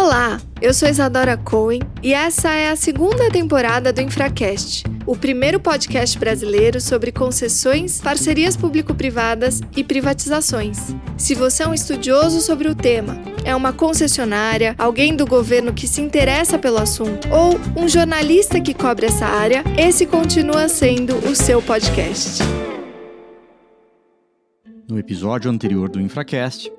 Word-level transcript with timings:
Olá, 0.00 0.40
eu 0.62 0.72
sou 0.72 0.88
Isadora 0.88 1.36
Cohen 1.36 1.80
e 2.04 2.14
essa 2.14 2.50
é 2.50 2.70
a 2.70 2.76
segunda 2.76 3.28
temporada 3.30 3.92
do 3.92 4.00
Infracast, 4.00 4.84
o 5.04 5.16
primeiro 5.16 5.58
podcast 5.58 6.16
brasileiro 6.16 6.80
sobre 6.80 7.10
concessões, 7.10 8.00
parcerias 8.00 8.56
público-privadas 8.56 9.60
e 9.76 9.82
privatizações. 9.82 10.94
Se 11.16 11.34
você 11.34 11.64
é 11.64 11.66
um 11.66 11.74
estudioso 11.74 12.40
sobre 12.40 12.68
o 12.68 12.76
tema, 12.76 13.18
é 13.44 13.56
uma 13.56 13.72
concessionária, 13.72 14.76
alguém 14.78 15.16
do 15.16 15.26
governo 15.26 15.74
que 15.74 15.88
se 15.88 16.00
interessa 16.00 16.56
pelo 16.56 16.78
assunto 16.78 17.26
ou 17.32 17.58
um 17.76 17.88
jornalista 17.88 18.60
que 18.60 18.74
cobre 18.74 19.06
essa 19.06 19.26
área, 19.26 19.64
esse 19.76 20.06
continua 20.06 20.68
sendo 20.68 21.16
o 21.28 21.34
seu 21.34 21.60
podcast. 21.60 22.40
No 24.88 24.96
episódio 24.96 25.50
anterior 25.50 25.88
do 25.88 26.00
Infracast, 26.00 26.70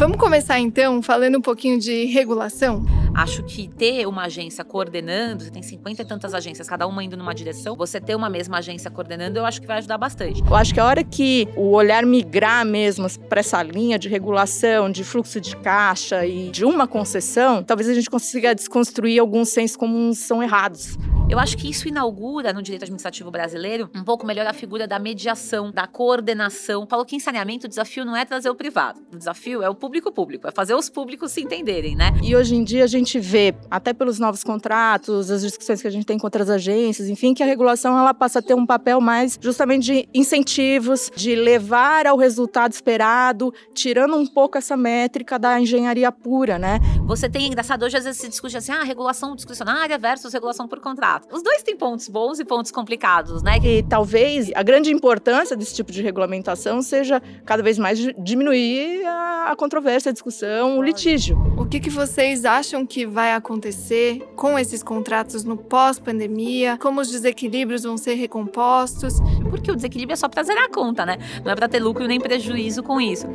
Vamos 0.00 0.16
começar 0.16 0.58
então 0.58 1.02
falando 1.02 1.36
um 1.36 1.42
pouquinho 1.42 1.78
de 1.78 2.06
regulação? 2.06 2.86
Acho 3.14 3.42
que 3.42 3.68
ter 3.68 4.06
uma 4.06 4.24
agência 4.24 4.64
coordenando, 4.64 5.44
você 5.44 5.50
tem 5.50 5.62
50 5.62 6.02
e 6.02 6.04
tantas 6.04 6.34
agências, 6.34 6.68
cada 6.68 6.86
uma 6.86 7.02
indo 7.02 7.16
numa 7.16 7.34
direção, 7.34 7.76
você 7.76 8.00
ter 8.00 8.14
uma 8.14 8.30
mesma 8.30 8.58
agência 8.58 8.90
coordenando, 8.90 9.38
eu 9.38 9.44
acho 9.44 9.60
que 9.60 9.66
vai 9.66 9.78
ajudar 9.78 9.98
bastante. 9.98 10.42
Eu 10.42 10.54
acho 10.54 10.72
que 10.72 10.80
a 10.80 10.84
hora 10.84 11.02
que 11.02 11.48
o 11.56 11.70
olhar 11.72 12.04
migrar 12.06 12.64
mesmo 12.64 13.06
para 13.28 13.40
essa 13.40 13.62
linha 13.62 13.98
de 13.98 14.08
regulação, 14.08 14.90
de 14.90 15.04
fluxo 15.04 15.40
de 15.40 15.56
caixa 15.56 16.24
e 16.26 16.50
de 16.50 16.64
uma 16.64 16.86
concessão, 16.86 17.62
talvez 17.62 17.88
a 17.88 17.94
gente 17.94 18.08
consiga 18.08 18.54
desconstruir 18.54 19.20
alguns 19.20 19.48
sensos 19.50 19.76
comuns 19.76 20.18
são 20.18 20.42
errados. 20.42 20.96
Eu 21.30 21.38
acho 21.38 21.56
que 21.56 21.70
isso 21.70 21.86
inaugura 21.86 22.52
no 22.52 22.60
direito 22.60 22.82
administrativo 22.82 23.30
brasileiro 23.30 23.88
um 23.94 24.02
pouco 24.02 24.26
melhor 24.26 24.48
a 24.48 24.52
figura 24.52 24.88
da 24.88 24.98
mediação, 24.98 25.70
da 25.70 25.86
coordenação. 25.86 26.88
Falou 26.88 27.04
que 27.04 27.14
em 27.14 27.20
saneamento 27.20 27.66
o 27.66 27.68
desafio 27.68 28.04
não 28.04 28.16
é 28.16 28.24
trazer 28.24 28.50
o 28.50 28.54
privado, 28.56 29.00
o 29.12 29.16
desafio 29.16 29.62
é 29.62 29.70
o 29.70 29.74
público-público, 29.74 30.48
é 30.48 30.50
fazer 30.50 30.74
os 30.74 30.90
públicos 30.90 31.30
se 31.30 31.40
entenderem, 31.40 31.94
né? 31.94 32.10
E 32.20 32.34
hoje 32.34 32.56
em 32.56 32.64
dia 32.64 32.82
a 32.82 32.88
gente 32.88 32.99
vê, 33.18 33.54
até 33.70 33.92
pelos 33.92 34.18
novos 34.18 34.44
contratos, 34.44 35.30
as 35.30 35.42
discussões 35.42 35.80
que 35.80 35.88
a 35.88 35.90
gente 35.90 36.04
tem 36.04 36.18
com 36.18 36.26
outras 36.26 36.50
agências, 36.50 37.08
enfim, 37.08 37.32
que 37.32 37.42
a 37.42 37.46
regulação 37.46 37.98
ela 37.98 38.12
passa 38.12 38.40
a 38.40 38.42
ter 38.42 38.54
um 38.54 38.66
papel 38.66 39.00
mais 39.00 39.38
justamente 39.40 39.84
de 39.84 40.08
incentivos, 40.12 41.10
de 41.14 41.34
levar 41.34 42.06
ao 42.06 42.16
resultado 42.16 42.72
esperado, 42.72 43.52
tirando 43.74 44.16
um 44.16 44.26
pouco 44.26 44.58
essa 44.58 44.76
métrica 44.76 45.38
da 45.38 45.60
engenharia 45.60 46.12
pura, 46.12 46.58
né? 46.58 46.80
Você 47.06 47.28
tem, 47.28 47.46
engraçado, 47.46 47.84
hoje 47.84 47.96
às 47.96 48.04
vezes 48.04 48.20
se 48.20 48.28
discute 48.28 48.56
assim, 48.56 48.72
ah, 48.72 48.82
regulação 48.82 49.34
discricionária 49.34 49.96
versus 49.98 50.32
regulação 50.32 50.68
por 50.68 50.80
contrato. 50.80 51.28
Os 51.34 51.42
dois 51.42 51.62
têm 51.62 51.76
pontos 51.76 52.08
bons 52.08 52.38
e 52.38 52.44
pontos 52.44 52.70
complicados, 52.70 53.42
né? 53.42 53.58
E 53.62 53.82
talvez 53.82 54.50
a 54.54 54.62
grande 54.62 54.90
importância 54.90 55.56
desse 55.56 55.74
tipo 55.74 55.92
de 55.92 56.02
regulamentação 56.02 56.82
seja 56.82 57.22
cada 57.44 57.62
vez 57.62 57.78
mais 57.78 57.98
diminuir 58.18 59.04
a, 59.06 59.54
controvérsia, 59.56 60.10
a 60.10 60.12
discussão, 60.12 60.78
o 60.78 60.82
litígio. 60.82 61.38
O 61.58 61.66
que, 61.66 61.80
que 61.80 61.90
vocês 61.90 62.44
acham 62.44 62.86
que 62.90 63.06
vai 63.06 63.32
acontecer 63.34 64.18
com 64.34 64.58
esses 64.58 64.82
contratos 64.82 65.44
no 65.44 65.56
pós-pandemia? 65.56 66.76
Como 66.76 67.00
os 67.00 67.08
desequilíbrios 67.08 67.84
vão 67.84 67.96
ser 67.96 68.14
recompostos? 68.14 69.14
Porque 69.48 69.70
o 69.70 69.76
desequilíbrio 69.76 70.14
é 70.14 70.16
só 70.16 70.28
para 70.28 70.42
zerar 70.42 70.64
a 70.64 70.68
conta, 70.68 71.06
né? 71.06 71.16
Não 71.44 71.52
é 71.52 71.54
para 71.54 71.68
ter 71.68 71.78
lucro 71.78 72.04
nem 72.08 72.20
prejuízo 72.20 72.82
com 72.82 73.00
isso. 73.00 73.28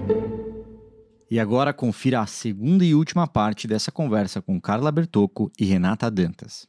E 1.31 1.39
agora 1.39 1.73
confira 1.73 2.19
a 2.19 2.25
segunda 2.25 2.83
e 2.83 2.93
última 2.93 3.27
parte 3.27 3.65
dessa 3.65 3.93
conversa 3.93 4.41
com 4.41 4.59
Carla 4.59 4.91
Bertocco 4.91 5.49
e 5.57 5.63
Renata 5.63 6.11
Dantas. 6.11 6.67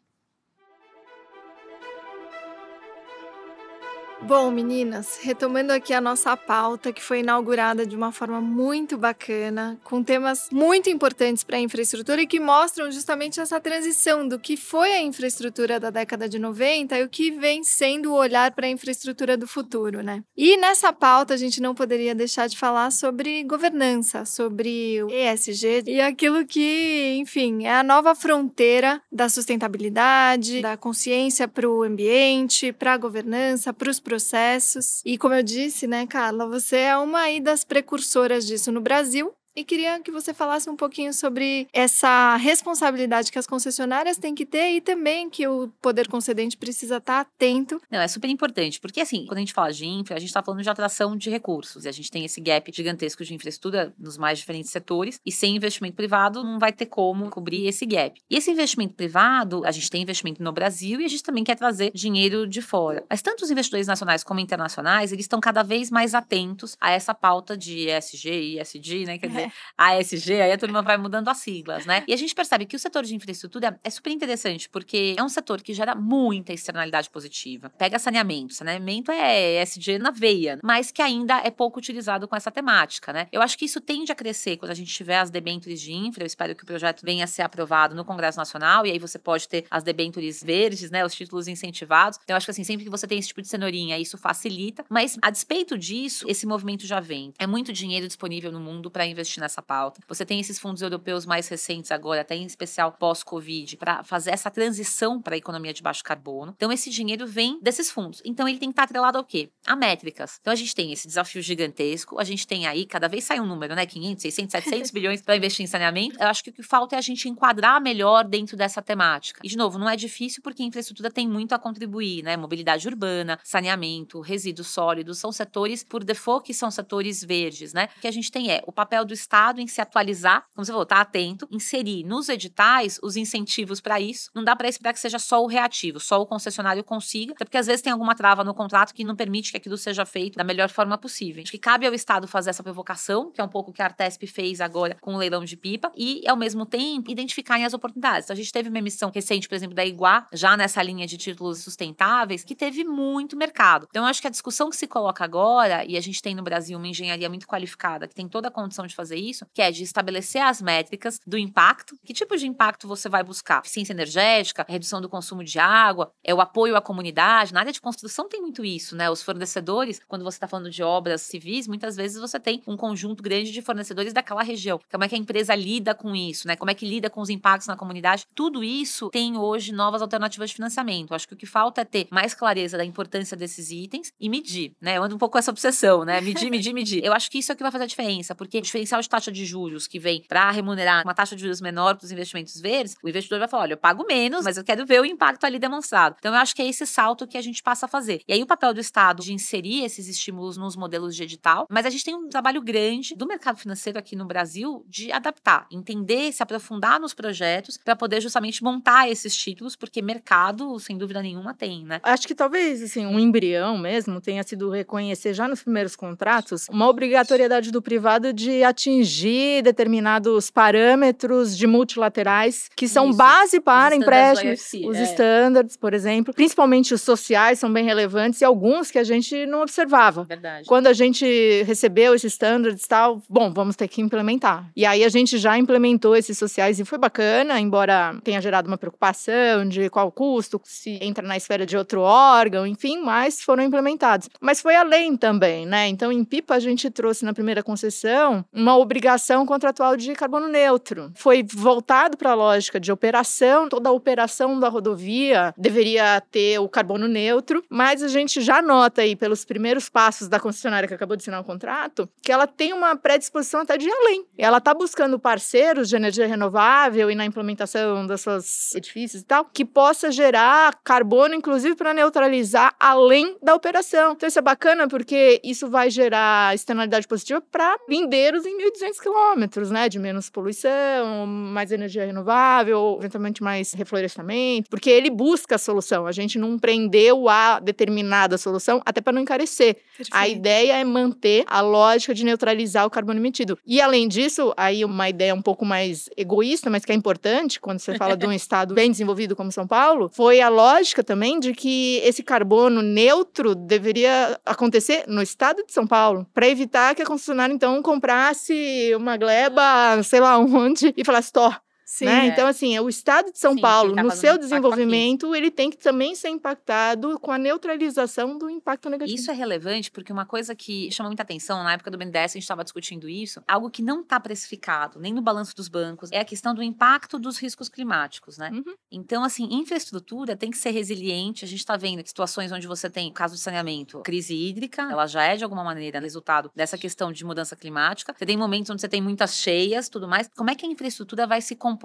Bom, 4.22 4.50
meninas, 4.50 5.18
retomando 5.22 5.72
aqui 5.72 5.92
a 5.92 6.00
nossa 6.00 6.36
pauta, 6.36 6.92
que 6.92 7.02
foi 7.02 7.20
inaugurada 7.20 7.86
de 7.86 7.94
uma 7.94 8.10
forma 8.10 8.40
muito 8.40 8.96
bacana, 8.96 9.78
com 9.84 10.02
temas 10.02 10.48
muito 10.50 10.88
importantes 10.88 11.44
para 11.44 11.58
a 11.58 11.60
infraestrutura 11.60 12.22
e 12.22 12.26
que 12.26 12.40
mostram 12.40 12.90
justamente 12.90 13.38
essa 13.38 13.60
transição 13.60 14.26
do 14.26 14.38
que 14.38 14.56
foi 14.56 14.92
a 14.92 15.02
infraestrutura 15.02 15.78
da 15.78 15.90
década 15.90 16.28
de 16.28 16.38
90 16.38 16.98
e 16.98 17.04
o 17.04 17.08
que 17.08 17.30
vem 17.30 17.62
sendo 17.62 18.10
o 18.10 18.16
olhar 18.16 18.50
para 18.52 18.66
a 18.66 18.70
infraestrutura 18.70 19.36
do 19.36 19.46
futuro, 19.46 20.02
né? 20.02 20.24
E 20.36 20.56
nessa 20.56 20.92
pauta 20.92 21.34
a 21.34 21.36
gente 21.36 21.60
não 21.60 21.74
poderia 21.74 22.14
deixar 22.14 22.48
de 22.48 22.58
falar 22.58 22.90
sobre 22.90 23.44
governança, 23.44 24.24
sobre 24.24 25.02
o 25.04 25.08
ESG 25.08 25.84
e 25.86 26.00
aquilo 26.00 26.44
que, 26.46 27.16
enfim, 27.18 27.66
é 27.66 27.76
a 27.76 27.82
nova 27.82 28.14
fronteira 28.14 29.00
da 29.12 29.28
sustentabilidade, 29.28 30.62
da 30.62 30.76
consciência 30.76 31.46
para 31.46 31.68
o 31.68 31.82
ambiente, 31.82 32.72
para 32.72 32.94
a 32.94 32.98
governança, 32.98 33.72
para 33.72 33.90
os 33.90 34.00
processos. 34.06 35.02
E 35.04 35.18
como 35.18 35.34
eu 35.34 35.42
disse, 35.42 35.88
né, 35.88 36.06
Carla, 36.06 36.46
você 36.46 36.76
é 36.76 36.96
uma 36.96 37.22
aí 37.22 37.40
das 37.40 37.64
precursoras 37.64 38.46
disso 38.46 38.70
no 38.70 38.80
Brasil 38.80 39.34
e 39.56 39.64
queria 39.64 39.98
que 40.00 40.10
você 40.10 40.34
falasse 40.34 40.68
um 40.68 40.76
pouquinho 40.76 41.12
sobre 41.14 41.66
essa 41.72 42.36
responsabilidade 42.36 43.32
que 43.32 43.38
as 43.38 43.46
concessionárias 43.46 44.18
têm 44.18 44.34
que 44.34 44.44
ter 44.44 44.72
e 44.72 44.80
também 44.82 45.30
que 45.30 45.48
o 45.48 45.68
poder 45.80 46.08
concedente 46.08 46.56
precisa 46.56 46.98
estar 46.98 47.20
atento. 47.20 47.80
Não, 47.90 48.00
é 48.00 48.06
super 48.06 48.28
importante, 48.28 48.78
porque 48.78 49.00
assim, 49.00 49.24
quando 49.26 49.38
a 49.38 49.40
gente 49.40 49.54
fala 49.54 49.72
de 49.72 49.86
infra, 49.86 50.16
a 50.16 50.18
gente 50.18 50.28
está 50.28 50.42
falando 50.42 50.62
de 50.62 50.68
atração 50.68 51.16
de 51.16 51.30
recursos 51.30 51.86
e 51.86 51.88
a 51.88 51.92
gente 51.92 52.10
tem 52.10 52.24
esse 52.24 52.40
gap 52.40 52.70
gigantesco 52.72 53.24
de 53.24 53.32
infraestrutura 53.34 53.94
nos 53.98 54.18
mais 54.18 54.38
diferentes 54.38 54.70
setores 54.70 55.18
e 55.24 55.32
sem 55.32 55.56
investimento 55.56 55.96
privado 55.96 56.44
não 56.44 56.58
vai 56.58 56.72
ter 56.72 56.86
como 56.86 57.30
cobrir 57.30 57.66
esse 57.66 57.86
gap. 57.86 58.20
E 58.28 58.36
esse 58.36 58.50
investimento 58.50 58.94
privado, 58.94 59.64
a 59.64 59.70
gente 59.70 59.90
tem 59.90 60.02
investimento 60.02 60.42
no 60.42 60.52
Brasil 60.52 61.00
e 61.00 61.04
a 61.06 61.08
gente 61.08 61.22
também 61.22 61.42
quer 61.42 61.56
trazer 61.56 61.90
dinheiro 61.94 62.46
de 62.46 62.60
fora. 62.60 63.04
Mas 63.08 63.22
tanto 63.22 63.42
os 63.42 63.50
investidores 63.50 63.86
nacionais 63.86 64.22
como 64.22 64.38
internacionais, 64.38 65.12
eles 65.12 65.24
estão 65.24 65.40
cada 65.40 65.62
vez 65.62 65.90
mais 65.90 66.14
atentos 66.14 66.76
a 66.78 66.90
essa 66.90 67.14
pauta 67.14 67.56
de 67.56 67.88
ESG, 67.88 68.58
ESG, 68.60 69.04
né? 69.06 69.18
Quer 69.18 69.28
dizer, 69.28 69.45
ASG, 69.76 70.40
aí 70.40 70.52
a 70.52 70.58
turma 70.58 70.82
vai 70.82 70.96
mudando 70.96 71.28
as 71.28 71.38
siglas, 71.38 71.86
né? 71.86 72.04
E 72.06 72.12
a 72.12 72.16
gente 72.16 72.34
percebe 72.34 72.66
que 72.66 72.76
o 72.76 72.78
setor 72.78 73.04
de 73.04 73.14
infraestrutura 73.14 73.78
é 73.82 73.90
super 73.90 74.10
interessante, 74.10 74.68
porque 74.68 75.14
é 75.18 75.22
um 75.22 75.28
setor 75.28 75.62
que 75.62 75.72
gera 75.74 75.94
muita 75.94 76.52
externalidade 76.52 77.10
positiva. 77.10 77.70
Pega 77.70 77.98
saneamento, 77.98 78.54
saneamento 78.54 79.10
é 79.10 79.62
ESG 79.62 79.98
na 79.98 80.10
veia, 80.10 80.58
mas 80.62 80.90
que 80.90 81.02
ainda 81.02 81.38
é 81.38 81.50
pouco 81.50 81.78
utilizado 81.78 82.26
com 82.28 82.36
essa 82.36 82.50
temática, 82.50 83.12
né? 83.12 83.28
Eu 83.32 83.42
acho 83.42 83.56
que 83.58 83.64
isso 83.64 83.80
tende 83.80 84.12
a 84.12 84.14
crescer 84.14 84.56
quando 84.56 84.70
a 84.70 84.74
gente 84.74 84.92
tiver 84.92 85.18
as 85.18 85.30
debêntures 85.30 85.80
de 85.80 85.92
infra, 85.92 86.22
eu 86.22 86.26
espero 86.26 86.54
que 86.54 86.62
o 86.62 86.66
projeto 86.66 87.02
venha 87.04 87.24
a 87.24 87.26
ser 87.26 87.42
aprovado 87.42 87.94
no 87.94 88.04
Congresso 88.04 88.38
Nacional, 88.38 88.86
e 88.86 88.90
aí 88.90 88.98
você 88.98 89.18
pode 89.18 89.48
ter 89.48 89.64
as 89.70 89.82
debêntures 89.82 90.42
verdes, 90.42 90.90
né, 90.90 91.04
os 91.04 91.14
títulos 91.14 91.48
incentivados. 91.48 92.18
Então, 92.22 92.34
eu 92.34 92.36
acho 92.36 92.46
que 92.46 92.50
assim, 92.50 92.64
sempre 92.64 92.84
que 92.84 92.90
você 92.90 93.06
tem 93.06 93.18
esse 93.18 93.28
tipo 93.28 93.42
de 93.42 93.48
cenourinha, 93.48 93.98
isso 93.98 94.16
facilita, 94.18 94.84
mas 94.88 95.16
a 95.22 95.30
despeito 95.30 95.78
disso, 95.78 96.24
esse 96.28 96.46
movimento 96.46 96.86
já 96.86 97.00
vem. 97.00 97.32
É 97.38 97.46
muito 97.46 97.72
dinheiro 97.72 98.06
disponível 98.06 98.50
no 98.50 98.60
mundo 98.60 98.90
para 98.90 99.06
investir 99.06 99.35
nessa 99.40 99.62
pauta. 99.62 100.00
Você 100.08 100.24
tem 100.24 100.40
esses 100.40 100.58
fundos 100.58 100.82
europeus 100.82 101.26
mais 101.26 101.48
recentes 101.48 101.90
agora, 101.90 102.20
até 102.20 102.34
em 102.36 102.44
especial 102.44 102.92
pós-Covid, 102.92 103.76
para 103.76 104.04
fazer 104.04 104.30
essa 104.30 104.50
transição 104.50 105.20
para 105.20 105.34
a 105.34 105.38
economia 105.38 105.72
de 105.72 105.82
baixo 105.82 106.02
carbono. 106.02 106.52
Então, 106.56 106.72
esse 106.72 106.90
dinheiro 106.90 107.26
vem 107.26 107.60
desses 107.60 107.90
fundos. 107.90 108.22
Então, 108.24 108.48
ele 108.48 108.58
tem 108.58 108.68
que 108.68 108.72
estar 108.72 108.84
atrelado 108.84 109.18
ao 109.18 109.24
quê? 109.24 109.50
A 109.66 109.76
métricas. 109.76 110.38
Então, 110.40 110.52
a 110.52 110.56
gente 110.56 110.74
tem 110.74 110.92
esse 110.92 111.06
desafio 111.06 111.42
gigantesco, 111.42 112.18
a 112.18 112.24
gente 112.24 112.46
tem 112.46 112.66
aí, 112.66 112.86
cada 112.86 113.08
vez 113.08 113.24
sai 113.24 113.40
um 113.40 113.46
número, 113.46 113.74
né? 113.74 113.86
500, 113.86 114.22
600, 114.22 114.52
700 114.52 114.90
bilhões 114.90 115.22
para 115.22 115.36
investir 115.36 115.64
em 115.64 115.66
saneamento. 115.66 116.16
Eu 116.20 116.28
acho 116.28 116.42
que 116.42 116.50
o 116.50 116.52
que 116.52 116.62
falta 116.62 116.96
é 116.96 116.98
a 116.98 117.02
gente 117.02 117.28
enquadrar 117.28 117.80
melhor 117.80 118.24
dentro 118.24 118.56
dessa 118.56 118.80
temática. 118.80 119.40
E, 119.42 119.48
de 119.48 119.56
novo, 119.56 119.78
não 119.78 119.88
é 119.88 119.96
difícil 119.96 120.42
porque 120.42 120.62
a 120.62 120.66
infraestrutura 120.66 121.10
tem 121.10 121.28
muito 121.28 121.54
a 121.54 121.58
contribuir, 121.58 122.22
né? 122.22 122.36
Mobilidade 122.36 122.86
urbana, 122.88 123.38
saneamento, 123.42 124.20
resíduos 124.20 124.68
sólidos, 124.68 125.18
são 125.18 125.32
setores, 125.32 125.82
por 125.82 126.04
default, 126.04 126.46
que 126.46 126.54
são 126.54 126.70
setores 126.70 127.22
verdes, 127.22 127.72
né? 127.72 127.88
O 127.96 128.00
que 128.00 128.06
a 128.06 128.12
gente 128.12 128.30
tem 128.30 128.50
é 128.50 128.62
o 128.66 128.72
papel 128.72 129.04
do 129.04 129.12
Estado 129.26 129.60
em 129.60 129.66
se 129.66 129.80
atualizar, 129.80 130.44
como 130.54 130.64
você 130.64 130.70
falou, 130.70 130.84
estar 130.84 130.96
tá 130.96 131.02
atento, 131.02 131.48
inserir 131.50 132.04
nos 132.04 132.28
editais 132.28 132.98
os 133.02 133.16
incentivos 133.16 133.80
para 133.80 134.00
isso. 134.00 134.30
Não 134.32 134.44
dá 134.44 134.54
para 134.54 134.68
esperar 134.68 134.92
que 134.92 135.00
seja 135.00 135.18
só 135.18 135.42
o 135.42 135.48
reativo, 135.48 135.98
só 135.98 136.20
o 136.20 136.26
concessionário 136.26 136.84
consiga, 136.84 137.32
até 137.32 137.44
porque 137.44 137.58
às 137.58 137.66
vezes 137.66 137.82
tem 137.82 137.92
alguma 137.92 138.14
trava 138.14 138.44
no 138.44 138.54
contrato 138.54 138.94
que 138.94 139.02
não 139.02 139.16
permite 139.16 139.50
que 139.50 139.56
aquilo 139.56 139.76
seja 139.76 140.06
feito 140.06 140.36
da 140.36 140.44
melhor 140.44 140.70
forma 140.70 140.96
possível. 140.96 141.42
Acho 141.42 141.50
que 141.50 141.58
cabe 141.58 141.86
ao 141.86 141.92
Estado 141.92 142.28
fazer 142.28 142.50
essa 142.50 142.62
provocação, 142.62 143.32
que 143.32 143.40
é 143.40 143.44
um 143.44 143.48
pouco 143.48 143.70
o 143.70 143.74
que 143.74 143.82
a 143.82 143.86
Artesp 143.86 144.26
fez 144.26 144.60
agora 144.60 144.96
com 145.00 145.14
o 145.14 145.18
leilão 145.18 145.44
de 145.44 145.56
pipa, 145.56 145.90
e 145.96 146.22
ao 146.28 146.36
mesmo 146.36 146.64
tempo 146.64 147.10
identificarem 147.10 147.64
as 147.64 147.74
oportunidades. 147.74 148.26
Então, 148.26 148.34
a 148.34 148.36
gente 148.36 148.52
teve 148.52 148.68
uma 148.68 148.78
emissão 148.78 149.10
recente, 149.12 149.48
por 149.48 149.56
exemplo, 149.56 149.74
da 149.74 149.84
Iguá, 149.84 150.26
já 150.32 150.56
nessa 150.56 150.80
linha 150.82 151.06
de 151.06 151.16
títulos 151.16 151.64
sustentáveis, 151.64 152.44
que 152.44 152.54
teve 152.54 152.84
muito 152.84 153.36
mercado. 153.36 153.88
Então, 153.90 154.04
eu 154.04 154.08
acho 154.08 154.20
que 154.20 154.28
a 154.28 154.30
discussão 154.30 154.70
que 154.70 154.76
se 154.76 154.86
coloca 154.86 155.24
agora, 155.24 155.84
e 155.84 155.96
a 155.96 156.00
gente 156.00 156.22
tem 156.22 156.34
no 156.34 156.42
Brasil 156.42 156.78
uma 156.78 156.86
engenharia 156.86 157.28
muito 157.28 157.46
qualificada, 157.46 158.06
que 158.06 158.14
tem 158.14 158.28
toda 158.28 158.48
a 158.48 158.50
condição 158.50 158.86
de 158.86 158.94
fazer 158.94 159.15
fazer 159.16 159.18
isso, 159.18 159.46
que 159.52 159.62
é 159.62 159.70
de 159.70 159.82
estabelecer 159.82 160.42
as 160.42 160.60
métricas 160.60 161.18
do 161.26 161.38
impacto. 161.38 161.96
Que 162.04 162.12
tipo 162.12 162.36
de 162.36 162.46
impacto 162.46 162.86
você 162.86 163.08
vai 163.08 163.22
buscar? 163.22 163.60
Eficiência 163.60 163.92
energética, 163.92 164.64
redução 164.68 165.00
do 165.00 165.08
consumo 165.08 165.42
de 165.42 165.58
água, 165.58 166.12
é 166.22 166.34
o 166.34 166.40
apoio 166.40 166.76
à 166.76 166.80
comunidade. 166.80 167.52
Na 167.52 167.60
área 167.60 167.72
de 167.72 167.80
construção 167.80 168.28
tem 168.28 168.40
muito 168.40 168.64
isso, 168.64 168.94
né? 168.94 169.10
Os 169.10 169.22
fornecedores, 169.22 170.00
quando 170.06 170.24
você 170.24 170.36
está 170.36 170.46
falando 170.46 170.70
de 170.70 170.82
obras 170.82 171.22
civis, 171.22 171.66
muitas 171.66 171.96
vezes 171.96 172.20
você 172.20 172.38
tem 172.38 172.62
um 172.66 172.76
conjunto 172.76 173.22
grande 173.22 173.50
de 173.50 173.62
fornecedores 173.62 174.12
daquela 174.12 174.42
região. 174.42 174.80
Como 174.90 175.04
é 175.04 175.08
que 175.08 175.14
a 175.14 175.18
empresa 175.18 175.54
lida 175.54 175.94
com 175.94 176.14
isso, 176.14 176.46
né? 176.46 176.56
Como 176.56 176.70
é 176.70 176.74
que 176.74 176.86
lida 176.86 177.08
com 177.08 177.20
os 177.20 177.30
impactos 177.30 177.66
na 177.66 177.76
comunidade? 177.76 178.26
Tudo 178.34 178.62
isso 178.62 179.10
tem 179.10 179.36
hoje 179.36 179.72
novas 179.72 180.02
alternativas 180.02 180.50
de 180.50 180.56
financiamento. 180.56 181.14
Acho 181.14 181.26
que 181.26 181.34
o 181.34 181.36
que 181.36 181.46
falta 181.46 181.80
é 181.80 181.84
ter 181.84 182.06
mais 182.10 182.34
clareza 182.34 182.76
da 182.76 182.84
importância 182.84 183.36
desses 183.36 183.70
itens 183.70 184.12
e 184.20 184.28
medir, 184.28 184.72
né? 184.80 184.96
Eu 184.96 185.02
ando 185.02 185.14
um 185.14 185.18
pouco 185.18 185.32
com 185.32 185.38
essa 185.38 185.50
obsessão, 185.50 186.04
né? 186.04 186.20
Medir, 186.20 186.50
medir, 186.50 186.72
medir. 186.72 187.04
Eu 187.06 187.12
acho 187.12 187.30
que 187.30 187.38
isso 187.38 187.52
é 187.52 187.54
o 187.54 187.56
que 187.56 187.62
vai 187.62 187.70
fazer 187.70 187.84
a 187.84 187.86
diferença, 187.86 188.34
porque 188.34 188.58
o 188.58 188.62
diferencial 188.62 188.95
diferencial 188.96 189.00
de 189.00 189.08
taxa 189.08 189.32
de 189.32 189.44
juros 189.44 189.86
que 189.86 189.98
vem 189.98 190.22
para 190.28 190.50
remunerar 190.50 191.02
uma 191.04 191.14
taxa 191.14 191.36
de 191.36 191.42
juros 191.42 191.60
menor 191.60 191.96
para 191.96 192.04
os 192.04 192.12
investimentos 192.12 192.60
verdes, 192.60 192.96
o 193.02 193.08
investidor 193.08 193.38
vai 193.38 193.48
falar: 193.48 193.64
olha, 193.64 193.72
eu 193.74 193.78
pago 193.78 194.04
menos, 194.06 194.44
mas 194.44 194.56
eu 194.56 194.64
quero 194.64 194.86
ver 194.86 195.00
o 195.00 195.04
impacto 195.04 195.44
ali 195.44 195.58
demonstrado. 195.58 196.16
Então, 196.18 196.32
eu 196.32 196.38
acho 196.38 196.54
que 196.54 196.62
é 196.62 196.68
esse 196.68 196.86
salto 196.86 197.26
que 197.26 197.38
a 197.38 197.42
gente 197.42 197.62
passa 197.62 197.86
a 197.86 197.88
fazer. 197.88 198.22
E 198.26 198.32
aí, 198.32 198.42
o 198.42 198.46
papel 198.46 198.72
do 198.72 198.80
Estado 198.80 199.22
de 199.22 199.32
inserir 199.32 199.84
esses 199.84 200.08
estímulos 200.08 200.56
nos 200.56 200.76
modelos 200.76 201.14
de 201.14 201.22
edital, 201.22 201.66
mas 201.70 201.86
a 201.86 201.90
gente 201.90 202.04
tem 202.04 202.14
um 202.14 202.28
trabalho 202.28 202.60
grande 202.62 203.14
do 203.14 203.26
mercado 203.26 203.58
financeiro 203.58 203.98
aqui 203.98 204.16
no 204.16 204.24
Brasil 204.24 204.84
de 204.88 205.12
adaptar, 205.12 205.66
entender, 205.70 206.32
se 206.32 206.42
aprofundar 206.42 207.00
nos 207.00 207.14
projetos 207.14 207.78
para 207.78 207.96
poder 207.96 208.20
justamente 208.20 208.62
montar 208.62 209.08
esses 209.08 209.34
títulos, 209.36 209.76
porque 209.76 210.00
mercado, 210.00 210.78
sem 210.78 210.96
dúvida 210.96 211.22
nenhuma, 211.22 211.54
tem, 211.54 211.84
né? 211.84 212.00
Acho 212.02 212.26
que 212.26 212.34
talvez, 212.34 212.82
assim, 212.82 213.06
um 213.06 213.18
embrião 213.18 213.78
mesmo 213.78 214.20
tenha 214.20 214.42
sido 214.42 214.70
reconhecer 214.70 215.34
já 215.34 215.48
nos 215.48 215.62
primeiros 215.62 215.96
contratos 215.96 216.66
uma 216.70 216.88
obrigatoriedade 216.88 217.70
do 217.70 217.82
privado 217.82 218.32
de 218.32 218.62
atingir 218.86 219.62
determinados 219.62 220.50
parâmetros 220.50 221.56
de 221.56 221.66
multilaterais 221.66 222.70
que 222.76 222.86
são 222.86 223.08
Isso. 223.08 223.18
base 223.18 223.60
para 223.60 223.94
Os 223.94 224.02
empréstimos, 224.02 224.72
os 224.88 224.96
é. 224.96 225.02
standards, 225.04 225.76
por 225.76 225.92
exemplo, 225.92 226.32
principalmente 226.32 226.94
os 226.94 227.02
sociais 227.02 227.58
são 227.58 227.72
bem 227.72 227.84
relevantes 227.84 228.40
e 228.40 228.44
alguns 228.44 228.90
que 228.90 228.98
a 228.98 229.04
gente 229.04 229.44
não 229.46 229.62
observava. 229.62 230.24
Verdade. 230.24 230.66
Quando 230.66 230.86
a 230.86 230.92
gente 230.92 231.26
recebeu 231.64 232.14
esses 232.14 232.32
standards 232.32 232.84
e 232.84 232.88
tal, 232.88 233.20
bom, 233.28 233.52
vamos 233.52 233.74
ter 233.74 233.88
que 233.88 234.00
implementar. 234.00 234.70
E 234.76 234.86
aí 234.86 235.02
a 235.02 235.08
gente 235.08 235.36
já 235.36 235.58
implementou 235.58 236.14
esses 236.14 236.38
sociais 236.38 236.78
e 236.78 236.84
foi 236.84 236.98
bacana, 236.98 237.58
embora 237.60 238.16
tenha 238.22 238.40
gerado 238.40 238.68
uma 238.68 238.78
preocupação 238.78 239.68
de 239.68 239.90
qual 239.90 240.12
custo, 240.12 240.60
se 240.64 240.98
entra 241.02 241.26
na 241.26 241.36
esfera 241.36 241.66
de 241.66 241.76
outro 241.76 242.02
órgão, 242.02 242.66
enfim, 242.66 243.02
mas 243.02 243.42
foram 243.42 243.64
implementados. 243.64 244.28
Mas 244.40 244.60
foi 244.60 244.76
além 244.76 245.16
também, 245.16 245.66
né? 245.66 245.88
Então, 245.88 246.12
em 246.12 246.24
PIPA, 246.24 246.54
a 246.54 246.60
gente 246.60 246.90
trouxe 246.90 247.24
na 247.24 247.32
primeira 247.32 247.62
concessão 247.62 248.44
uma 248.52 248.75
obrigação 248.76 249.44
contratual 249.46 249.96
de 249.96 250.12
carbono 250.14 250.48
neutro. 250.48 251.12
Foi 251.14 251.42
voltado 251.42 252.16
para 252.16 252.32
a 252.32 252.34
lógica 252.34 252.78
de 252.78 252.92
operação, 252.92 253.68
toda 253.68 253.88
a 253.88 253.92
operação 253.92 254.58
da 254.58 254.68
rodovia 254.68 255.54
deveria 255.56 256.20
ter 256.30 256.58
o 256.58 256.68
carbono 256.68 257.08
neutro, 257.08 257.64
mas 257.68 258.02
a 258.02 258.08
gente 258.08 258.40
já 258.40 258.60
nota 258.60 259.02
aí 259.02 259.16
pelos 259.16 259.44
primeiros 259.44 259.88
passos 259.88 260.28
da 260.28 260.40
concessionária 260.40 260.88
que 260.88 260.94
acabou 260.94 261.16
de 261.16 261.22
assinar 261.22 261.40
o 261.40 261.44
contrato 261.44 262.08
que 262.22 262.32
ela 262.32 262.46
tem 262.46 262.72
uma 262.72 262.96
predisposição 262.96 263.60
até 263.60 263.76
de 263.76 263.86
ir 263.86 263.92
além. 263.92 264.24
Ela 264.36 264.58
está 264.58 264.74
buscando 264.74 265.18
parceiros 265.18 265.88
de 265.88 265.96
energia 265.96 266.26
renovável 266.26 267.10
e 267.10 267.14
na 267.14 267.24
implementação 267.24 268.06
das 268.06 268.20
suas 268.20 268.74
edifícios 268.74 269.22
e 269.22 269.24
tal, 269.24 269.44
que 269.44 269.64
possa 269.64 270.10
gerar 270.10 270.78
carbono, 270.82 271.34
inclusive 271.34 271.74
para 271.74 271.94
neutralizar 271.94 272.74
além 272.78 273.36
da 273.42 273.54
operação. 273.54 274.12
Então 274.12 274.28
isso 274.28 274.38
é 274.38 274.42
bacana 274.42 274.88
porque 274.88 275.40
isso 275.44 275.68
vai 275.68 275.90
gerar 275.90 276.54
externalidade 276.54 277.06
positiva 277.06 277.40
para 277.40 277.76
lindeiros 277.88 278.44
em 278.44 278.58
1.200 278.70 279.00
quilômetros, 279.00 279.70
né? 279.70 279.88
De 279.88 279.98
menos 279.98 280.30
poluição, 280.30 281.26
mais 281.26 281.72
energia 281.72 282.04
renovável, 282.04 282.96
eventualmente 282.98 283.42
mais 283.42 283.72
reflorestamento, 283.72 284.68
porque 284.70 284.90
ele 284.90 285.10
busca 285.10 285.54
a 285.54 285.58
solução. 285.58 286.06
A 286.06 286.12
gente 286.12 286.38
não 286.38 286.58
prendeu 286.58 287.28
a 287.28 287.60
determinada 287.60 288.38
solução 288.38 288.80
até 288.84 289.00
para 289.00 289.12
não 289.12 289.22
encarecer. 289.22 289.76
A 290.10 290.20
Perfeito. 290.20 290.38
ideia 290.38 290.72
é 290.78 290.84
manter 290.84 291.44
a 291.46 291.60
lógica 291.60 292.14
de 292.14 292.24
neutralizar 292.24 292.86
o 292.86 292.90
carbono 292.90 293.18
emitido. 293.18 293.58
E 293.66 293.80
além 293.80 294.08
disso, 294.08 294.52
aí 294.56 294.84
uma 294.84 295.08
ideia 295.08 295.34
um 295.34 295.42
pouco 295.42 295.64
mais 295.64 296.08
egoísta, 296.16 296.68
mas 296.70 296.84
que 296.84 296.92
é 296.92 296.94
importante 296.94 297.60
quando 297.60 297.78
você 297.78 297.96
fala 297.96 298.16
de 298.16 298.26
um 298.26 298.32
estado 298.32 298.74
bem 298.74 298.90
desenvolvido 298.90 299.34
como 299.36 299.52
São 299.52 299.66
Paulo, 299.66 300.10
foi 300.12 300.40
a 300.40 300.48
lógica 300.48 301.02
também 301.02 301.38
de 301.38 301.54
que 301.54 302.00
esse 302.04 302.22
carbono 302.22 302.82
neutro 302.82 303.54
deveria 303.54 304.38
acontecer 304.44 305.04
no 305.06 305.22
estado 305.22 305.64
de 305.64 305.72
São 305.72 305.86
Paulo, 305.86 306.26
para 306.34 306.48
evitar 306.48 306.94
que 306.94 307.02
a 307.02 307.06
concessionária 307.06 307.52
então 307.52 307.80
comprasse 307.82 308.55
uma 308.96 309.16
gleba, 309.16 310.02
sei 310.02 310.20
lá 310.20 310.38
onde, 310.38 310.92
e 310.96 311.04
falasse, 311.04 311.32
Tó, 311.32 311.54
Sim. 311.86 312.06
né? 312.06 312.26
É. 312.26 312.26
Então, 312.26 312.48
assim, 312.48 312.76
o 312.80 312.88
Estado 312.88 313.30
de 313.30 313.38
São 313.38 313.54
Sim, 313.54 313.60
Paulo, 313.60 313.94
tá 313.94 314.02
no 314.02 314.10
seu 314.10 314.36
desenvolvimento, 314.36 315.32
ele 315.36 315.52
tem 315.52 315.70
que 315.70 315.76
também 315.76 316.16
ser 316.16 316.30
impactado 316.30 317.18
com 317.20 317.30
a 317.30 317.38
neutralização 317.38 318.36
do 318.36 318.50
impacto 318.50 318.90
negativo. 318.90 319.16
Isso 319.16 319.30
é 319.30 319.34
relevante 319.34 319.90
porque 319.92 320.12
uma 320.12 320.26
coisa 320.26 320.54
que 320.56 320.90
chama 320.90 321.08
muita 321.08 321.22
atenção, 321.22 321.62
na 321.62 321.74
época 321.74 321.88
do 321.88 321.96
BNDES 321.96 322.16
a 322.16 322.26
gente 322.34 322.42
estava 322.42 322.64
discutindo 322.64 323.08
isso, 323.08 323.40
algo 323.46 323.70
que 323.70 323.82
não 323.82 324.00
está 324.00 324.18
precificado, 324.18 324.98
nem 324.98 325.14
no 325.14 325.22
balanço 325.22 325.54
dos 325.54 325.68
bancos, 325.68 326.10
é 326.10 326.18
a 326.18 326.24
questão 326.24 326.52
do 326.52 326.62
impacto 326.62 327.20
dos 327.20 327.38
riscos 327.38 327.68
climáticos, 327.68 328.36
né? 328.36 328.50
Uhum. 328.52 328.74
Então, 328.90 329.22
assim, 329.22 329.48
infraestrutura 329.52 330.36
tem 330.36 330.50
que 330.50 330.58
ser 330.58 330.70
resiliente. 330.70 331.44
A 331.44 331.48
gente 331.48 331.60
está 331.60 331.76
vendo 331.76 332.04
situações 332.04 332.50
onde 332.50 332.66
você 332.66 332.90
tem, 332.90 333.12
caso 333.12 333.36
de 333.36 333.40
saneamento, 333.40 334.00
crise 334.00 334.34
hídrica, 334.34 334.82
ela 334.90 335.06
já 335.06 335.22
é 335.22 335.36
de 335.36 335.44
alguma 335.44 335.62
maneira 335.62 336.00
resultado 336.00 336.50
dessa 336.52 336.76
questão 336.76 337.12
de 337.12 337.24
mudança 337.24 337.54
climática. 337.54 338.12
Você 338.16 338.26
tem 338.26 338.36
momentos 338.36 338.70
onde 338.70 338.80
você 338.80 338.88
tem 338.88 339.00
muitas 339.00 339.36
cheias, 339.36 339.88
tudo 339.88 340.08
mais. 340.08 340.28
Como 340.36 340.50
é 340.50 340.56
que 340.56 340.66
a 340.66 340.68
infraestrutura 340.68 341.28
vai 341.28 341.40
se 341.40 341.54
comportar 341.54 341.75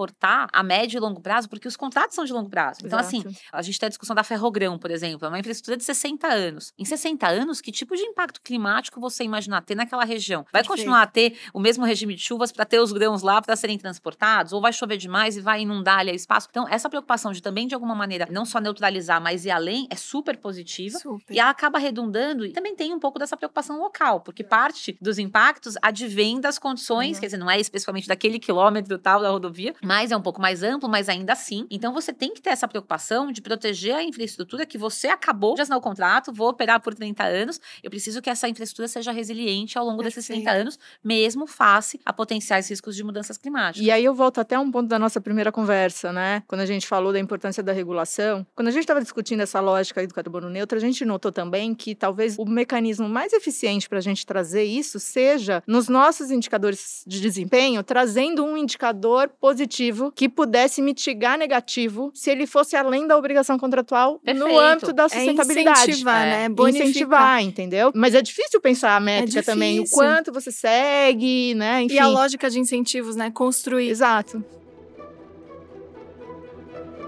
a 0.53 0.63
médio 0.63 0.97
e 0.97 0.99
longo 0.99 1.21
prazo? 1.21 1.49
Porque 1.49 1.67
os 1.67 1.75
contratos 1.75 2.15
são 2.15 2.23
de 2.25 2.31
longo 2.33 2.49
prazo. 2.49 2.79
Então, 2.83 2.97
assim, 2.99 3.19
Exato. 3.19 3.35
a 3.51 3.61
gente 3.61 3.79
tem 3.79 3.87
a 3.87 3.89
discussão 3.89 4.15
da 4.15 4.23
Ferrogrão, 4.23 4.77
por 4.77 4.91
exemplo, 4.91 5.25
é 5.25 5.29
uma 5.29 5.39
infraestrutura 5.39 5.77
de 5.77 5.83
60 5.83 6.27
anos. 6.27 6.73
Em 6.77 6.85
60 6.85 7.27
anos, 7.27 7.61
que 7.61 7.71
tipo 7.71 7.95
de 7.95 8.01
impacto 8.03 8.41
climático 8.41 8.99
você 8.99 9.23
imaginar 9.23 9.61
ter 9.61 9.75
naquela 9.75 10.03
região? 10.05 10.41
Vai 10.51 10.61
Perfeito. 10.61 10.69
continuar 10.69 11.01
a 11.01 11.07
ter 11.07 11.37
o 11.53 11.59
mesmo 11.59 11.85
regime 11.85 12.15
de 12.15 12.21
chuvas 12.21 12.51
para 12.51 12.65
ter 12.65 12.79
os 12.79 12.91
grãos 12.91 13.21
lá 13.21 13.41
para 13.41 13.55
serem 13.55 13.77
transportados? 13.77 14.53
Ou 14.53 14.61
vai 14.61 14.73
chover 14.73 14.97
demais 14.97 15.37
e 15.37 15.41
vai 15.41 15.61
inundar 15.61 15.99
ali 15.99 16.11
o 16.11 16.15
espaço? 16.15 16.47
Então, 16.49 16.67
essa 16.69 16.89
preocupação 16.89 17.31
de 17.31 17.41
também, 17.41 17.67
de 17.67 17.73
alguma 17.75 17.95
maneira, 17.95 18.27
não 18.31 18.45
só 18.45 18.59
neutralizar, 18.59 19.21
mas 19.21 19.45
ir 19.45 19.51
além, 19.51 19.87
é 19.89 19.95
super 19.95 20.37
positiva. 20.37 20.97
Super. 20.99 21.33
E 21.33 21.39
ela 21.39 21.49
acaba 21.49 21.77
redundando 21.79 22.45
e 22.45 22.51
também 22.51 22.75
tem 22.75 22.93
um 22.93 22.99
pouco 22.99 23.17
dessa 23.19 23.35
preocupação 23.37 23.79
local, 23.79 24.21
porque 24.21 24.43
parte 24.43 24.97
dos 25.01 25.17
impactos 25.19 25.75
advém 25.81 26.39
das 26.39 26.57
condições, 26.59 27.15
Uhum. 27.17 27.21
quer 27.21 27.27
dizer, 27.27 27.37
não 27.37 27.49
é 27.49 27.59
especificamente 27.59 28.07
daquele 28.07 28.39
quilômetro 28.39 28.97
tal 28.97 29.21
da 29.21 29.29
rodovia, 29.29 29.73
mas 29.83 30.11
é 30.11 30.17
um 30.17 30.21
pouco 30.21 30.41
mais 30.41 30.63
amplo, 30.63 30.87
mas 30.87 31.09
ainda 31.09 31.33
assim. 31.33 31.65
Então 31.69 31.93
você 31.93 32.13
tem 32.13 32.33
que 32.33 32.41
ter 32.41 32.51
essa 32.51 32.67
preocupação 32.67 33.31
de 33.31 33.41
proteger 33.41 33.95
a 33.95 34.03
infraestrutura 34.03 34.65
que 34.65 34.77
você 34.77 35.07
acabou 35.07 35.55
de 35.55 35.61
assinar 35.61 35.77
o 35.77 35.81
contrato, 35.81 36.31
vou 36.31 36.49
operar 36.49 36.79
por 36.79 36.93
30 36.93 37.23
anos, 37.23 37.59
eu 37.83 37.89
preciso 37.89 38.21
que 38.21 38.29
essa 38.29 38.47
infraestrutura 38.47 38.87
seja 38.87 39.11
resiliente 39.11 39.77
ao 39.77 39.85
longo 39.85 40.03
desses 40.03 40.25
30 40.25 40.43
Perfeito. 40.43 40.61
anos, 40.61 40.79
mesmo 41.03 41.47
face 41.47 41.99
a 42.05 42.13
potenciais 42.13 42.69
riscos 42.69 42.95
de 42.95 43.03
mudanças 43.03 43.37
climáticas. 43.37 43.85
E 43.85 43.89
aí 43.89 44.05
eu 44.05 44.13
volto 44.13 44.39
até 44.39 44.57
um 44.57 44.71
ponto 44.71 44.87
da 44.87 44.99
nossa 44.99 45.19
primeira 45.19 45.51
conversa, 45.51 46.13
né? 46.13 46.43
Quando 46.47 46.61
a 46.61 46.65
gente 46.65 46.87
falou 46.87 47.11
da 47.11 47.19
importância 47.19 47.63
da 47.63 47.71
regulação. 47.71 48.45
Quando 48.55 48.67
a 48.67 48.71
gente 48.71 48.81
estava 48.81 49.01
discutindo 49.01 49.41
essa 49.41 49.59
lógica 49.59 50.05
do 50.05 50.13
carbono 50.13 50.49
neutro, 50.49 50.77
a 50.77 50.81
gente 50.81 51.03
notou 51.05 51.31
também 51.31 51.73
que 51.73 51.95
talvez 51.95 52.37
o 52.37 52.45
mecanismo 52.45 53.09
mais 53.09 53.33
eficiente 53.33 53.89
para 53.89 53.97
a 53.97 54.01
gente 54.01 54.25
trazer 54.25 54.63
isso 54.63 54.99
seja 54.99 55.63
nos 55.65 55.87
nossos 55.87 56.31
indicadores 56.31 57.03
de 57.07 57.19
desempenho, 57.19 57.83
trazendo 57.83 58.43
um 58.43 58.55
indicador 58.55 59.29
positivo 59.39 59.70
que 60.15 60.27
pudesse 60.29 60.81
mitigar 60.81 61.37
negativo 61.37 62.11
se 62.13 62.29
ele 62.29 62.45
fosse 62.45 62.75
além 62.75 63.07
da 63.07 63.17
obrigação 63.17 63.57
contratual 63.57 64.13
no 64.13 64.19
Perfeito. 64.45 64.59
âmbito 64.59 64.93
da 64.93 65.03
É 65.05 65.09
sustentabilidade. 65.09 65.81
incentivar, 65.81 66.27
É. 66.27 66.29
né? 66.29 66.49
Bonificar. 66.49 66.87
Incentivar, 66.89 67.41
entendeu? 67.43 67.91
Mas 67.95 68.13
é 68.15 68.21
difícil 68.21 68.59
pensar 68.59 68.95
a 68.95 68.99
métrica 68.99 69.41
também, 69.43 69.79
o 69.79 69.89
quanto 69.89 70.31
você 70.31 70.51
segue, 70.51 71.53
né? 71.55 71.83
Enfim. 71.83 71.95
E 71.95 71.99
a 71.99 72.07
lógica 72.07 72.49
de 72.49 72.59
incentivos, 72.59 73.15
né? 73.15 73.31
Construir. 73.31 73.89
Exato. 73.89 74.43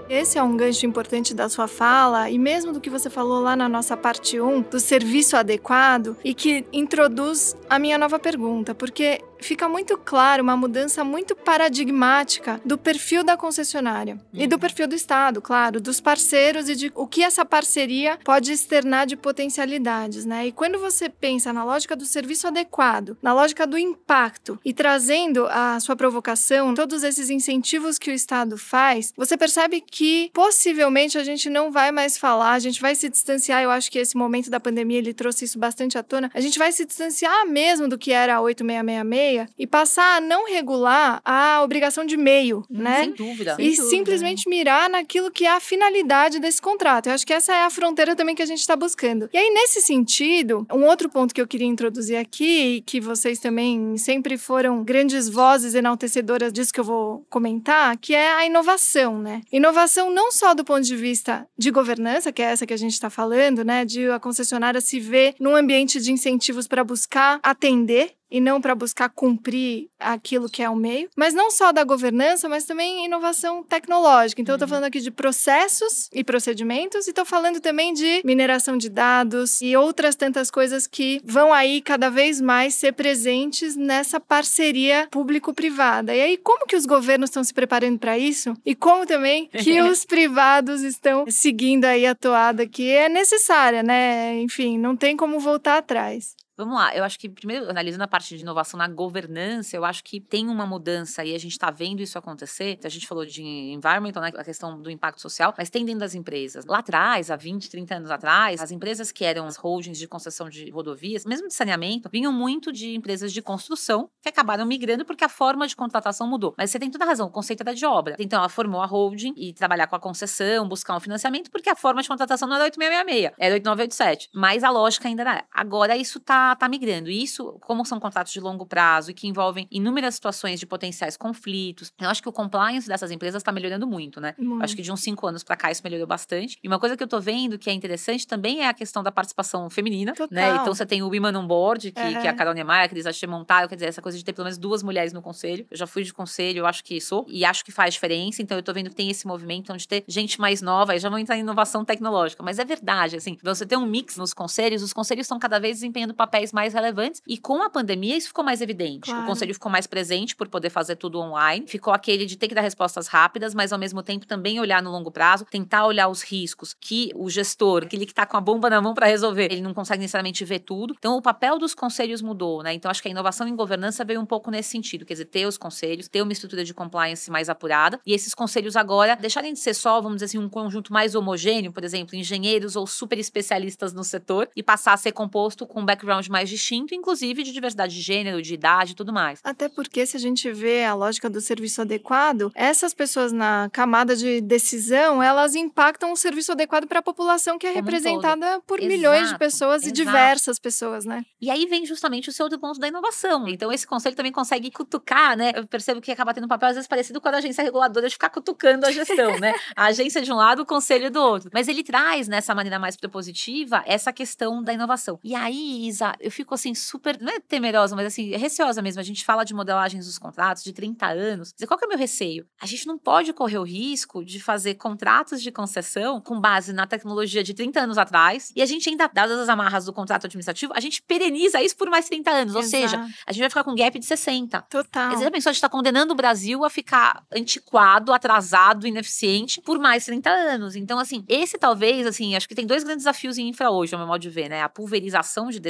Esse 0.08 0.38
é 0.38 0.42
um 0.42 0.54
gancho 0.54 0.84
importante 0.84 1.32
da 1.34 1.48
sua 1.48 1.66
fala 1.66 2.28
e 2.28 2.38
mesmo 2.38 2.72
do 2.72 2.80
que 2.80 2.90
você 2.90 3.08
falou 3.08 3.40
lá 3.40 3.56
na 3.56 3.68
nossa 3.70 3.96
parte 3.96 4.38
1, 4.38 4.60
do 4.62 4.78
serviço 4.78 5.34
adequado, 5.34 6.14
e 6.22 6.34
que 6.34 6.64
introduz 6.72 7.56
a 7.70 7.78
minha 7.78 7.96
nova 7.96 8.18
pergunta, 8.18 8.74
porque 8.74 9.20
fica 9.44 9.68
muito 9.68 9.96
claro 9.98 10.42
uma 10.42 10.56
mudança 10.56 11.04
muito 11.04 11.36
paradigmática 11.36 12.60
do 12.64 12.78
perfil 12.78 13.22
da 13.22 13.36
concessionária 13.36 14.18
e 14.32 14.46
do 14.46 14.58
perfil 14.58 14.88
do 14.88 14.94
Estado, 14.94 15.40
claro, 15.40 15.80
dos 15.80 16.00
parceiros 16.00 16.68
e 16.68 16.74
de 16.74 16.92
o 16.94 17.06
que 17.06 17.22
essa 17.22 17.44
parceria 17.44 18.18
pode 18.24 18.50
externar 18.50 19.06
de 19.06 19.16
potencialidades, 19.16 20.24
né? 20.24 20.46
E 20.46 20.52
quando 20.52 20.78
você 20.78 21.08
pensa 21.08 21.52
na 21.52 21.64
lógica 21.64 21.94
do 21.94 22.06
serviço 22.06 22.46
adequado, 22.46 23.16
na 23.22 23.34
lógica 23.34 23.66
do 23.66 23.76
impacto 23.76 24.58
e 24.64 24.72
trazendo 24.72 25.46
a 25.46 25.78
sua 25.78 25.94
provocação, 25.94 26.74
todos 26.74 27.02
esses 27.02 27.28
incentivos 27.28 27.98
que 27.98 28.10
o 28.10 28.14
Estado 28.14 28.56
faz, 28.56 29.12
você 29.16 29.36
percebe 29.36 29.80
que 29.80 30.30
possivelmente 30.32 31.18
a 31.18 31.24
gente 31.24 31.50
não 31.50 31.70
vai 31.70 31.92
mais 31.92 32.16
falar, 32.16 32.52
a 32.52 32.58
gente 32.58 32.80
vai 32.80 32.94
se 32.94 33.08
distanciar. 33.08 33.62
Eu 33.62 33.70
acho 33.70 33.90
que 33.90 33.98
esse 33.98 34.16
momento 34.16 34.48
da 34.48 34.58
pandemia 34.58 34.98
ele 34.98 35.12
trouxe 35.12 35.44
isso 35.44 35.58
bastante 35.58 35.98
à 35.98 36.02
tona. 36.02 36.30
A 36.32 36.40
gente 36.40 36.58
vai 36.58 36.72
se 36.72 36.86
distanciar 36.86 37.46
mesmo 37.46 37.86
do 37.86 37.98
que 37.98 38.10
era 38.10 38.36
a 38.36 38.40
8666 38.40 39.33
e 39.58 39.66
passar 39.66 40.16
a 40.16 40.20
não 40.20 40.46
regular 40.46 41.20
a 41.24 41.62
obrigação 41.62 42.04
de 42.04 42.16
meio, 42.16 42.64
né? 42.68 43.04
Sem 43.04 43.12
dúvida. 43.12 43.56
Sem 43.56 43.66
e 43.66 43.70
dúvida. 43.70 43.88
simplesmente 43.88 44.48
mirar 44.48 44.88
naquilo 44.88 45.30
que 45.30 45.44
é 45.44 45.50
a 45.50 45.60
finalidade 45.60 46.38
desse 46.38 46.60
contrato. 46.60 47.06
Eu 47.08 47.12
acho 47.12 47.26
que 47.26 47.32
essa 47.32 47.54
é 47.54 47.62
a 47.62 47.70
fronteira 47.70 48.16
também 48.16 48.34
que 48.34 48.42
a 48.42 48.46
gente 48.46 48.60
está 48.60 48.76
buscando. 48.76 49.28
E 49.32 49.38
aí, 49.38 49.50
nesse 49.50 49.80
sentido, 49.80 50.66
um 50.72 50.84
outro 50.84 51.08
ponto 51.08 51.34
que 51.34 51.40
eu 51.40 51.46
queria 51.46 51.66
introduzir 51.66 52.16
aqui, 52.16 52.64
e 52.64 52.80
que 52.82 53.00
vocês 53.00 53.38
também 53.38 53.96
sempre 53.96 54.36
foram 54.38 54.82
grandes 54.82 55.28
vozes 55.28 55.74
enaltecedoras 55.74 56.52
disso 56.52 56.72
que 56.72 56.80
eu 56.80 56.84
vou 56.84 57.24
comentar, 57.28 57.96
que 57.98 58.14
é 58.14 58.32
a 58.32 58.46
inovação, 58.46 59.18
né? 59.18 59.42
Inovação 59.52 60.10
não 60.10 60.30
só 60.30 60.54
do 60.54 60.64
ponto 60.64 60.82
de 60.82 60.96
vista 60.96 61.46
de 61.56 61.70
governança, 61.70 62.32
que 62.32 62.42
é 62.42 62.46
essa 62.46 62.66
que 62.66 62.74
a 62.74 62.78
gente 62.78 62.92
está 62.92 63.10
falando, 63.10 63.64
né? 63.64 63.84
De 63.84 64.10
a 64.10 64.18
concessionária 64.18 64.80
se 64.80 65.00
ver 65.00 65.34
num 65.38 65.54
ambiente 65.54 66.00
de 66.00 66.12
incentivos 66.12 66.66
para 66.66 66.84
buscar 66.84 67.40
atender 67.42 68.12
e 68.30 68.40
não 68.40 68.60
para 68.60 68.74
buscar 68.74 69.08
cumprir 69.08 69.88
aquilo 69.98 70.48
que 70.48 70.62
é 70.62 70.68
o 70.68 70.76
meio. 70.76 71.08
Mas 71.16 71.34
não 71.34 71.50
só 71.50 71.72
da 71.72 71.84
governança, 71.84 72.48
mas 72.48 72.64
também 72.64 73.04
inovação 73.04 73.62
tecnológica. 73.62 74.40
Então, 74.40 74.54
eu 74.54 74.56
estou 74.56 74.66
uhum. 74.66 74.70
falando 74.70 74.84
aqui 74.84 75.00
de 75.00 75.10
processos 75.10 76.08
e 76.12 76.24
procedimentos, 76.24 77.06
e 77.06 77.10
estou 77.10 77.24
falando 77.24 77.60
também 77.60 77.92
de 77.92 78.22
mineração 78.24 78.76
de 78.76 78.88
dados 78.88 79.60
e 79.60 79.76
outras 79.76 80.16
tantas 80.16 80.50
coisas 80.50 80.86
que 80.86 81.20
vão 81.24 81.52
aí 81.52 81.80
cada 81.80 82.10
vez 82.10 82.40
mais 82.40 82.74
ser 82.74 82.92
presentes 82.92 83.76
nessa 83.76 84.18
parceria 84.18 85.08
público-privada. 85.10 86.14
E 86.14 86.20
aí, 86.20 86.36
como 86.36 86.66
que 86.66 86.76
os 86.76 86.86
governos 86.86 87.30
estão 87.30 87.44
se 87.44 87.54
preparando 87.54 87.98
para 87.98 88.18
isso? 88.18 88.54
E 88.64 88.74
como 88.74 89.06
também 89.06 89.48
que 89.48 89.80
os 89.82 90.04
privados 90.04 90.82
estão 90.82 91.24
seguindo 91.28 91.84
aí 91.84 92.06
a 92.06 92.14
toada 92.14 92.66
que 92.66 92.90
é 92.90 93.08
necessária, 93.08 93.82
né? 93.82 94.40
Enfim, 94.40 94.78
não 94.78 94.96
tem 94.96 95.16
como 95.16 95.38
voltar 95.38 95.78
atrás. 95.78 96.34
Vamos 96.56 96.76
lá, 96.76 96.94
eu 96.94 97.02
acho 97.02 97.18
que, 97.18 97.28
primeiro, 97.28 97.68
analisando 97.68 98.04
a 98.04 98.08
parte 98.08 98.36
de 98.36 98.42
inovação 98.42 98.78
na 98.78 98.86
governança, 98.86 99.76
eu 99.76 99.84
acho 99.84 100.04
que 100.04 100.20
tem 100.20 100.48
uma 100.48 100.64
mudança 100.64 101.24
e 101.24 101.34
a 101.34 101.38
gente 101.38 101.50
está 101.52 101.68
vendo 101.68 102.00
isso 102.00 102.16
acontecer. 102.16 102.78
A 102.84 102.88
gente 102.88 103.08
falou 103.08 103.26
de 103.26 103.42
environmental, 103.42 104.22
né, 104.22 104.30
a 104.36 104.44
questão 104.44 104.80
do 104.80 104.88
impacto 104.88 105.20
social, 105.20 105.52
mas 105.58 105.68
tem 105.68 105.84
dentro 105.84 105.98
das 106.00 106.14
empresas. 106.14 106.64
Lá 106.64 106.78
atrás, 106.78 107.28
há 107.28 107.34
20, 107.34 107.68
30 107.68 107.96
anos 107.96 108.10
atrás, 108.10 108.62
as 108.62 108.70
empresas 108.70 109.10
que 109.10 109.24
eram 109.24 109.46
as 109.46 109.56
holdings 109.56 109.98
de 109.98 110.06
concessão 110.06 110.48
de 110.48 110.70
rodovias, 110.70 111.24
mesmo 111.24 111.48
de 111.48 111.54
saneamento, 111.54 112.08
vinham 112.12 112.32
muito 112.32 112.70
de 112.70 112.94
empresas 112.94 113.32
de 113.32 113.42
construção 113.42 114.08
que 114.22 114.28
acabaram 114.28 114.64
migrando 114.64 115.04
porque 115.04 115.24
a 115.24 115.28
forma 115.28 115.66
de 115.66 115.74
contratação 115.74 116.28
mudou. 116.28 116.54
Mas 116.56 116.70
você 116.70 116.78
tem 116.78 116.88
toda 116.88 117.04
a 117.04 117.08
razão, 117.08 117.26
o 117.26 117.32
conceito 117.32 117.62
era 117.62 117.74
de 117.74 117.84
obra. 117.84 118.14
Então, 118.16 118.38
ela 118.38 118.48
formou 118.48 118.80
a 118.80 118.86
holding 118.86 119.34
e 119.36 119.52
trabalhar 119.52 119.88
com 119.88 119.96
a 119.96 120.00
concessão, 120.00 120.68
buscar 120.68 120.96
um 120.96 121.00
financiamento, 121.00 121.50
porque 121.50 121.68
a 121.68 121.74
forma 121.74 122.00
de 122.00 122.08
contratação 122.08 122.46
não 122.46 122.54
era 122.54 122.64
8666, 122.66 123.34
era 123.40 123.54
8987. 123.54 124.28
Mas 124.32 124.62
a 124.62 124.70
lógica 124.70 125.08
ainda 125.08 125.22
era. 125.22 125.44
Agora, 125.50 125.96
isso 125.96 126.18
está 126.18 126.43
tá, 126.54 126.68
migrando. 126.68 127.10
E 127.10 127.22
isso, 127.22 127.56
como 127.60 127.84
são 127.84 128.00
contratos 128.00 128.32
de 128.32 128.40
longo 128.40 128.66
prazo 128.66 129.10
e 129.10 129.14
que 129.14 129.26
envolvem 129.26 129.66
inúmeras 129.70 130.14
situações 130.14 130.58
de 130.58 130.66
potenciais 130.66 131.16
conflitos, 131.16 131.92
eu 132.00 132.08
acho 132.08 132.22
que 132.22 132.28
o 132.28 132.32
compliance 132.32 132.88
dessas 132.88 133.10
empresas 133.10 133.40
está 133.40 133.52
melhorando 133.52 133.86
muito, 133.86 134.20
né? 134.20 134.34
Muito. 134.38 134.64
Acho 134.64 134.76
que 134.76 134.82
de 134.82 134.92
uns 134.92 135.00
cinco 135.00 135.26
anos 135.26 135.42
para 135.44 135.56
cá 135.56 135.70
isso 135.70 135.82
melhorou 135.84 136.06
bastante. 136.06 136.58
E 136.62 136.68
uma 136.68 136.78
coisa 136.78 136.96
que 136.96 137.02
eu 137.02 137.08
tô 137.08 137.20
vendo 137.20 137.58
que 137.58 137.70
é 137.70 137.72
interessante 137.72 138.26
também 138.26 138.60
é 138.60 138.68
a 138.68 138.74
questão 138.74 139.02
da 139.02 139.12
participação 139.12 139.68
feminina, 139.70 140.12
né? 140.12 140.16
Total. 140.16 140.28
né? 140.30 140.56
Então 140.60 140.74
você 140.74 140.86
tem 140.86 141.02
o 141.02 141.06
Women 141.06 141.36
on 141.36 141.46
Board, 141.46 141.92
que, 141.92 142.18
que 142.20 142.26
é 142.26 142.28
a 142.28 142.34
Carol 142.34 142.54
Niemeyer, 142.54 142.88
que 142.88 142.94
eles 142.94 143.06
acham 143.06 143.24
montaram, 143.30 143.68
quer 143.68 143.74
dizer, 143.76 143.86
essa 143.86 144.02
coisa 144.02 144.16
de 144.16 144.24
ter 144.24 144.32
pelo 144.32 144.44
menos 144.44 144.58
duas 144.58 144.82
mulheres 144.82 145.12
no 145.12 145.22
conselho. 145.22 145.66
Eu 145.70 145.76
já 145.76 145.86
fui 145.86 146.02
de 146.04 146.12
conselho, 146.12 146.58
eu 146.58 146.66
acho 146.66 146.84
que 146.84 147.00
sou, 147.00 147.24
e 147.28 147.44
acho 147.44 147.64
que 147.64 147.72
faz 147.72 147.94
diferença. 147.94 148.42
Então 148.42 148.56
eu 148.56 148.62
tô 148.62 148.72
vendo 148.72 148.90
que 148.90 148.96
tem 148.96 149.10
esse 149.10 149.26
movimento 149.26 149.72
onde 149.72 149.86
ter 149.86 150.04
gente 150.06 150.40
mais 150.40 150.62
nova, 150.62 150.92
aí 150.92 150.98
já 150.98 151.08
vão 151.08 151.18
entrar 151.18 151.36
em 151.36 151.40
inovação 151.40 151.84
tecnológica. 151.84 152.42
Mas 152.42 152.58
é 152.58 152.64
verdade, 152.64 153.16
assim, 153.16 153.36
você 153.42 153.66
tem 153.66 153.76
um 153.78 153.86
mix 153.86 154.16
nos 154.16 154.32
conselhos, 154.34 154.82
os 154.82 154.92
conselhos 154.92 155.24
estão 155.24 155.38
cada 155.38 155.58
vez 155.58 155.76
desempenhando 155.76 156.14
papéis 156.34 156.52
mais 156.52 156.74
relevantes. 156.74 157.22
E 157.28 157.38
com 157.38 157.62
a 157.62 157.70
pandemia, 157.70 158.16
isso 158.16 158.28
ficou 158.28 158.44
mais 158.44 158.60
evidente. 158.60 159.10
Claro. 159.10 159.22
O 159.22 159.26
conselho 159.26 159.54
ficou 159.54 159.70
mais 159.70 159.86
presente 159.86 160.34
por 160.34 160.48
poder 160.48 160.68
fazer 160.68 160.96
tudo 160.96 161.20
online. 161.20 161.64
Ficou 161.68 161.94
aquele 161.94 162.26
de 162.26 162.36
ter 162.36 162.48
que 162.48 162.54
dar 162.54 162.60
respostas 162.60 163.06
rápidas, 163.06 163.54
mas 163.54 163.72
ao 163.72 163.78
mesmo 163.78 164.02
tempo 164.02 164.26
também 164.26 164.58
olhar 164.58 164.82
no 164.82 164.90
longo 164.90 165.12
prazo, 165.12 165.44
tentar 165.44 165.86
olhar 165.86 166.08
os 166.08 166.22
riscos 166.22 166.74
que 166.74 167.12
o 167.14 167.30
gestor, 167.30 167.84
aquele 167.84 168.04
que 168.04 168.12
está 168.12 168.26
com 168.26 168.36
a 168.36 168.40
bomba 168.40 168.68
na 168.68 168.80
mão 168.80 168.94
para 168.94 169.06
resolver, 169.06 169.52
ele 169.52 169.60
não 169.60 169.72
consegue 169.72 170.00
necessariamente 170.00 170.44
ver 170.44 170.60
tudo. 170.60 170.94
Então, 170.98 171.16
o 171.16 171.22
papel 171.22 171.58
dos 171.58 171.72
conselhos 171.74 172.20
mudou, 172.20 172.62
né? 172.62 172.74
Então, 172.74 172.90
acho 172.90 173.00
que 173.00 173.08
a 173.08 173.10
inovação 173.10 173.46
em 173.46 173.54
governança 173.54 174.04
veio 174.04 174.20
um 174.20 174.26
pouco 174.26 174.50
nesse 174.50 174.70
sentido, 174.70 175.04
quer 175.04 175.14
dizer, 175.14 175.26
ter 175.26 175.46
os 175.46 175.56
conselhos, 175.56 176.08
ter 176.08 176.22
uma 176.22 176.32
estrutura 176.32 176.64
de 176.64 176.74
compliance 176.74 177.30
mais 177.30 177.48
apurada 177.48 178.00
e 178.04 178.12
esses 178.12 178.34
conselhos 178.34 178.74
agora 178.74 179.14
deixarem 179.14 179.52
de 179.52 179.60
ser 179.60 179.74
só, 179.74 180.00
vamos 180.00 180.16
dizer 180.16 180.26
assim, 180.26 180.38
um 180.38 180.48
conjunto 180.48 180.92
mais 180.92 181.14
homogêneo, 181.14 181.72
por 181.72 181.84
exemplo, 181.84 182.16
engenheiros 182.16 182.74
ou 182.74 182.86
super 182.86 183.18
especialistas 183.18 183.92
no 183.92 184.02
setor 184.02 184.48
e 184.56 184.62
passar 184.62 184.94
a 184.94 184.96
ser 184.96 185.12
composto 185.12 185.66
com 185.66 185.80
um 185.80 185.84
background 185.84 186.23
mais 186.30 186.48
distinto, 186.48 186.94
inclusive 186.94 187.42
de 187.42 187.52
diversidade 187.52 187.94
de 187.94 188.00
gênero, 188.00 188.42
de 188.42 188.54
idade 188.54 188.92
e 188.92 188.94
tudo 188.94 189.12
mais. 189.12 189.40
Até 189.42 189.68
porque, 189.68 190.06
se 190.06 190.16
a 190.16 190.20
gente 190.20 190.50
vê 190.52 190.84
a 190.84 190.94
lógica 190.94 191.28
do 191.30 191.40
serviço 191.40 191.82
adequado, 191.82 192.52
essas 192.54 192.94
pessoas 192.94 193.32
na 193.32 193.68
camada 193.72 194.16
de 194.16 194.40
decisão, 194.40 195.22
elas 195.22 195.54
impactam 195.54 196.12
o 196.12 196.16
serviço 196.16 196.52
adequado 196.52 196.86
para 196.86 197.00
a 197.00 197.02
população 197.02 197.58
que 197.58 197.66
é 197.66 197.72
Como 197.72 197.84
representada 197.84 198.58
um 198.58 198.60
por 198.60 198.78
exato, 198.78 198.92
milhões 198.92 199.28
de 199.28 199.38
pessoas 199.38 199.82
exato. 199.82 199.88
e 199.88 200.04
diversas 200.04 200.58
pessoas, 200.58 201.04
né? 201.04 201.24
E 201.40 201.50
aí 201.50 201.66
vem 201.66 201.84
justamente 201.86 202.28
o 202.28 202.32
seu 202.32 202.44
outro 202.44 202.58
ponto 202.58 202.78
da 202.78 202.88
inovação. 202.88 203.48
Então, 203.48 203.72
esse 203.72 203.86
conselho 203.86 204.16
também 204.16 204.32
consegue 204.32 204.70
cutucar, 204.70 205.36
né? 205.36 205.52
Eu 205.54 205.66
percebo 205.66 206.00
que 206.00 206.10
acaba 206.10 206.32
tendo 206.32 206.44
um 206.44 206.48
papel, 206.48 206.68
às 206.70 206.74
vezes, 206.74 206.88
parecido 206.88 207.20
com 207.20 207.28
a 207.28 207.32
agência 207.32 207.62
reguladora 207.62 208.08
de 208.08 208.14
ficar 208.14 208.30
cutucando 208.30 208.86
a 208.86 208.90
gestão, 208.90 209.38
né? 209.38 209.54
A 209.76 209.86
agência 209.86 210.22
de 210.22 210.32
um 210.32 210.36
lado, 210.36 210.62
o 210.62 210.66
conselho 210.66 211.10
do 211.10 211.20
outro. 211.20 211.50
Mas 211.52 211.68
ele 211.68 211.82
traz, 211.82 212.28
nessa 212.28 212.54
maneira 212.54 212.78
mais 212.78 212.96
propositiva, 212.96 213.82
essa 213.86 214.12
questão 214.12 214.62
da 214.62 214.72
inovação. 214.72 215.18
E 215.22 215.34
aí, 215.34 215.86
Isa, 215.86 216.13
eu 216.20 216.30
fico 216.30 216.54
assim, 216.54 216.74
super 216.74 217.18
não 217.20 217.32
é 217.32 217.40
temerosa, 217.40 217.94
mas 217.96 218.06
assim, 218.06 218.32
é 218.32 218.36
receosa 218.36 218.82
mesmo. 218.82 219.00
A 219.00 219.04
gente 219.04 219.24
fala 219.24 219.44
de 219.44 219.54
modelagens 219.54 220.06
dos 220.06 220.18
contratos 220.18 220.62
de 220.62 220.72
30 220.72 221.06
anos. 221.06 221.52
Dizer, 221.52 221.66
qual 221.66 221.78
que 221.78 221.84
é 221.84 221.86
o 221.86 221.88
meu 221.88 221.98
receio? 221.98 222.46
A 222.60 222.66
gente 222.66 222.86
não 222.86 222.98
pode 222.98 223.32
correr 223.32 223.58
o 223.58 223.62
risco 223.62 224.24
de 224.24 224.40
fazer 224.40 224.74
contratos 224.74 225.42
de 225.42 225.50
concessão 225.50 226.20
com 226.20 226.40
base 226.40 226.72
na 226.72 226.86
tecnologia 226.86 227.42
de 227.42 227.54
30 227.54 227.80
anos 227.80 227.98
atrás 227.98 228.52
e 228.54 228.62
a 228.62 228.66
gente 228.66 228.88
ainda, 228.88 229.06
dadas 229.06 229.38
as 229.38 229.48
amarras 229.48 229.84
do 229.84 229.92
contrato 229.92 230.26
administrativo, 230.26 230.72
a 230.74 230.80
gente 230.80 231.02
pereniza 231.02 231.62
isso 231.62 231.76
por 231.76 231.88
mais 231.88 232.08
30 232.08 232.30
anos. 232.30 232.54
Exato. 232.54 232.64
Ou 232.64 232.70
seja, 232.70 232.96
a 233.26 233.32
gente 233.32 233.40
vai 233.40 233.50
ficar 233.50 233.64
com 233.64 233.72
um 233.72 233.76
gap 233.76 233.98
de 233.98 234.04
60. 234.04 234.62
Total. 234.62 235.18
Já 235.18 235.30
pensou, 235.30 235.50
a 235.50 235.52
gente 235.52 235.58
está 235.58 235.68
condenando 235.68 236.12
o 236.12 236.16
Brasil 236.16 236.64
a 236.64 236.70
ficar 236.70 237.24
antiquado, 237.32 238.12
atrasado, 238.12 238.86
ineficiente 238.86 239.60
por 239.62 239.78
mais 239.78 240.04
30 240.04 240.30
anos. 240.30 240.76
Então, 240.76 240.98
assim, 240.98 241.24
esse 241.28 241.58
talvez, 241.58 242.06
assim, 242.06 242.34
acho 242.36 242.48
que 242.48 242.54
tem 242.54 242.66
dois 242.66 242.84
grandes 242.84 243.04
desafios 243.04 243.38
em 243.38 243.48
infra 243.48 243.70
hoje, 243.70 243.94
ao 243.94 243.98
meu 243.98 244.06
modo 244.06 244.20
de 244.20 244.30
ver, 244.30 244.48
né? 244.48 244.62
A 244.62 244.68
pulverização 244.68 245.50
de 245.50 245.60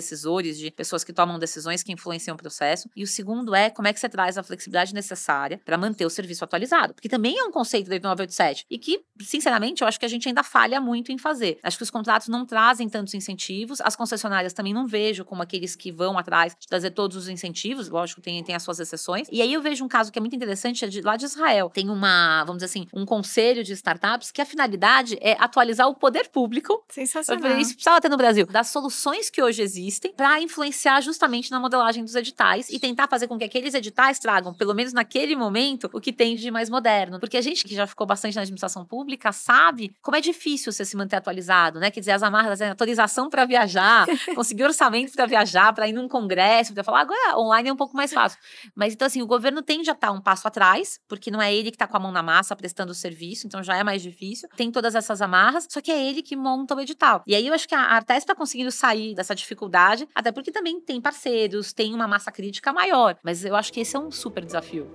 de 0.42 0.70
pessoas 0.70 1.04
que 1.04 1.12
tomam 1.12 1.38
decisões 1.38 1.82
que 1.82 1.92
influenciam 1.92 2.34
o 2.34 2.38
processo. 2.38 2.88
E 2.96 3.02
o 3.02 3.06
segundo 3.06 3.54
é 3.54 3.70
como 3.70 3.88
é 3.88 3.92
que 3.92 4.00
você 4.00 4.08
traz 4.08 4.36
a 4.36 4.42
flexibilidade 4.42 4.94
necessária 4.94 5.60
para 5.64 5.78
manter 5.78 6.04
o 6.04 6.10
serviço 6.10 6.44
atualizado. 6.44 6.94
Porque 6.94 7.08
também 7.08 7.38
é 7.38 7.44
um 7.44 7.50
conceito 7.50 7.88
da 7.88 7.94
8987 7.94 8.66
e 8.70 8.78
que, 8.78 9.04
sinceramente, 9.20 9.82
eu 9.82 9.88
acho 9.88 9.98
que 9.98 10.06
a 10.06 10.08
gente 10.08 10.28
ainda 10.28 10.42
falha 10.42 10.80
muito 10.80 11.12
em 11.12 11.18
fazer. 11.18 11.58
Acho 11.62 11.76
que 11.76 11.82
os 11.82 11.90
contratos 11.90 12.28
não 12.28 12.44
trazem 12.44 12.88
tantos 12.88 13.14
incentivos, 13.14 13.80
as 13.80 13.96
concessionárias 13.96 14.52
também 14.52 14.72
não 14.72 14.86
vejo 14.86 15.24
como 15.24 15.42
aqueles 15.42 15.76
que 15.76 15.90
vão 15.90 16.18
atrás 16.18 16.54
de 16.58 16.66
trazer 16.66 16.90
todos 16.90 17.16
os 17.16 17.28
incentivos, 17.28 17.88
lógico, 17.88 18.20
tem, 18.20 18.42
tem 18.42 18.54
as 18.54 18.62
suas 18.62 18.80
exceções. 18.80 19.28
E 19.30 19.40
aí 19.40 19.52
eu 19.52 19.62
vejo 19.62 19.84
um 19.84 19.88
caso 19.88 20.10
que 20.10 20.18
é 20.18 20.20
muito 20.20 20.36
interessante, 20.36 20.84
é 20.84 20.88
de, 20.88 21.00
lá 21.00 21.16
de 21.16 21.24
Israel. 21.24 21.70
Tem 21.70 21.88
uma, 21.88 22.44
vamos 22.44 22.62
dizer 22.62 22.66
assim, 22.66 22.88
um 22.92 23.04
conselho 23.04 23.62
de 23.62 23.72
startups 23.72 24.30
que 24.30 24.40
a 24.40 24.46
finalidade 24.46 25.18
é 25.20 25.36
atualizar 25.38 25.88
o 25.88 25.94
poder 25.94 26.28
público. 26.28 26.84
Sensacional. 26.88 27.58
Isso 27.58 27.74
precisava 27.74 28.00
ter 28.00 28.08
no 28.08 28.16
Brasil. 28.16 28.46
Das 28.46 28.68
soluções 28.68 29.30
que 29.30 29.42
hoje 29.42 29.62
existem 29.62 30.12
para 30.24 30.40
influenciar 30.40 31.02
justamente 31.02 31.50
na 31.50 31.60
modelagem 31.60 32.02
dos 32.02 32.14
editais 32.14 32.70
e 32.70 32.78
tentar 32.78 33.06
fazer 33.08 33.28
com 33.28 33.36
que 33.36 33.44
aqueles 33.44 33.74
editais 33.74 34.18
tragam, 34.18 34.54
pelo 34.54 34.72
menos 34.72 34.94
naquele 34.94 35.36
momento, 35.36 35.90
o 35.92 36.00
que 36.00 36.14
tem 36.14 36.34
de 36.34 36.50
mais 36.50 36.70
moderno. 36.70 37.20
Porque 37.20 37.36
a 37.36 37.42
gente 37.42 37.62
que 37.62 37.74
já 37.74 37.86
ficou 37.86 38.06
bastante 38.06 38.34
na 38.34 38.40
administração 38.40 38.86
pública 38.86 39.32
sabe 39.32 39.94
como 40.00 40.16
é 40.16 40.22
difícil 40.22 40.72
você 40.72 40.82
se 40.82 40.96
manter 40.96 41.16
atualizado, 41.16 41.78
né? 41.78 41.90
Quer 41.90 42.00
dizer, 42.00 42.12
as 42.12 42.22
amarras, 42.22 42.62
a 42.62 42.70
autorização 42.70 43.28
para 43.28 43.44
viajar, 43.44 44.06
conseguir 44.34 44.64
orçamento 44.64 45.12
para 45.12 45.26
viajar, 45.26 45.74
para 45.74 45.86
ir 45.88 45.92
num 45.92 46.08
congresso, 46.08 46.72
para 46.72 46.82
falar, 46.82 47.00
agora 47.02 47.38
online 47.38 47.68
é 47.68 47.72
um 47.74 47.76
pouco 47.76 47.94
mais 47.94 48.10
fácil. 48.10 48.38
Mas 48.74 48.94
então, 48.94 49.04
assim, 49.04 49.20
o 49.20 49.26
governo 49.26 49.60
tende 49.60 49.90
a 49.90 49.92
estar 49.92 50.06
tá 50.06 50.12
um 50.14 50.22
passo 50.22 50.48
atrás, 50.48 50.98
porque 51.06 51.30
não 51.30 51.42
é 51.42 51.54
ele 51.54 51.70
que 51.70 51.76
está 51.76 51.86
com 51.86 51.98
a 51.98 52.00
mão 52.00 52.10
na 52.10 52.22
massa 52.22 52.56
prestando 52.56 52.92
o 52.92 52.94
serviço, 52.94 53.46
então 53.46 53.62
já 53.62 53.76
é 53.76 53.84
mais 53.84 54.00
difícil. 54.00 54.48
Tem 54.56 54.72
todas 54.72 54.94
essas 54.94 55.20
amarras, 55.20 55.66
só 55.68 55.82
que 55.82 55.92
é 55.92 56.02
ele 56.02 56.22
que 56.22 56.34
monta 56.34 56.74
o 56.74 56.80
edital. 56.80 57.22
E 57.26 57.34
aí 57.34 57.46
eu 57.46 57.52
acho 57.52 57.68
que 57.68 57.74
a 57.74 57.80
Artes 57.80 58.16
está 58.16 58.34
conseguindo 58.34 58.70
sair 58.70 59.14
dessa 59.14 59.34
dificuldade, 59.34 60.08
até 60.14 60.30
porque 60.30 60.52
também 60.52 60.80
tem 60.80 61.00
parceiros, 61.00 61.72
tem 61.72 61.94
uma 61.94 62.06
massa 62.06 62.30
crítica 62.30 62.72
maior. 62.72 63.18
Mas 63.22 63.44
eu 63.44 63.56
acho 63.56 63.72
que 63.72 63.80
esse 63.80 63.96
é 63.96 63.98
um 63.98 64.10
super 64.10 64.44
desafio. 64.44 64.86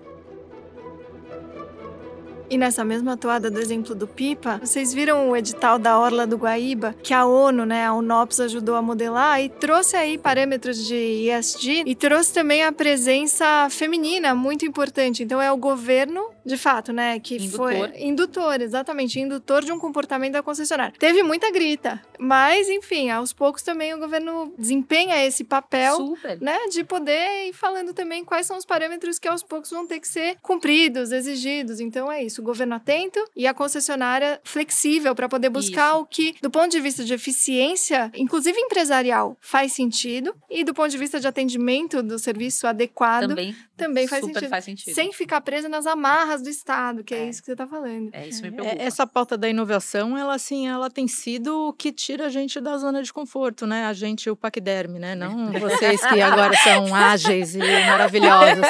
E 2.52 2.58
nessa 2.58 2.84
mesma 2.84 3.16
toada 3.16 3.52
do 3.52 3.60
exemplo 3.60 3.94
do 3.94 4.08
Pipa, 4.08 4.60
vocês 4.64 4.92
viram 4.92 5.30
o 5.30 5.38
edital 5.38 5.78
da 5.78 6.00
Orla 6.00 6.26
do 6.26 6.36
Guaíba, 6.36 6.96
que 7.04 7.14
a 7.14 7.24
ONU, 7.24 7.64
né, 7.64 7.86
a 7.86 7.94
UNOPS 7.94 8.40
ajudou 8.40 8.74
a 8.74 8.82
modelar 8.82 9.40
e 9.40 9.50
trouxe 9.50 9.96
aí 9.96 10.18
parâmetros 10.18 10.84
de 10.88 11.30
ESG 11.30 11.84
e 11.86 11.94
trouxe 11.94 12.34
também 12.34 12.64
a 12.64 12.72
presença 12.72 13.68
feminina 13.70 14.34
muito 14.34 14.66
importante. 14.66 15.22
Então 15.22 15.40
é 15.40 15.52
o 15.52 15.58
governo 15.58 16.32
de 16.50 16.58
fato, 16.58 16.92
né? 16.92 17.20
Que 17.20 17.36
indutor. 17.36 17.72
foi 17.72 18.02
indutor, 18.02 18.62
exatamente, 18.62 19.20
indutor 19.20 19.64
de 19.64 19.72
um 19.72 19.80
comportamento 19.80 20.34
da 20.34 20.44
concessionária. 20.44 20.94
Teve 20.98 21.22
muita 21.24 21.52
grita, 21.52 22.02
mas 22.18 22.68
enfim, 22.68 23.10
aos 23.10 23.32
poucos 23.32 23.62
também 23.62 23.94
o 23.94 24.00
governo 24.00 24.54
desempenha 24.58 25.24
esse 25.24 25.44
papel, 25.44 25.96
Super. 25.96 26.42
né? 26.42 26.58
De 26.72 26.84
poder 26.84 27.48
ir 27.48 27.54
falando 27.54 27.94
também 27.94 28.26
quais 28.26 28.48
são 28.48 28.58
os 28.58 28.66
parâmetros 28.66 29.20
que 29.20 29.28
aos 29.28 29.44
poucos 29.44 29.70
vão 29.70 29.86
ter 29.86 30.00
que 30.00 30.08
ser 30.08 30.38
cumpridos, 30.42 31.12
exigidos. 31.12 31.80
Então 31.80 32.12
é 32.12 32.24
isso, 32.24 32.42
o 32.42 32.44
governo 32.44 32.76
atento 32.76 33.24
e 33.36 33.46
a 33.46 33.54
concessionária 33.54 34.42
flexível 34.44 35.14
para 35.14 35.30
poder 35.30 35.50
buscar 35.50 35.94
isso. 35.94 36.02
o 36.02 36.06
que, 36.06 36.36
do 36.42 36.50
ponto 36.50 36.70
de 36.70 36.80
vista 36.80 37.04
de 37.04 37.14
eficiência, 37.14 38.12
inclusive 38.16 38.60
empresarial, 38.60 39.38
faz 39.40 39.74
sentido 39.74 40.36
e 40.50 40.64
do 40.64 40.74
ponto 40.74 40.90
de 40.90 40.98
vista 40.98 41.20
de 41.20 41.28
atendimento 41.28 42.02
do 42.02 42.18
serviço 42.18 42.66
adequado, 42.66 43.30
também, 43.30 43.56
também 43.80 44.08
faz 44.08 44.22
Super 44.22 44.34
sentido. 44.36 44.50
faz 44.50 44.66
sentido. 44.66 44.94
Sem 44.94 45.12
ficar 45.14 45.42
presa 45.42 45.68
nas 45.68 45.86
amarras 45.88 46.42
do 46.42 46.50
Estado, 46.50 47.04
que 47.04 47.14
é, 47.16 47.20
É. 47.26 47.30
isso 47.30 47.40
que 47.42 47.46
você 47.48 47.54
está 47.54 47.66
falando. 47.66 48.10
É, 48.14 48.28
isso 48.28 48.42
me 48.42 48.50
É, 48.50 48.52
preocupa. 48.52 48.82
Essa 48.84 49.08
pauta 49.08 49.38
da 49.38 49.50
inovação, 49.50 50.18
ela 50.18 50.36
assim, 50.36 50.68
ela 50.68 50.90
tem 50.90 51.08
sido 51.08 51.70
o 51.70 51.74
que 51.74 51.92
tira 51.92 52.28
a 52.28 52.30
gente 52.30 52.60
da 52.60 52.78
zona 52.78 53.02
de 53.02 53.12
conforto, 53.12 53.66
né? 53.66 53.86
A 53.86 53.94
gente, 53.94 54.30
o 54.30 54.36
paquiderme, 54.36 55.00
né? 55.00 55.16
Não 55.16 55.52
vocês 55.60 56.06
que 56.06 56.22
agora 56.22 56.54
são 56.58 56.94
ágeis 56.94 57.56
e 57.56 57.60
maravilhosos. 57.60 58.66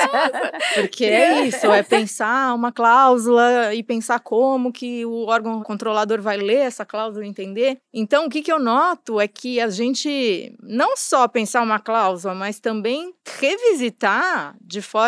Porque 0.75 1.05
é 1.05 1.45
isso, 1.45 1.65
é 1.71 1.83
pensar 1.83 2.53
uma 2.53 2.71
cláusula 2.71 3.73
e 3.73 3.81
pensar 3.83 4.19
como 4.19 4.71
que 4.71 5.05
o 5.05 5.25
órgão 5.25 5.61
controlador 5.63 6.21
vai 6.21 6.37
ler 6.37 6.59
essa 6.59 6.85
cláusula 6.85 7.25
e 7.25 7.29
entender. 7.29 7.79
Então, 7.93 8.25
o 8.25 8.29
que, 8.29 8.41
que 8.41 8.51
eu 8.51 8.59
noto 8.59 9.19
é 9.19 9.27
que 9.27 9.59
a 9.59 9.69
gente 9.69 10.53
não 10.61 10.95
só 10.95 11.27
pensar 11.27 11.61
uma 11.61 11.79
cláusula, 11.79 12.33
mas 12.35 12.59
também 12.59 13.13
revisitar 13.39 14.55
de 14.61 14.81
forma 14.81 14.98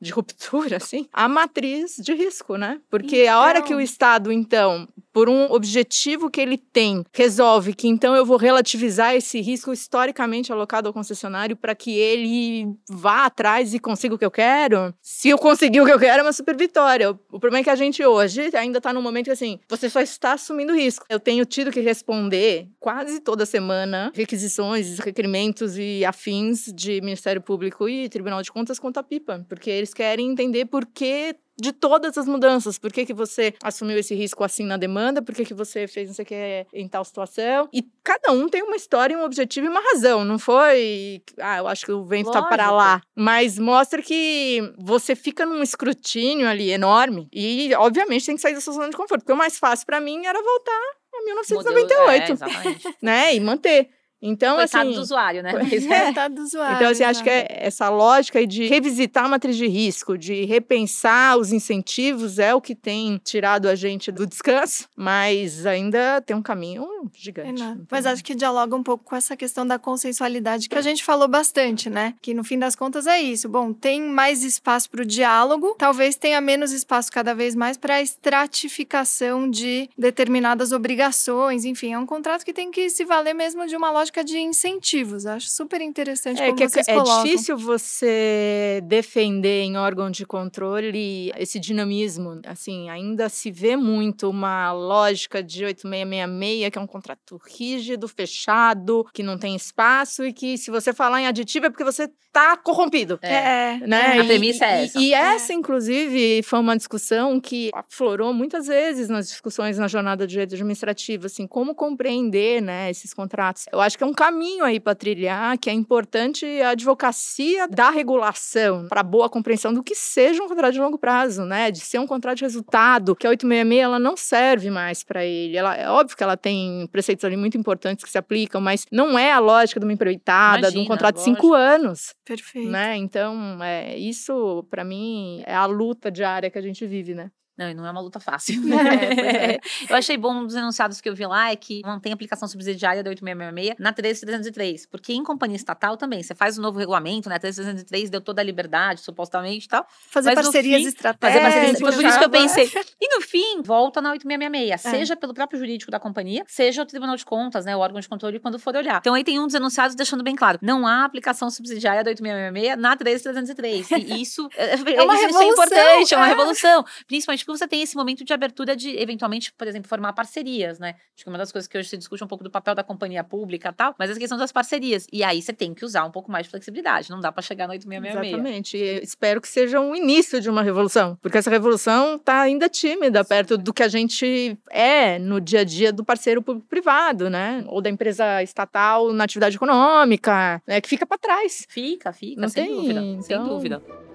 de 0.00 0.10
ruptura, 0.10 0.76
assim, 0.78 1.08
a 1.12 1.28
matriz 1.28 1.96
de 1.96 2.14
risco, 2.14 2.56
né? 2.56 2.80
Porque 2.90 3.26
a 3.26 3.40
hora 3.40 3.62
que 3.62 3.72
o 3.74 3.80
Então. 3.80 3.80
Estado, 3.80 4.32
então, 4.32 4.88
por 5.18 5.28
um 5.28 5.50
objetivo 5.50 6.30
que 6.30 6.40
ele 6.40 6.56
tem, 6.56 7.04
resolve 7.12 7.74
que 7.74 7.88
então 7.88 8.14
eu 8.14 8.24
vou 8.24 8.36
relativizar 8.36 9.16
esse 9.16 9.40
risco 9.40 9.72
historicamente 9.72 10.52
alocado 10.52 10.86
ao 10.86 10.94
concessionário 10.94 11.56
para 11.56 11.74
que 11.74 11.90
ele 11.90 12.72
vá 12.88 13.24
atrás 13.24 13.74
e 13.74 13.80
consiga 13.80 14.14
o 14.14 14.18
que 14.18 14.24
eu 14.24 14.30
quero. 14.30 14.94
Se 15.02 15.28
eu 15.28 15.36
conseguir 15.36 15.80
o 15.80 15.84
que 15.84 15.90
eu 15.90 15.98
quero, 15.98 16.20
é 16.20 16.22
uma 16.22 16.32
super 16.32 16.56
vitória. 16.56 17.10
O 17.10 17.40
problema 17.40 17.58
é 17.58 17.64
que 17.64 17.70
a 17.70 17.74
gente 17.74 18.00
hoje 18.04 18.54
ainda 18.54 18.78
está 18.78 18.92
num 18.92 19.02
momento 19.02 19.24
que 19.24 19.32
assim, 19.32 19.58
você 19.68 19.90
só 19.90 20.00
está 20.00 20.34
assumindo 20.34 20.72
risco. 20.72 21.04
Eu 21.08 21.18
tenho 21.18 21.44
tido 21.44 21.72
que 21.72 21.80
responder 21.80 22.68
quase 22.78 23.18
toda 23.18 23.44
semana 23.44 24.12
requisições, 24.14 25.00
requerimentos 25.00 25.76
e 25.76 26.04
afins 26.04 26.72
de 26.72 27.00
Ministério 27.00 27.42
Público 27.42 27.88
e 27.88 28.08
Tribunal 28.08 28.40
de 28.40 28.52
Contas 28.52 28.78
contra 28.78 29.00
a 29.00 29.04
pipa, 29.04 29.44
porque 29.48 29.68
eles 29.68 29.92
querem 29.92 30.30
entender 30.30 30.66
por 30.66 30.86
que 30.86 31.34
de 31.60 31.72
todas 31.72 32.16
as 32.16 32.26
mudanças. 32.26 32.78
Por 32.78 32.92
que, 32.92 33.04
que 33.04 33.12
você 33.14 33.54
assumiu 33.62 33.98
esse 33.98 34.14
risco 34.14 34.44
assim 34.44 34.64
na 34.64 34.76
demanda? 34.76 35.20
Por 35.20 35.34
que, 35.34 35.44
que 35.44 35.54
você 35.54 35.86
fez 35.86 36.08
não 36.08 36.14
sei 36.14 36.22
o 36.22 36.26
que 36.26 36.66
em 36.72 36.88
tal 36.88 37.04
situação? 37.04 37.68
E 37.72 37.84
cada 38.04 38.32
um 38.32 38.48
tem 38.48 38.62
uma 38.62 38.76
história, 38.76 39.16
um 39.18 39.24
objetivo 39.24 39.66
e 39.66 39.68
uma 39.68 39.80
razão. 39.80 40.24
Não 40.24 40.38
foi, 40.38 41.22
ah, 41.38 41.58
eu 41.58 41.66
acho 41.68 41.84
que 41.84 41.92
o 41.92 42.04
vento 42.04 42.30
tá 42.30 42.42
para 42.42 42.70
Lógico. 42.70 42.76
lá. 42.76 43.00
Mas 43.16 43.58
mostra 43.58 44.00
que 44.02 44.72
você 44.78 45.14
fica 45.16 45.44
num 45.44 45.62
escrutínio 45.62 46.48
ali 46.48 46.70
enorme. 46.70 47.28
E, 47.32 47.74
obviamente, 47.74 48.26
tem 48.26 48.36
que 48.36 48.40
sair 48.42 48.54
da 48.54 48.60
sua 48.60 48.74
zona 48.74 48.90
de 48.90 48.96
conforto. 48.96 49.22
Porque 49.22 49.32
o 49.32 49.36
mais 49.36 49.58
fácil 49.58 49.86
para 49.86 50.00
mim 50.00 50.24
era 50.26 50.40
voltar 50.42 50.72
a 50.72 51.18
Modelo- 51.18 51.34
1998, 51.42 52.22
É, 52.22 52.32
exatamente. 52.32 52.96
né? 53.02 53.34
E 53.34 53.40
manter. 53.40 53.88
Então, 54.20 54.56
Coitado 54.56 54.88
assim. 54.88 54.96
do 54.96 55.00
usuário, 55.00 55.42
né? 55.42 55.52
Mas- 55.54 55.86
é. 55.86 56.04
Coitado 56.06 56.34
do 56.34 56.42
usuário. 56.42 56.76
Então, 56.76 56.90
assim, 56.90 57.04
acho 57.04 57.22
que 57.22 57.30
é 57.30 57.46
essa 57.60 57.88
lógica 57.88 58.44
de 58.46 58.66
revisitar 58.66 59.24
a 59.24 59.28
matriz 59.28 59.56
de 59.56 59.66
risco, 59.68 60.18
de 60.18 60.44
repensar 60.44 61.36
os 61.38 61.52
incentivos, 61.52 62.38
é 62.38 62.54
o 62.54 62.60
que 62.60 62.74
tem 62.74 63.20
tirado 63.24 63.68
a 63.68 63.74
gente 63.74 64.10
do 64.10 64.26
descanso, 64.26 64.88
mas 64.96 65.66
ainda 65.66 66.20
tem 66.20 66.36
um 66.36 66.42
caminho 66.42 66.86
gigante. 67.14 67.50
Enorme. 67.60 67.76
Não 67.78 67.86
Mas 67.90 68.04
tem- 68.04 68.12
acho 68.12 68.24
que 68.24 68.34
dialoga 68.34 68.74
um 68.74 68.82
pouco 68.82 69.04
com 69.04 69.14
essa 69.14 69.36
questão 69.36 69.66
da 69.66 69.78
consensualidade 69.78 70.68
que 70.68 70.76
a 70.76 70.82
gente 70.82 71.04
falou 71.04 71.28
bastante, 71.28 71.88
né? 71.88 72.14
Que 72.20 72.34
no 72.34 72.42
fim 72.42 72.58
das 72.58 72.74
contas 72.74 73.06
é 73.06 73.20
isso. 73.20 73.48
Bom, 73.48 73.72
tem 73.72 74.00
mais 74.02 74.42
espaço 74.42 74.90
para 74.90 75.02
o 75.02 75.06
diálogo, 75.06 75.76
talvez 75.78 76.16
tenha 76.16 76.40
menos 76.40 76.72
espaço 76.72 77.10
cada 77.12 77.34
vez 77.34 77.54
mais 77.54 77.76
para 77.76 77.94
a 77.96 78.02
estratificação 78.02 79.48
de 79.48 79.88
determinadas 79.96 80.72
obrigações. 80.72 81.64
Enfim, 81.64 81.92
é 81.92 81.98
um 81.98 82.06
contrato 82.06 82.44
que 82.44 82.52
tem 82.52 82.70
que 82.70 82.88
se 82.90 83.04
valer 83.04 83.34
mesmo 83.34 83.66
de 83.66 83.76
uma 83.76 83.90
lógica 83.90 84.07
de 84.24 84.38
incentivos. 84.38 85.26
Acho 85.26 85.48
super 85.48 85.80
interessante 85.80 86.40
É 86.40 86.46
como 86.46 86.56
que 86.56 86.64
é, 86.64 86.68
vocês 86.68 86.88
é 86.88 86.94
colocam. 86.94 87.24
difícil 87.24 87.56
você 87.56 88.80
defender 88.84 89.62
em 89.62 89.76
órgão 89.76 90.10
de 90.10 90.24
controle 90.26 91.32
esse 91.36 91.58
dinamismo. 91.58 92.40
Assim, 92.46 92.88
ainda 92.90 93.28
se 93.28 93.50
vê 93.50 93.76
muito 93.76 94.28
uma 94.30 94.72
lógica 94.72 95.42
de 95.42 95.64
8666, 95.64 96.70
que 96.70 96.78
é 96.78 96.80
um 96.80 96.86
contrato 96.86 97.40
rígido, 97.46 98.08
fechado, 98.08 99.06
que 99.12 99.22
não 99.22 99.38
tem 99.38 99.54
espaço 99.54 100.24
e 100.24 100.32
que 100.32 100.56
se 100.58 100.70
você 100.70 100.92
falar 100.92 101.20
em 101.20 101.26
aditivo 101.26 101.66
é 101.66 101.70
porque 101.70 101.84
você 101.84 102.08
tá 102.32 102.56
corrompido. 102.56 103.18
É, 103.22 103.78
né? 103.86 104.00
A 104.12 104.16
E- 104.18 104.26
premissa 104.26 104.64
é 104.66 104.82
e- 104.82 104.84
essa. 104.84 104.98
E, 105.00 105.12
essa, 105.12 105.52
inclusive, 105.52 106.42
foi 106.42 106.58
uma 106.58 106.76
discussão 106.76 107.40
que 107.40 107.70
aflorou 107.74 108.32
muitas 108.32 108.66
vezes 108.66 109.08
nas 109.08 109.28
discussões 109.28 109.78
na 109.78 109.88
jornada 109.88 110.26
de 110.26 110.32
direito 110.32 110.54
administrativo, 110.54 111.26
assim, 111.26 111.46
como 111.46 111.74
compreender, 111.74 112.60
né, 112.62 112.90
esses 112.90 113.12
contratos. 113.14 113.64
Eu 113.72 113.80
acho 113.80 113.97
que 113.98 114.04
é 114.04 114.06
um 114.06 114.14
caminho 114.14 114.64
aí 114.64 114.78
para 114.78 114.94
trilhar, 114.94 115.58
que 115.58 115.68
é 115.68 115.72
importante 115.72 116.46
a 116.62 116.70
advocacia 116.70 117.66
da 117.66 117.90
regulação 117.90 118.86
para 118.88 119.02
boa 119.02 119.28
compreensão 119.28 119.74
do 119.74 119.82
que 119.82 119.92
seja 119.92 120.40
um 120.40 120.46
contrato 120.46 120.72
de 120.72 120.80
longo 120.80 120.96
prazo, 120.96 121.44
né, 121.44 121.72
de 121.72 121.80
ser 121.80 121.98
um 121.98 122.06
contrato 122.06 122.38
de 122.38 122.44
resultado, 122.44 123.16
que 123.16 123.26
a 123.26 123.30
866 123.30 123.82
ela 123.82 123.98
não 123.98 124.16
serve 124.16 124.70
mais 124.70 125.02
para 125.02 125.24
ele. 125.24 125.56
Ela 125.56 125.76
é 125.76 125.90
óbvio 125.90 126.16
que 126.16 126.22
ela 126.22 126.36
tem 126.36 126.86
preceitos 126.92 127.24
ali 127.24 127.36
muito 127.36 127.58
importantes 127.58 128.04
que 128.04 128.10
se 128.10 128.16
aplicam, 128.16 128.60
mas 128.60 128.86
não 128.92 129.18
é 129.18 129.32
a 129.32 129.40
lógica 129.40 129.80
de 129.80 129.86
uma 129.86 129.92
empreitada, 129.92 130.70
de 130.70 130.78
um 130.78 130.82
Imagina, 130.82 130.88
contrato 130.88 131.16
de 131.16 131.22
cinco 131.22 131.52
anos 131.52 132.14
perfeito. 132.24 132.70
né? 132.70 132.96
Então, 132.96 133.58
é, 133.64 133.96
isso 133.98 134.64
para 134.70 134.84
mim 134.84 135.42
é 135.44 135.56
a 135.56 135.66
luta 135.66 136.08
diária 136.08 136.48
que 136.48 136.58
a 136.58 136.62
gente 136.62 136.86
vive, 136.86 137.16
né? 137.16 137.32
Não, 137.58 137.68
e 137.68 137.74
não 137.74 137.84
é 137.84 137.90
uma 137.90 138.00
luta 138.00 138.20
fácil. 138.20 138.62
É, 138.78 139.54
é. 139.54 139.60
Eu 139.88 139.96
achei 139.96 140.16
bom 140.16 140.32
um 140.32 140.46
dos 140.46 140.54
enunciados 140.54 141.00
que 141.00 141.08
eu 141.08 141.14
vi 141.14 141.26
lá 141.26 141.50
é 141.50 141.56
que 141.56 141.82
mantém 141.84 142.12
a 142.12 142.14
aplicação 142.14 142.46
subsidiária 142.46 143.02
da 143.02 143.10
8666 143.10 143.76
na 143.78 143.92
13303. 143.92 144.86
Porque 144.86 145.12
em 145.12 145.24
companhia 145.24 145.56
estatal 145.56 145.96
também, 145.96 146.22
você 146.22 146.34
faz 146.34 146.56
o 146.56 146.62
novo 146.62 146.78
regulamento, 146.78 147.28
né? 147.28 147.38
13303 147.38 148.10
deu 148.10 148.20
toda 148.20 148.40
a 148.40 148.44
liberdade, 148.44 149.00
supostamente 149.00 149.66
e 149.66 149.68
tal. 149.68 149.84
Fazer 150.08 150.34
parcerias 150.34 150.82
fim, 150.82 150.88
estratégicas. 150.88 151.32
Fazer 151.32 151.40
parceria. 151.40 151.78
Foi 151.80 151.92
por 151.92 152.04
isso 152.04 152.18
que 152.18 152.24
eu 152.24 152.30
pensei. 152.30 152.70
E 153.00 153.16
no 153.16 153.20
fim, 153.22 153.62
volta 153.62 154.00
na 154.00 154.12
8666, 154.12 154.94
É. 154.94 154.98
seja 154.98 155.16
pelo 155.16 155.34
próprio 155.34 155.58
jurídico 155.58 155.90
da 155.90 155.98
companhia, 155.98 156.44
seja 156.46 156.82
o 156.82 156.86
Tribunal 156.86 157.16
de 157.16 157.24
Contas, 157.24 157.64
né? 157.64 157.76
O 157.76 157.80
órgão 157.80 158.00
de 158.00 158.08
controle, 158.08 158.38
quando 158.38 158.58
for 158.58 158.76
olhar. 158.76 158.98
Então 159.00 159.14
aí 159.14 159.24
tem 159.24 159.40
um 159.40 159.46
dos 159.46 159.54
enunciados 159.54 159.96
deixando 159.96 160.22
bem 160.22 160.36
claro: 160.36 160.58
não 160.62 160.86
há 160.86 161.04
aplicação 161.04 161.50
subsidiária 161.50 162.04
da 162.04 162.10
8666 162.10 162.78
na 162.80 162.96
13303. 162.96 163.90
E 163.90 164.22
isso 164.22 164.48
é, 164.56 164.76
uma 165.02 165.14
isso 165.14 165.26
revolução, 165.26 165.42
é 165.42 165.48
importante, 165.48 166.14
é 166.14 166.16
uma 166.16 166.26
é. 166.26 166.28
revolução. 166.28 166.84
Principalmente 167.06 167.44
porque 167.48 167.58
você 167.58 167.66
tem 167.66 167.80
esse 167.80 167.96
momento 167.96 168.22
de 168.24 168.32
abertura 168.34 168.76
de, 168.76 168.90
eventualmente, 168.98 169.50
por 169.54 169.66
exemplo, 169.66 169.88
formar 169.88 170.12
parcerias, 170.12 170.78
né? 170.78 170.96
Acho 171.16 171.24
que 171.24 171.30
uma 171.30 171.38
das 171.38 171.50
coisas 171.50 171.66
que 171.66 171.78
hoje 171.78 171.88
se 171.88 171.96
discute 171.96 172.22
um 172.22 172.26
pouco 172.26 172.44
do 172.44 172.50
papel 172.50 172.74
da 172.74 172.84
companhia 172.84 173.24
pública 173.24 173.70
e 173.70 173.72
tal, 173.72 173.94
mas 173.98 174.10
a 174.10 174.14
questão 174.18 174.36
das 174.36 174.52
parcerias. 174.52 175.06
E 175.10 175.24
aí 175.24 175.40
você 175.40 175.54
tem 175.54 175.72
que 175.72 175.82
usar 175.82 176.04
um 176.04 176.10
pouco 176.10 176.30
mais 176.30 176.44
de 176.44 176.50
flexibilidade. 176.50 177.08
Não 177.10 177.20
dá 177.20 177.32
pra 177.32 177.40
chegar 177.40 177.66
no 177.66 177.72
8666. 177.72 178.34
Exatamente. 178.34 178.76
E 178.76 179.02
espero 179.02 179.40
que 179.40 179.48
seja 179.48 179.80
um 179.80 179.94
início 179.94 180.42
de 180.42 180.50
uma 180.50 180.62
revolução, 180.62 181.16
porque 181.22 181.38
essa 181.38 181.48
revolução 181.48 182.16
está 182.16 182.42
ainda 182.42 182.68
tímida 182.68 183.24
perto 183.24 183.56
do 183.56 183.72
que 183.72 183.82
a 183.82 183.88
gente 183.88 184.58
é 184.70 185.18
no 185.18 185.40
dia 185.40 185.60
a 185.60 185.64
dia 185.64 185.90
do 185.90 186.04
parceiro 186.04 186.42
público-privado, 186.42 187.30
né? 187.30 187.64
Ou 187.68 187.80
da 187.80 187.88
empresa 187.88 188.42
estatal 188.42 189.10
na 189.14 189.24
atividade 189.24 189.56
econômica, 189.56 190.60
né? 190.66 190.82
Que 190.82 190.88
fica 190.88 191.06
para 191.06 191.16
trás. 191.16 191.64
Fica, 191.66 192.12
fica, 192.12 192.42
Não 192.42 192.48
sem 192.50 192.66
tem, 192.66 192.74
dúvida. 192.76 193.00
Sem 193.00 193.36
então- 193.36 193.48
dúvida. 193.48 194.07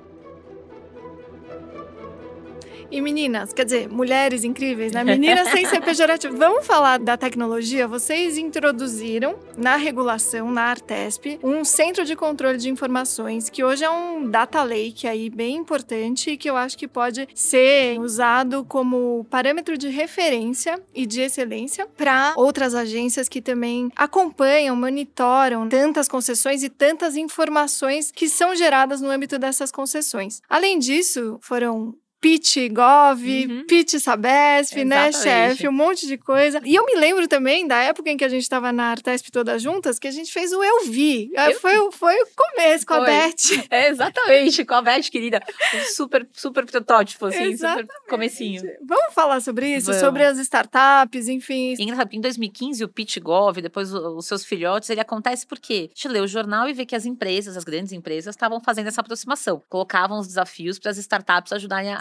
E 2.93 3.01
meninas, 3.01 3.51
quer 3.51 3.65
dizer, 3.65 3.89
mulheres 3.89 4.43
incríveis, 4.43 4.91
né? 4.91 5.03
Meninas 5.03 5.49
sem 5.49 5.65
ser 5.65 5.81
pejorativo. 5.81 6.37
Vamos 6.37 6.63
falar 6.63 6.99
da 6.99 7.17
tecnologia? 7.17 7.87
Vocês 7.87 8.37
introduziram 8.37 9.35
na 9.57 9.77
regulação, 9.77 10.51
na 10.51 10.65
Artesp, 10.65 11.39
um 11.43 11.65
centro 11.65 12.05
de 12.05 12.15
controle 12.15 12.59
de 12.59 12.69
informações, 12.69 13.49
que 13.49 13.63
hoje 13.63 13.83
é 13.83 13.89
um 13.89 14.29
data 14.29 14.61
lake 14.61 15.07
aí 15.07 15.27
bem 15.27 15.55
importante 15.55 16.29
e 16.29 16.37
que 16.37 16.47
eu 16.47 16.55
acho 16.55 16.77
que 16.77 16.87
pode 16.87 17.27
ser 17.33 17.99
usado 17.99 18.63
como 18.63 19.25
parâmetro 19.27 19.75
de 19.75 19.89
referência 19.89 20.79
e 20.93 21.07
de 21.07 21.21
excelência 21.21 21.87
para 21.97 22.35
outras 22.37 22.75
agências 22.75 23.27
que 23.27 23.41
também 23.41 23.89
acompanham, 23.95 24.75
monitoram 24.75 25.67
tantas 25.67 26.07
concessões 26.07 26.61
e 26.61 26.69
tantas 26.69 27.17
informações 27.17 28.11
que 28.11 28.29
são 28.29 28.55
geradas 28.55 29.01
no 29.01 29.09
âmbito 29.09 29.39
dessas 29.39 29.71
concessões. 29.71 30.43
Além 30.47 30.77
disso, 30.77 31.39
foram 31.41 31.95
Pitch 32.23 32.55
Gov, 32.71 33.21
Uhum. 33.21 33.65
Pitch 33.67 33.95
Sabesp, 33.99 34.85
né, 34.85 35.11
chefe, 35.11 35.67
um 35.67 35.73
monte 35.73 36.07
de 36.07 36.17
coisa. 36.17 36.61
E 36.63 36.73
eu 36.73 36.85
me 36.85 36.95
lembro 36.95 37.27
também 37.27 37.67
da 37.67 37.75
época 37.83 38.09
em 38.09 38.15
que 38.15 38.23
a 38.23 38.29
gente 38.29 38.43
estava 38.43 38.71
na 38.71 38.91
Artesp 38.91 39.29
todas 39.29 39.61
juntas, 39.61 39.99
que 39.99 40.07
a 40.07 40.11
gente 40.11 40.31
fez 40.31 40.53
o 40.53 40.63
Eu 40.63 40.85
Vi. 40.85 41.29
Ah, 41.35 41.51
Eu 41.51 41.59
Foi, 41.59 41.77
o- 41.79 41.91
foi 41.91 42.15
o 42.21 42.27
começo 42.33 42.85
com 42.85 42.93
a 42.93 42.97
Foi. 42.99 43.07
Beth. 43.07 43.33
É, 43.69 43.89
exatamente, 43.89 44.63
com 44.63 44.73
a 44.73 44.81
Beth, 44.81 45.09
querida. 45.11 45.41
Um 45.75 45.83
super, 45.93 46.25
super 46.31 46.65
protótipo, 46.65 47.25
assim, 47.25 47.43
Exatamente. 47.43 47.91
super 47.91 48.09
comecinho. 48.09 48.61
Vamos 48.87 49.13
falar 49.13 49.41
sobre 49.41 49.75
isso? 49.75 49.87
Vamos. 49.87 49.99
Sobre 50.01 50.23
as 50.23 50.37
startups, 50.37 51.27
enfim. 51.27 51.75
E 51.77 51.83
engraçado, 51.83 52.09
em 52.13 52.21
2015 52.21 52.85
o 52.85 52.87
PitGov, 52.87 53.61
depois 53.61 53.93
o- 53.93 54.15
os 54.15 54.25
seus 54.27 54.45
filhotes, 54.45 54.89
ele 54.89 55.01
acontece 55.01 55.45
porque 55.45 55.89
a 55.91 55.93
gente 55.93 56.07
lê 56.07 56.21
o 56.21 56.27
jornal 56.27 56.69
e 56.69 56.73
vê 56.73 56.85
que 56.85 56.95
as 56.95 57.05
empresas, 57.05 57.57
as 57.57 57.65
grandes 57.65 57.91
empresas, 57.91 58.33
estavam 58.33 58.61
fazendo 58.61 58.87
essa 58.87 59.01
aproximação. 59.01 59.61
Colocavam 59.67 60.19
os 60.19 60.27
desafios 60.27 60.79
para 60.79 60.91
as 60.91 60.97
startups 60.97 61.51
ajudarem 61.51 61.91
a 61.93 61.97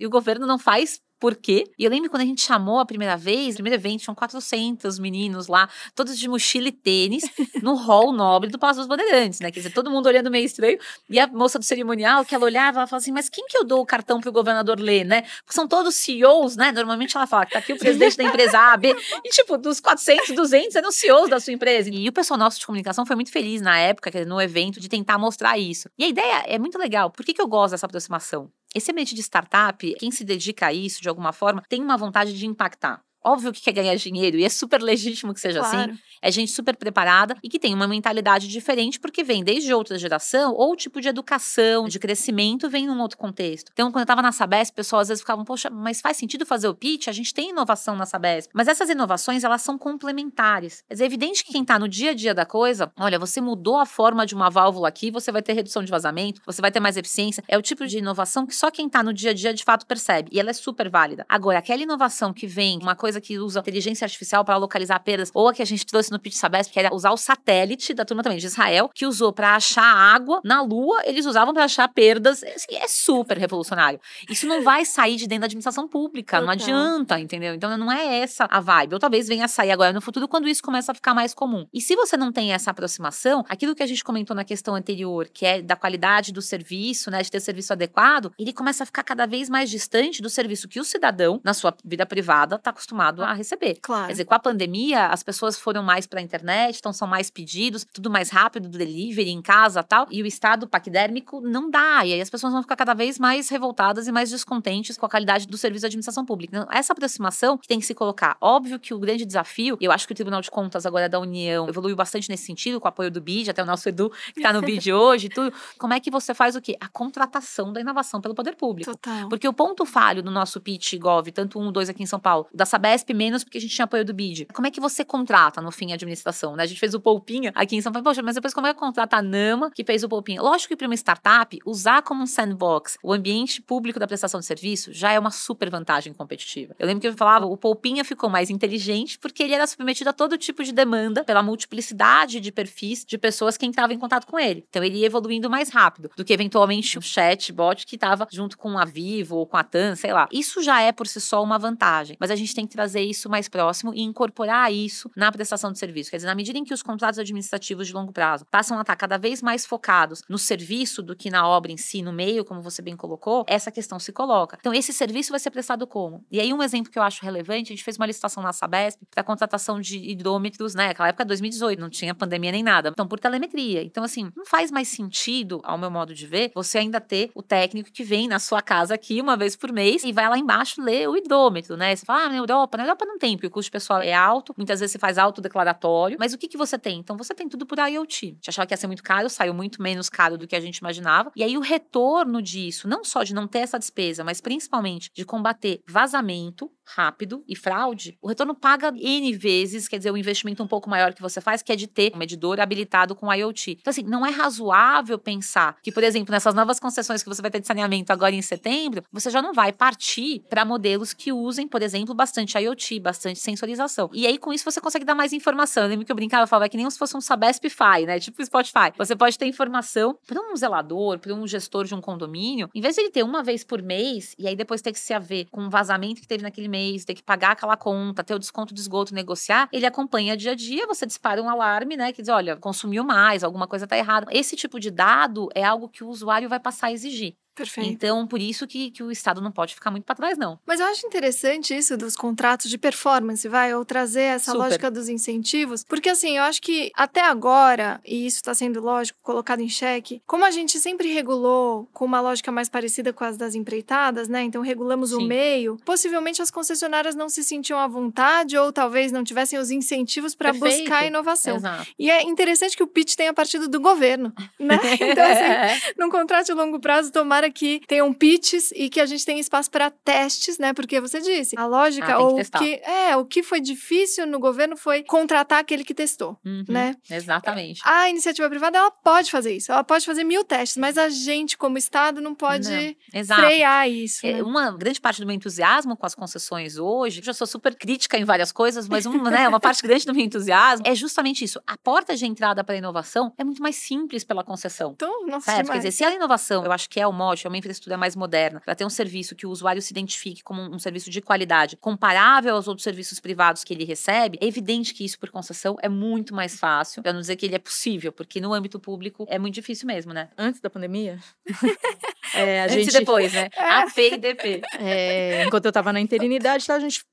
E 0.00 0.06
o 0.06 0.10
governo 0.10 0.46
não 0.46 0.58
faz 0.58 1.00
por 1.18 1.34
quê. 1.34 1.64
E 1.78 1.84
eu 1.84 1.90
lembro 1.90 2.10
quando 2.10 2.22
a 2.22 2.26
gente 2.26 2.42
chamou 2.42 2.78
a 2.78 2.86
primeira 2.86 3.16
vez, 3.16 3.54
o 3.54 3.56
primeiro 3.56 3.76
evento, 3.76 4.02
tinham 4.02 4.14
400 4.14 4.98
meninos 4.98 5.46
lá, 5.46 5.68
todos 5.94 6.18
de 6.18 6.28
mochila 6.28 6.68
e 6.68 6.72
tênis, 6.72 7.24
no 7.62 7.74
hall 7.74 8.12
nobre 8.12 8.50
do 8.50 8.58
Palácio 8.58 8.80
dos 8.80 8.88
Bandeirantes, 8.88 9.40
né? 9.40 9.50
Quer 9.50 9.60
dizer, 9.60 9.70
todo 9.70 9.90
mundo 9.90 10.06
olhando 10.06 10.30
meio 10.30 10.44
estranho. 10.44 10.78
E 11.08 11.18
a 11.18 11.26
moça 11.26 11.58
do 11.58 11.64
cerimonial, 11.64 12.24
que 12.24 12.34
ela 12.34 12.44
olhava, 12.44 12.78
ela 12.78 12.86
falava 12.86 13.02
assim, 13.02 13.12
mas 13.12 13.28
quem 13.28 13.46
que 13.46 13.56
eu 13.56 13.64
dou 13.64 13.80
o 13.80 13.86
cartão 13.86 14.20
pro 14.20 14.30
governador 14.30 14.78
ler, 14.78 15.04
né? 15.04 15.22
Porque 15.22 15.54
são 15.54 15.66
todos 15.66 15.94
CEOs, 15.94 16.56
né? 16.56 16.72
Normalmente 16.72 17.16
ela 17.16 17.26
fala 17.26 17.46
que 17.46 17.52
tá 17.52 17.58
aqui 17.58 17.72
o 17.72 17.78
presidente 17.78 18.16
da 18.16 18.24
empresa 18.24 18.58
A, 18.58 18.76
B. 18.76 18.94
E 19.24 19.30
tipo, 19.30 19.56
dos 19.56 19.80
400, 19.80 20.34
200 20.34 20.76
eram 20.76 20.92
CEOs 20.92 21.30
da 21.30 21.40
sua 21.40 21.52
empresa. 21.52 21.90
E 21.90 22.08
o 22.08 22.12
pessoal 22.12 22.38
nosso 22.38 22.58
de 22.58 22.66
comunicação 22.66 23.06
foi 23.06 23.16
muito 23.16 23.32
feliz 23.32 23.60
na 23.60 23.78
época, 23.78 24.10
no 24.24 24.40
evento, 24.40 24.80
de 24.80 24.88
tentar 24.88 25.18
mostrar 25.18 25.58
isso. 25.58 25.88
E 25.98 26.04
a 26.04 26.08
ideia 26.08 26.44
é 26.46 26.58
muito 26.58 26.78
legal. 26.78 27.10
Por 27.10 27.24
que, 27.24 27.32
que 27.32 27.40
eu 27.40 27.48
gosto 27.48 27.72
dessa 27.72 27.86
aproximação? 27.86 28.50
Esse 28.76 28.92
ambiente 28.92 29.14
de 29.14 29.22
startup, 29.22 29.94
quem 29.94 30.10
se 30.10 30.22
dedica 30.22 30.66
a 30.66 30.72
isso 30.72 31.00
de 31.00 31.08
alguma 31.08 31.32
forma, 31.32 31.62
tem 31.66 31.82
uma 31.82 31.96
vontade 31.96 32.38
de 32.38 32.44
impactar 32.44 33.02
óbvio 33.26 33.52
que 33.52 33.60
quer 33.60 33.72
ganhar 33.72 33.96
dinheiro 33.96 34.38
e 34.38 34.44
é 34.44 34.48
super 34.48 34.80
legítimo 34.80 35.34
que 35.34 35.40
seja 35.40 35.60
assim. 35.60 35.70
Claro. 35.70 35.92
assim. 35.92 36.00
É 36.22 36.30
gente 36.30 36.50
super 36.50 36.76
preparada 36.76 37.36
e 37.42 37.48
que 37.48 37.58
tem 37.58 37.74
uma 37.74 37.86
mentalidade 37.86 38.48
diferente 38.48 38.98
porque 38.98 39.22
vem 39.22 39.44
desde 39.44 39.72
outra 39.72 39.98
geração 39.98 40.54
ou 40.54 40.72
o 40.72 40.76
tipo 40.76 41.00
de 41.00 41.08
educação, 41.08 41.88
de 41.88 41.98
crescimento 41.98 42.68
vem 42.70 42.86
num 42.86 43.00
outro 43.00 43.18
contexto. 43.18 43.70
Então, 43.72 43.92
quando 43.92 44.02
eu 44.02 44.06
tava 44.06 44.22
na 44.22 44.32
Sabesp, 44.32 44.72
o 44.72 44.76
pessoal 44.76 45.00
às 45.00 45.08
vezes 45.08 45.20
ficavam, 45.20 45.44
poxa, 45.44 45.68
mas 45.68 46.00
faz 46.00 46.16
sentido 46.16 46.46
fazer 46.46 46.68
o 46.68 46.74
pitch? 46.74 47.08
A 47.08 47.12
gente 47.12 47.34
tem 47.34 47.50
inovação 47.50 47.96
na 47.96 48.06
Sabesp. 48.06 48.50
Mas 48.54 48.68
essas 48.68 48.88
inovações, 48.88 49.44
elas 49.44 49.62
são 49.62 49.76
complementares. 49.76 50.84
É 50.88 51.04
evidente 51.04 51.44
que 51.44 51.52
quem 51.52 51.64
tá 51.64 51.78
no 51.78 51.88
dia 51.88 52.10
a 52.10 52.14
dia 52.14 52.34
da 52.34 52.46
coisa, 52.46 52.92
olha, 52.98 53.18
você 53.18 53.40
mudou 53.40 53.78
a 53.78 53.86
forma 53.86 54.26
de 54.26 54.34
uma 54.34 54.48
válvula 54.48 54.88
aqui, 54.88 55.10
você 55.10 55.30
vai 55.30 55.42
ter 55.42 55.52
redução 55.52 55.82
de 55.82 55.90
vazamento, 55.90 56.40
você 56.46 56.60
vai 56.60 56.70
ter 56.70 56.80
mais 56.80 56.96
eficiência. 56.96 57.44
É 57.46 57.58
o 57.58 57.62
tipo 57.62 57.86
de 57.86 57.98
inovação 57.98 58.46
que 58.46 58.54
só 58.54 58.70
quem 58.70 58.88
tá 58.88 59.02
no 59.02 59.12
dia 59.12 59.30
a 59.30 59.34
dia 59.34 59.52
de 59.52 59.64
fato 59.64 59.86
percebe. 59.86 60.30
E 60.32 60.40
ela 60.40 60.50
é 60.50 60.54
super 60.54 60.88
válida. 60.88 61.24
Agora, 61.28 61.58
aquela 61.58 61.82
inovação 61.82 62.32
que 62.32 62.46
vem, 62.46 62.78
uma 62.80 62.94
coisa 62.94 63.15
que 63.20 63.38
usa 63.38 63.60
inteligência 63.60 64.04
artificial 64.04 64.44
para 64.44 64.56
localizar 64.56 65.00
perdas, 65.00 65.30
ou 65.34 65.48
a 65.48 65.54
que 65.54 65.62
a 65.62 65.66
gente 65.66 65.84
trouxe 65.84 66.10
no 66.10 66.18
pitch 66.18 66.34
Sabesp, 66.34 66.72
que 66.72 66.78
era 66.78 66.94
usar 66.94 67.10
o 67.10 67.16
satélite 67.16 67.94
da 67.94 68.04
turma 68.04 68.22
também 68.22 68.38
de 68.38 68.46
Israel, 68.46 68.90
que 68.94 69.06
usou 69.06 69.32
para 69.32 69.56
achar 69.56 69.84
água 69.84 70.40
na 70.44 70.62
Lua, 70.62 71.02
eles 71.04 71.26
usavam 71.26 71.52
para 71.52 71.64
achar 71.64 71.88
perdas. 71.88 72.42
Assim, 72.42 72.76
é 72.76 72.88
super 72.88 73.38
revolucionário. 73.38 74.00
Isso 74.28 74.46
não 74.46 74.62
vai 74.62 74.84
sair 74.84 75.16
de 75.16 75.26
dentro 75.26 75.42
da 75.42 75.46
administração 75.46 75.88
pública, 75.88 76.40
não 76.40 76.50
adianta, 76.50 77.18
entendeu? 77.18 77.54
Então 77.54 77.76
não 77.76 77.90
é 77.90 78.20
essa 78.20 78.46
a 78.50 78.60
vibe. 78.60 78.94
Ou 78.94 78.98
talvez 78.98 79.28
venha 79.28 79.44
a 79.44 79.48
sair 79.48 79.70
agora 79.70 79.92
no 79.92 80.00
futuro 80.00 80.28
quando 80.28 80.48
isso 80.48 80.62
começa 80.62 80.92
a 80.92 80.94
ficar 80.94 81.14
mais 81.14 81.34
comum. 81.34 81.66
E 81.72 81.80
se 81.80 81.94
você 81.94 82.16
não 82.16 82.32
tem 82.32 82.52
essa 82.52 82.70
aproximação, 82.70 83.44
aquilo 83.48 83.74
que 83.74 83.82
a 83.82 83.86
gente 83.86 84.04
comentou 84.04 84.34
na 84.34 84.44
questão 84.44 84.74
anterior, 84.74 85.28
que 85.32 85.44
é 85.44 85.62
da 85.62 85.76
qualidade 85.76 86.32
do 86.32 86.42
serviço, 86.42 87.10
né, 87.10 87.22
de 87.22 87.30
ter 87.30 87.40
serviço 87.40 87.72
adequado, 87.72 88.32
ele 88.38 88.52
começa 88.52 88.82
a 88.82 88.86
ficar 88.86 89.02
cada 89.02 89.26
vez 89.26 89.48
mais 89.48 89.70
distante 89.70 90.22
do 90.22 90.28
serviço 90.28 90.68
que 90.68 90.80
o 90.80 90.84
cidadão, 90.84 91.40
na 91.44 91.54
sua 91.54 91.74
vida 91.84 92.04
privada, 92.04 92.56
está 92.56 92.70
acostumado 92.70 93.05
a 93.22 93.32
receber. 93.32 93.78
Claro. 93.80 94.06
Quer 94.06 94.12
dizer, 94.12 94.24
com 94.24 94.34
a 94.34 94.38
pandemia, 94.38 95.06
as 95.06 95.22
pessoas 95.22 95.58
foram 95.58 95.82
mais 95.82 96.06
para 96.06 96.20
a 96.20 96.22
internet, 96.22 96.78
então 96.78 96.92
são 96.92 97.06
mais 97.06 97.30
pedidos, 97.30 97.86
tudo 97.92 98.10
mais 98.10 98.30
rápido, 98.30 98.68
do 98.68 98.78
delivery, 98.78 99.30
em 99.30 99.42
casa 99.42 99.82
tal. 99.82 100.06
E 100.10 100.22
o 100.22 100.26
estado 100.26 100.66
paquidérmico 100.66 101.40
não 101.40 101.70
dá. 101.70 102.04
E 102.04 102.12
aí 102.12 102.20
as 102.20 102.30
pessoas 102.30 102.52
vão 102.52 102.62
ficar 102.62 102.76
cada 102.76 102.94
vez 102.94 103.18
mais 103.18 103.48
revoltadas 103.48 104.06
e 104.06 104.12
mais 104.12 104.30
descontentes 104.30 104.96
com 104.96 105.06
a 105.06 105.08
qualidade 105.08 105.46
do 105.46 105.56
serviço 105.56 105.82
da 105.82 105.86
administração 105.86 106.24
pública. 106.24 106.56
Então, 106.56 106.68
essa 106.72 106.92
aproximação 106.92 107.58
que 107.58 107.68
tem 107.68 107.78
que 107.78 107.86
se 107.86 107.94
colocar. 107.94 108.36
Óbvio 108.40 108.78
que 108.78 108.94
o 108.94 108.98
grande 108.98 109.24
desafio, 109.24 109.76
eu 109.80 109.92
acho 109.92 110.06
que 110.06 110.12
o 110.12 110.16
Tribunal 110.16 110.40
de 110.40 110.50
Contas 110.50 110.86
agora 110.86 111.08
da 111.08 111.18
União 111.18 111.68
evoluiu 111.68 111.96
bastante 111.96 112.28
nesse 112.28 112.44
sentido, 112.44 112.80
com 112.80 112.86
o 112.86 112.88
apoio 112.88 113.10
do 113.10 113.20
BID, 113.20 113.50
até 113.50 113.62
o 113.62 113.66
nosso 113.66 113.88
Edu, 113.88 114.10
que 114.32 114.40
está 114.40 114.52
no 114.52 114.60
BID 114.62 114.92
hoje, 114.92 115.28
tudo. 115.28 115.52
Como 115.78 115.92
é 115.92 116.00
que 116.00 116.10
você 116.10 116.34
faz 116.34 116.56
o 116.56 116.60
quê? 116.60 116.76
A 116.80 116.88
contratação 116.88 117.72
da 117.72 117.80
inovação 117.80 118.20
pelo 118.20 118.34
poder 118.34 118.56
público. 118.56 118.90
Total. 118.92 119.28
Porque 119.28 119.46
o 119.46 119.52
ponto 119.52 119.84
falho 119.84 120.22
no 120.22 120.30
nosso 120.30 120.60
pitch 120.60 120.94
Gov, 120.98 121.30
tanto 121.30 121.58
um, 121.58 121.70
dois 121.70 121.88
aqui 121.88 122.02
em 122.02 122.06
São 122.06 122.18
Paulo, 122.18 122.46
da 122.52 122.64
Sabesp 122.64 122.85
menos 123.14 123.44
porque 123.44 123.58
a 123.58 123.60
gente 123.60 123.74
tinha 123.74 123.84
apoio 123.84 124.04
do 124.04 124.12
BID. 124.12 124.46
Como 124.52 124.66
é 124.66 124.70
que 124.70 124.80
você 124.80 125.04
contrata, 125.04 125.60
no 125.60 125.70
fim, 125.70 125.92
a 125.92 125.94
administração, 125.94 126.56
né? 126.56 126.62
A 126.62 126.66
gente 126.66 126.78
fez 126.78 126.94
o 126.94 127.00
Poupinha 127.00 127.52
aqui 127.54 127.76
em 127.76 127.80
São 127.80 127.92
Paulo. 127.92 128.04
Poxa, 128.04 128.22
mas 128.22 128.34
depois 128.34 128.52
como 128.52 128.66
é 128.66 128.74
que 128.74 128.78
contrata 128.78 129.16
a 129.16 129.22
Nama, 129.22 129.70
que 129.70 129.84
fez 129.84 130.02
o 130.02 130.08
Poupinha? 130.08 130.40
Lógico 130.40 130.68
que 130.68 130.76
para 130.76 130.86
uma 130.86 130.94
startup, 130.94 131.58
usar 131.64 132.02
como 132.02 132.22
um 132.22 132.26
sandbox 132.26 132.98
o 133.02 133.12
ambiente 133.12 133.62
público 133.62 133.98
da 133.98 134.06
prestação 134.06 134.40
de 134.40 134.46
serviço 134.46 134.92
já 134.92 135.12
é 135.12 135.18
uma 135.18 135.30
super 135.30 135.70
vantagem 135.70 136.12
competitiva. 136.12 136.74
Eu 136.78 136.86
lembro 136.86 137.00
que 137.00 137.08
eu 137.08 137.14
falava, 137.14 137.46
o 137.46 137.56
Poupinha 137.56 138.04
ficou 138.04 138.28
mais 138.28 138.50
inteligente 138.50 139.18
porque 139.18 139.42
ele 139.42 139.54
era 139.54 139.66
submetido 139.66 140.10
a 140.10 140.12
todo 140.12 140.36
tipo 140.38 140.62
de 140.62 140.72
demanda 140.72 141.24
pela 141.24 141.42
multiplicidade 141.42 142.40
de 142.40 142.52
perfis 142.52 143.04
de 143.04 143.18
pessoas 143.18 143.56
que 143.56 143.66
entravam 143.66 143.94
em 143.94 143.98
contato 143.98 144.26
com 144.26 144.38
ele. 144.38 144.64
Então 144.68 144.82
ele 144.82 144.98
ia 144.98 145.06
evoluindo 145.06 145.48
mais 145.50 145.70
rápido 145.70 146.10
do 146.16 146.24
que 146.24 146.32
eventualmente 146.32 146.98
o 146.98 147.02
chatbot 147.02 147.86
que 147.86 147.96
estava 147.96 148.26
junto 148.30 148.58
com 148.58 148.78
a 148.78 148.84
Vivo 148.84 149.36
ou 149.36 149.46
com 149.46 149.56
a 149.56 149.64
TAN, 149.64 149.94
sei 149.96 150.12
lá. 150.12 150.28
Isso 150.32 150.62
já 150.62 150.80
é 150.80 150.92
por 150.92 151.06
si 151.06 151.20
só 151.20 151.42
uma 151.42 151.58
vantagem, 151.58 152.16
mas 152.20 152.30
a 152.30 152.36
gente 152.36 152.54
tem 152.54 152.66
que 152.66 152.72
trazer 152.76 153.00
isso 153.00 153.30
mais 153.30 153.48
próximo 153.48 153.94
e 153.94 154.02
incorporar 154.02 154.70
isso 154.70 155.10
na 155.16 155.32
prestação 155.32 155.72
de 155.72 155.78
serviço. 155.78 156.10
Quer 156.10 156.18
dizer, 156.18 156.26
na 156.26 156.34
medida 156.34 156.58
em 156.58 156.64
que 156.64 156.74
os 156.74 156.82
contratos 156.82 157.18
administrativos 157.18 157.86
de 157.86 157.94
longo 157.94 158.12
prazo 158.12 158.44
passam 158.50 158.76
a 158.76 158.82
estar 158.82 158.94
cada 158.94 159.16
vez 159.16 159.40
mais 159.40 159.64
focados 159.64 160.22
no 160.28 160.36
serviço 160.36 161.02
do 161.02 161.16
que 161.16 161.30
na 161.30 161.48
obra 161.48 161.72
em 161.72 161.78
si, 161.78 162.02
no 162.02 162.12
meio, 162.12 162.44
como 162.44 162.60
você 162.60 162.82
bem 162.82 162.94
colocou, 162.94 163.44
essa 163.48 163.70
questão 163.70 163.98
se 163.98 164.12
coloca. 164.12 164.58
Então, 164.60 164.74
esse 164.74 164.92
serviço 164.92 165.30
vai 165.30 165.40
ser 165.40 165.50
prestado 165.50 165.86
como? 165.86 166.22
E 166.30 166.38
aí, 166.38 166.52
um 166.52 166.62
exemplo 166.62 166.92
que 166.92 166.98
eu 166.98 167.02
acho 167.02 167.24
relevante, 167.24 167.72
a 167.72 167.74
gente 167.74 167.82
fez 167.82 167.96
uma 167.96 168.06
licitação 168.06 168.42
na 168.42 168.52
Sabesp 168.52 169.00
para 169.10 169.24
contratação 169.24 169.80
de 169.80 169.96
hidrômetros, 169.96 170.74
né? 170.74 170.90
Aquela 170.90 171.08
época, 171.08 171.24
2018, 171.24 171.80
não 171.80 171.88
tinha 171.88 172.14
pandemia 172.14 172.52
nem 172.52 172.62
nada. 172.62 172.90
Então, 172.90 173.08
por 173.08 173.18
telemetria. 173.18 173.82
Então, 173.82 174.04
assim, 174.04 174.30
não 174.36 174.44
faz 174.44 174.70
mais 174.70 174.88
sentido, 174.88 175.60
ao 175.64 175.78
meu 175.78 175.90
modo 175.90 176.14
de 176.14 176.26
ver, 176.26 176.52
você 176.54 176.78
ainda 176.78 177.00
ter 177.00 177.30
o 177.34 177.42
técnico 177.42 177.90
que 177.90 178.04
vem 178.04 178.28
na 178.28 178.38
sua 178.38 178.60
casa 178.60 178.94
aqui 178.94 179.20
uma 179.20 179.36
vez 179.36 179.56
por 179.56 179.72
mês 179.72 180.04
e 180.04 180.12
vai 180.12 180.28
lá 180.28 180.36
embaixo 180.36 180.82
ler 180.82 181.08
o 181.08 181.16
hidrômetro, 181.16 181.76
né? 181.76 181.94
Você 181.94 182.04
fala, 182.04 182.24
ah, 182.24 182.28
na 182.28 182.36
Europa, 182.66 182.76
na 182.76 182.84
Europa 182.84 183.06
não 183.06 183.18
tem, 183.18 183.36
porque 183.36 183.46
o 183.46 183.50
custo 183.50 183.70
pessoal 183.70 184.02
é 184.02 184.12
alto, 184.12 184.52
muitas 184.56 184.80
vezes 184.80 184.92
você 184.92 184.98
faz 184.98 185.16
autodeclaratório, 185.16 186.16
mas 186.18 186.34
o 186.34 186.38
que, 186.38 186.48
que 186.48 186.56
você 186.56 186.78
tem? 186.78 186.98
Então, 186.98 187.16
você 187.16 187.34
tem 187.34 187.48
tudo 187.48 187.64
por 187.64 187.78
IoT. 187.78 188.26
A 188.26 188.28
gente 188.28 188.50
achava 188.50 188.66
que 188.66 188.74
ia 188.74 188.76
ser 188.76 188.86
muito 188.86 189.02
caro, 189.02 189.30
saiu 189.30 189.54
muito 189.54 189.80
menos 189.80 190.08
caro 190.08 190.36
do 190.36 190.46
que 190.46 190.56
a 190.56 190.60
gente 190.60 190.78
imaginava. 190.78 191.30
E 191.34 191.42
aí, 191.42 191.56
o 191.56 191.60
retorno 191.60 192.42
disso, 192.42 192.88
não 192.88 193.04
só 193.04 193.22
de 193.22 193.34
não 193.34 193.46
ter 193.46 193.60
essa 193.60 193.78
despesa, 193.78 194.24
mas 194.24 194.40
principalmente 194.40 195.10
de 195.14 195.24
combater 195.24 195.80
vazamento 195.88 196.70
rápido 196.86 197.44
e 197.48 197.56
fraude, 197.56 198.16
o 198.22 198.28
retorno 198.28 198.54
paga 198.54 198.92
N 198.96 199.32
vezes, 199.34 199.88
quer 199.88 199.98
dizer, 199.98 200.10
o 200.10 200.16
investimento 200.16 200.62
um 200.62 200.66
pouco 200.66 200.88
maior 200.88 201.12
que 201.12 201.20
você 201.20 201.40
faz, 201.40 201.62
que 201.62 201.72
é 201.72 201.76
de 201.76 201.86
ter 201.86 202.12
um 202.14 202.18
medidor 202.18 202.60
habilitado 202.60 203.14
com 203.14 203.32
IoT. 203.32 203.78
Então, 203.80 203.90
assim, 203.90 204.02
não 204.02 204.24
é 204.24 204.30
razoável 204.30 205.18
pensar 205.18 205.76
que, 205.82 205.90
por 205.90 206.04
exemplo, 206.04 206.32
nessas 206.32 206.54
novas 206.54 206.78
concessões 206.78 207.22
que 207.22 207.28
você 207.28 207.42
vai 207.42 207.50
ter 207.50 207.60
de 207.60 207.66
saneamento 207.66 208.12
agora 208.12 208.34
em 208.34 208.42
setembro, 208.42 209.02
você 209.12 209.30
já 209.30 209.42
não 209.42 209.52
vai 209.52 209.72
partir 209.72 210.44
para 210.48 210.64
modelos 210.64 211.12
que 211.12 211.32
usem, 211.32 211.66
por 211.66 211.82
exemplo, 211.82 212.14
bastante 212.14 212.56
IoT, 212.58 213.00
bastante 213.00 213.40
sensorização. 213.40 214.08
E 214.12 214.26
aí, 214.26 214.38
com 214.38 214.52
isso, 214.52 214.64
você 214.64 214.80
consegue 214.80 215.04
dar 215.04 215.14
mais 215.14 215.32
informação. 215.32 215.82
Eu 215.82 215.88
lembro 215.88 216.06
que 216.06 216.12
eu 216.12 216.16
brincava, 216.16 216.44
eu 216.44 216.48
falava, 216.48 216.66
é 216.66 216.68
que 216.68 216.76
nem 216.76 216.88
se 216.90 216.98
fosse 216.98 217.16
um 217.16 217.20
Sabespify, 217.20 218.06
né? 218.06 218.20
Tipo 218.20 218.44
Spotify. 218.44 218.92
Você 218.96 219.16
pode 219.16 219.38
ter 219.38 219.46
informação 219.46 220.16
para 220.26 220.40
um 220.40 220.54
zelador, 220.56 221.18
para 221.18 221.34
um 221.34 221.46
gestor 221.46 221.84
de 221.84 221.94
um 221.94 222.00
condomínio, 222.00 222.70
em 222.74 222.80
vez 222.80 222.94
de 222.94 223.02
ele 223.02 223.10
ter 223.10 223.22
uma 223.22 223.42
vez 223.42 223.64
por 223.64 223.82
mês, 223.82 224.34
e 224.38 224.46
aí 224.46 224.54
depois 224.54 224.82
ter 224.82 224.92
que 224.92 225.00
se 225.00 225.12
haver 225.12 225.46
com 225.50 225.62
um 225.62 225.70
vazamento 225.70 226.20
que 226.20 226.28
teve 226.28 226.42
naquele 226.42 226.68
mês, 226.68 226.75
ter 227.04 227.14
que 227.14 227.22
pagar 227.22 227.52
aquela 227.52 227.76
conta, 227.76 228.24
ter 228.24 228.34
o 228.34 228.38
desconto 228.38 228.74
de 228.74 228.80
esgoto, 228.80 229.14
negociar, 229.14 229.68
ele 229.72 229.86
acompanha 229.86 230.36
dia 230.36 230.52
a 230.52 230.54
dia, 230.54 230.86
você 230.86 231.06
dispara 231.06 231.42
um 231.42 231.48
alarme, 231.48 231.96
né? 231.96 232.12
Que 232.12 232.22
diz, 232.22 232.28
olha, 232.28 232.56
consumiu 232.56 233.04
mais, 233.04 233.42
alguma 233.44 233.66
coisa 233.66 233.86
tá 233.86 233.96
errada. 233.96 234.26
Esse 234.30 234.56
tipo 234.56 234.78
de 234.80 234.90
dado 234.90 235.48
é 235.54 235.64
algo 235.64 235.88
que 235.88 236.04
o 236.04 236.08
usuário 236.08 236.48
vai 236.48 236.60
passar 236.60 236.88
a 236.88 236.92
exigir. 236.92 237.36
Perfeito. 237.56 237.90
Então, 237.90 238.26
por 238.26 238.40
isso 238.40 238.66
que, 238.66 238.90
que 238.90 239.02
o 239.02 239.10
Estado 239.10 239.40
não 239.40 239.50
pode 239.50 239.74
ficar 239.74 239.90
muito 239.90 240.04
para 240.04 240.14
trás, 240.14 240.36
não. 240.36 240.58
Mas 240.66 240.78
eu 240.78 240.86
acho 240.86 241.06
interessante 241.06 241.74
isso 241.74 241.96
dos 241.96 242.14
contratos 242.14 242.68
de 242.68 242.76
performance, 242.76 243.48
vai? 243.48 243.74
Ou 243.74 243.84
trazer 243.84 244.22
essa 244.22 244.52
Super. 244.52 244.64
lógica 244.64 244.90
dos 244.90 245.08
incentivos. 245.08 245.82
Porque, 245.82 246.10
assim, 246.10 246.36
eu 246.36 246.42
acho 246.42 246.60
que 246.60 246.92
até 246.94 247.22
agora, 247.22 247.98
e 248.04 248.26
isso 248.26 248.36
está 248.36 248.52
sendo 248.52 248.80
lógico, 248.80 249.18
colocado 249.22 249.60
em 249.60 249.68
xeque, 249.68 250.20
como 250.26 250.44
a 250.44 250.50
gente 250.50 250.78
sempre 250.78 251.12
regulou 251.12 251.88
com 251.92 252.04
uma 252.04 252.20
lógica 252.20 252.52
mais 252.52 252.68
parecida 252.68 253.12
com 253.12 253.24
as 253.24 253.38
das 253.38 253.54
empreitadas, 253.54 254.28
né? 254.28 254.42
Então, 254.42 254.60
regulamos 254.60 255.12
o 255.12 255.20
Sim. 255.20 255.26
meio, 255.26 255.78
possivelmente 255.84 256.42
as 256.42 256.50
concessionárias 256.50 257.14
não 257.14 257.28
se 257.28 257.42
sentiam 257.42 257.78
à 257.78 257.86
vontade 257.86 258.56
ou 258.58 258.70
talvez 258.70 259.10
não 259.10 259.24
tivessem 259.24 259.58
os 259.58 259.70
incentivos 259.70 260.34
para 260.34 260.52
buscar 260.52 261.06
inovação. 261.06 261.56
Exato. 261.56 261.86
E 261.98 262.10
é 262.10 262.22
interessante 262.22 262.76
que 262.76 262.82
o 262.82 262.86
pitch 262.86 263.14
tenha 263.14 263.32
partido 263.32 263.68
do 263.68 263.80
governo, 263.80 264.32
né? 264.58 264.76
Então, 265.06 265.24
assim, 265.24 265.80
num 265.96 266.10
contrato 266.10 266.46
de 266.46 266.52
longo 266.52 266.80
prazo, 266.80 267.12
tomara 267.12 267.45
que 267.50 267.80
tenham 267.86 268.12
pitches 268.12 268.72
e 268.74 268.88
que 268.88 269.00
a 269.00 269.06
gente 269.06 269.24
tenha 269.24 269.40
espaço 269.40 269.70
para 269.70 269.90
testes, 269.90 270.58
né? 270.58 270.72
Porque 270.72 271.00
você 271.00 271.20
disse, 271.20 271.56
a 271.58 271.66
lógica, 271.66 272.06
Ah, 272.14 272.16
que 272.16 272.22
ou 272.22 272.34
testar. 272.36 272.58
que 272.58 272.74
é, 272.84 273.16
o 273.16 273.24
que 273.24 273.42
foi 273.42 273.60
difícil 273.60 274.26
no 274.26 274.38
governo 274.38 274.76
foi 274.76 275.02
contratar 275.02 275.58
aquele 275.60 275.84
que 275.84 275.94
testou, 275.94 276.36
Uhum, 276.44 276.64
né? 276.68 276.94
Exatamente. 277.10 277.80
A 277.84 278.08
iniciativa 278.08 278.48
privada, 278.48 278.78
ela 278.78 278.90
pode 278.90 279.30
fazer 279.30 279.54
isso, 279.56 279.72
ela 279.72 279.84
pode 279.84 280.04
fazer 280.06 280.24
mil 280.24 280.44
testes, 280.44 280.76
mas 280.76 280.96
a 280.98 281.08
gente, 281.08 281.56
como 281.56 281.78
Estado, 281.78 282.20
não 282.20 282.34
pode 282.34 282.96
Não, 283.14 283.36
frear 283.36 283.88
isso. 283.88 284.26
É, 284.26 284.34
né? 284.34 284.42
Uma 284.42 284.70
grande 284.76 285.00
parte 285.00 285.20
do 285.20 285.26
meu 285.26 285.34
entusiasmo 285.34 285.96
com 285.96 286.06
as 286.06 286.14
concessões 286.14 286.76
hoje, 286.78 287.20
eu 287.20 287.24
já 287.24 287.32
sou 287.32 287.46
super 287.46 287.74
crítica 287.74 288.16
em 288.18 288.24
várias 288.24 288.52
coisas, 288.52 288.88
mas 288.88 289.06
uma, 289.06 289.30
né, 289.30 289.48
uma 289.48 289.60
parte 289.60 289.82
grande 289.82 290.04
do 290.06 290.14
meu 290.14 290.24
entusiasmo 290.24 290.86
é 290.86 290.94
justamente 290.94 291.44
isso. 291.44 291.60
A 291.66 291.76
porta 291.76 292.16
de 292.16 292.26
entrada 292.26 292.62
para 292.64 292.74
a 292.74 292.78
inovação 292.78 293.32
é 293.38 293.44
muito 293.44 293.62
mais 293.62 293.76
simples 293.76 294.24
pela 294.24 294.42
concessão. 294.44 294.92
Então, 294.94 295.26
nossa, 295.26 295.50
Certo? 295.50 295.70
Quer 295.70 295.78
dizer, 295.78 295.92
se 295.92 296.04
a 296.04 296.12
inovação, 296.14 296.64
eu 296.64 296.72
acho 296.72 296.88
que 296.88 297.00
é 297.00 297.06
o 297.06 297.12
é 297.44 297.48
uma 297.48 297.58
infraestrutura 297.58 297.96
mais 297.96 298.14
moderna, 298.14 298.60
para 298.64 298.74
ter 298.74 298.84
um 298.84 298.90
serviço 298.90 299.34
que 299.34 299.44
o 299.44 299.50
usuário 299.50 299.82
se 299.82 299.92
identifique 299.92 300.42
como 300.44 300.62
um, 300.62 300.78
serviço 300.78 301.10
de 301.10 301.20
qualidade 301.20 301.76
comparável 301.76 302.54
aos 302.54 302.68
outros 302.68 302.84
serviços 302.84 303.18
privados 303.18 303.64
que 303.64 303.74
ele 303.74 303.84
recebe, 303.84 304.38
é 304.40 304.46
evidente 304.46 304.94
que 304.94 305.04
isso 305.04 305.18
por 305.18 305.30
concessão 305.30 305.76
é 305.82 305.88
muito 305.88 306.34
mais 306.34 306.58
fácil, 306.58 307.02
para 307.02 307.12
não 307.12 307.20
dizer 307.20 307.36
que 307.36 307.46
ele 307.46 307.56
é 307.56 307.58
possível, 307.58 308.12
porque 308.12 308.40
no 308.40 308.52
âmbito 308.54 308.78
público 308.78 309.26
é 309.28 309.38
muito 309.38 309.54
difícil 309.54 309.86
mesmo, 309.86 310.12
né? 310.12 310.28
Antes 310.38 310.60
da 310.60 310.70
pandemia, 310.70 311.18
é, 312.34 312.60
a 312.60 312.64
Antes 312.64 312.76
gente 312.76 312.90
e 312.90 312.98
depois, 313.00 313.32
né? 313.32 313.48
AP 313.56 313.98
e 313.98 314.16
DP. 314.16 314.62
É, 314.78 315.44
enquanto 315.44 315.64
eu 315.64 315.70
estava 315.70 315.92
na 315.92 316.00
interinidade, 316.00 316.66
tá, 316.66 316.76
a 316.76 316.80
gente 316.80 317.04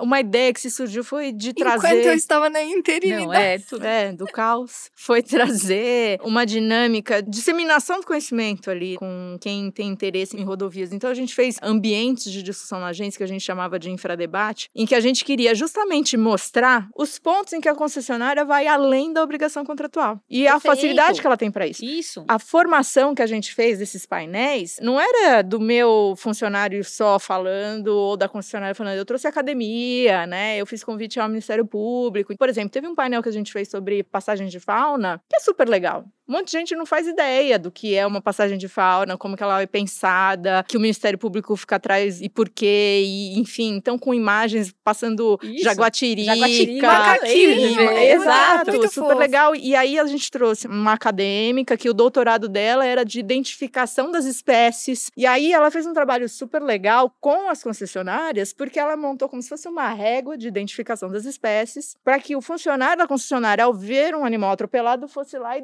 uma 0.00 0.20
ideia 0.20 0.52
que 0.52 0.60
se 0.60 0.70
surgiu 0.70 1.04
foi 1.04 1.32
de 1.32 1.52
trazer. 1.52 1.88
Enquanto 1.88 2.06
eu 2.06 2.14
estava 2.14 2.50
na 2.50 2.62
interinidade. 2.62 3.26
Não, 3.26 3.34
é 3.34 3.58
tudo. 3.58 3.84
É, 3.84 4.12
do 4.12 4.26
caos. 4.26 4.90
Foi 4.94 5.22
trazer 5.22 6.20
uma 6.22 6.44
dinâmica, 6.44 7.22
disseminação 7.22 8.00
do 8.00 8.06
conhecimento 8.06 8.70
ali 8.70 8.96
com 8.96 9.36
quem 9.40 9.70
tem 9.70 9.88
interesse 9.88 10.36
em 10.36 10.44
rodovias. 10.44 10.92
Então 10.92 11.10
a 11.10 11.14
gente 11.14 11.34
fez 11.34 11.56
ambientes 11.62 12.30
de 12.30 12.42
discussão 12.42 12.80
na 12.80 12.88
agência 12.88 13.18
que 13.18 13.24
a 13.24 13.28
gente 13.28 13.42
chamava 13.42 13.78
de 13.78 13.90
infradebate, 13.90 14.68
em 14.74 14.86
que 14.86 14.94
a 14.94 15.00
gente 15.00 15.24
queria 15.24 15.54
justamente 15.54 16.16
mostrar 16.16 16.88
os 16.96 17.18
pontos 17.18 17.52
em 17.52 17.60
que 17.60 17.68
a 17.68 17.74
concessionária 17.74 18.44
vai 18.44 18.66
além 18.66 19.12
da 19.12 19.22
obrigação 19.22 19.64
contratual 19.64 20.20
e 20.30 20.46
a 20.46 20.52
Perfeito. 20.52 20.76
facilidade 20.76 21.20
que 21.20 21.26
ela 21.26 21.36
tem 21.36 21.50
para 21.50 21.66
isso. 21.66 21.84
Isso. 21.84 22.24
A 22.28 22.38
formação 22.38 23.14
que 23.14 23.22
a 23.22 23.26
gente 23.26 23.54
fez 23.54 23.78
desses 23.78 24.06
painéis 24.06 24.76
não 24.80 25.00
era 25.00 25.42
do 25.42 25.60
meu 25.60 26.14
funcionário 26.16 26.84
só 26.84 27.18
falando 27.18 27.88
ou 27.88 28.16
da 28.16 28.28
concessionária 28.28 28.74
falando. 28.74 28.96
Eu 28.96 29.04
trouxe 29.04 29.26
academia, 29.26 29.71
né? 30.28 30.56
Eu 30.58 30.66
fiz 30.66 30.84
convite 30.84 31.18
ao 31.20 31.28
Ministério 31.28 31.66
Público. 31.66 32.36
Por 32.36 32.48
exemplo, 32.48 32.70
teve 32.70 32.86
um 32.86 32.94
painel 32.94 33.22
que 33.22 33.28
a 33.28 33.32
gente 33.32 33.52
fez 33.52 33.68
sobre 33.68 34.02
passagens 34.02 34.50
de 34.50 34.60
fauna, 34.60 35.20
que 35.28 35.36
é 35.36 35.40
super 35.40 35.68
legal. 35.68 36.04
Um 36.28 36.32
monte 36.34 36.46
de 36.46 36.52
gente 36.52 36.76
não 36.76 36.86
faz 36.86 37.06
ideia 37.06 37.58
do 37.58 37.70
que 37.70 37.94
é 37.94 38.06
uma 38.06 38.20
passagem 38.22 38.56
de 38.56 38.68
fauna, 38.68 39.18
como 39.18 39.36
que 39.36 39.42
ela 39.42 39.60
é 39.60 39.66
pensada, 39.66 40.64
que 40.68 40.76
o 40.76 40.80
Ministério 40.80 41.18
Público 41.18 41.54
fica 41.56 41.76
atrás 41.76 42.20
e 42.20 42.28
por 42.28 42.48
quê, 42.48 43.02
e 43.04 43.38
enfim, 43.38 43.74
então 43.74 43.98
com 43.98 44.14
imagens 44.14 44.72
passando 44.84 45.38
Isso. 45.42 45.64
jaguatirica, 45.64 46.32
Jaguatirica, 46.34 46.86
macaquinho, 46.86 47.80
e- 47.80 47.86
é 47.86 48.12
exato, 48.14 48.72
super 48.72 48.88
fofo. 48.90 49.18
legal. 49.18 49.54
E 49.56 49.74
aí 49.74 49.98
a 49.98 50.06
gente 50.06 50.30
trouxe 50.30 50.66
uma 50.68 50.92
acadêmica 50.92 51.76
que 51.76 51.90
o 51.90 51.94
doutorado 51.94 52.48
dela 52.48 52.86
era 52.86 53.04
de 53.04 53.18
identificação 53.20 54.10
das 54.10 54.24
espécies. 54.24 55.10
E 55.16 55.26
aí 55.26 55.52
ela 55.52 55.70
fez 55.70 55.86
um 55.86 55.92
trabalho 55.92 56.28
super 56.28 56.62
legal 56.62 57.12
com 57.20 57.48
as 57.50 57.62
concessionárias, 57.62 58.52
porque 58.52 58.78
ela 58.78 58.96
montou 58.96 59.28
como 59.28 59.42
se 59.42 59.48
fosse 59.48 59.68
uma 59.68 59.88
régua 59.88 60.38
de 60.38 60.46
identificação 60.48 61.10
das 61.10 61.24
espécies, 61.24 61.96
para 62.04 62.18
que 62.20 62.36
o 62.36 62.40
funcionário 62.40 62.98
da 62.98 63.08
concessionária, 63.08 63.64
ao 63.64 63.74
ver 63.74 64.14
um 64.14 64.24
animal 64.24 64.52
atropelado, 64.52 65.08
fosse 65.08 65.36
lá 65.38 65.58
e 65.58 65.62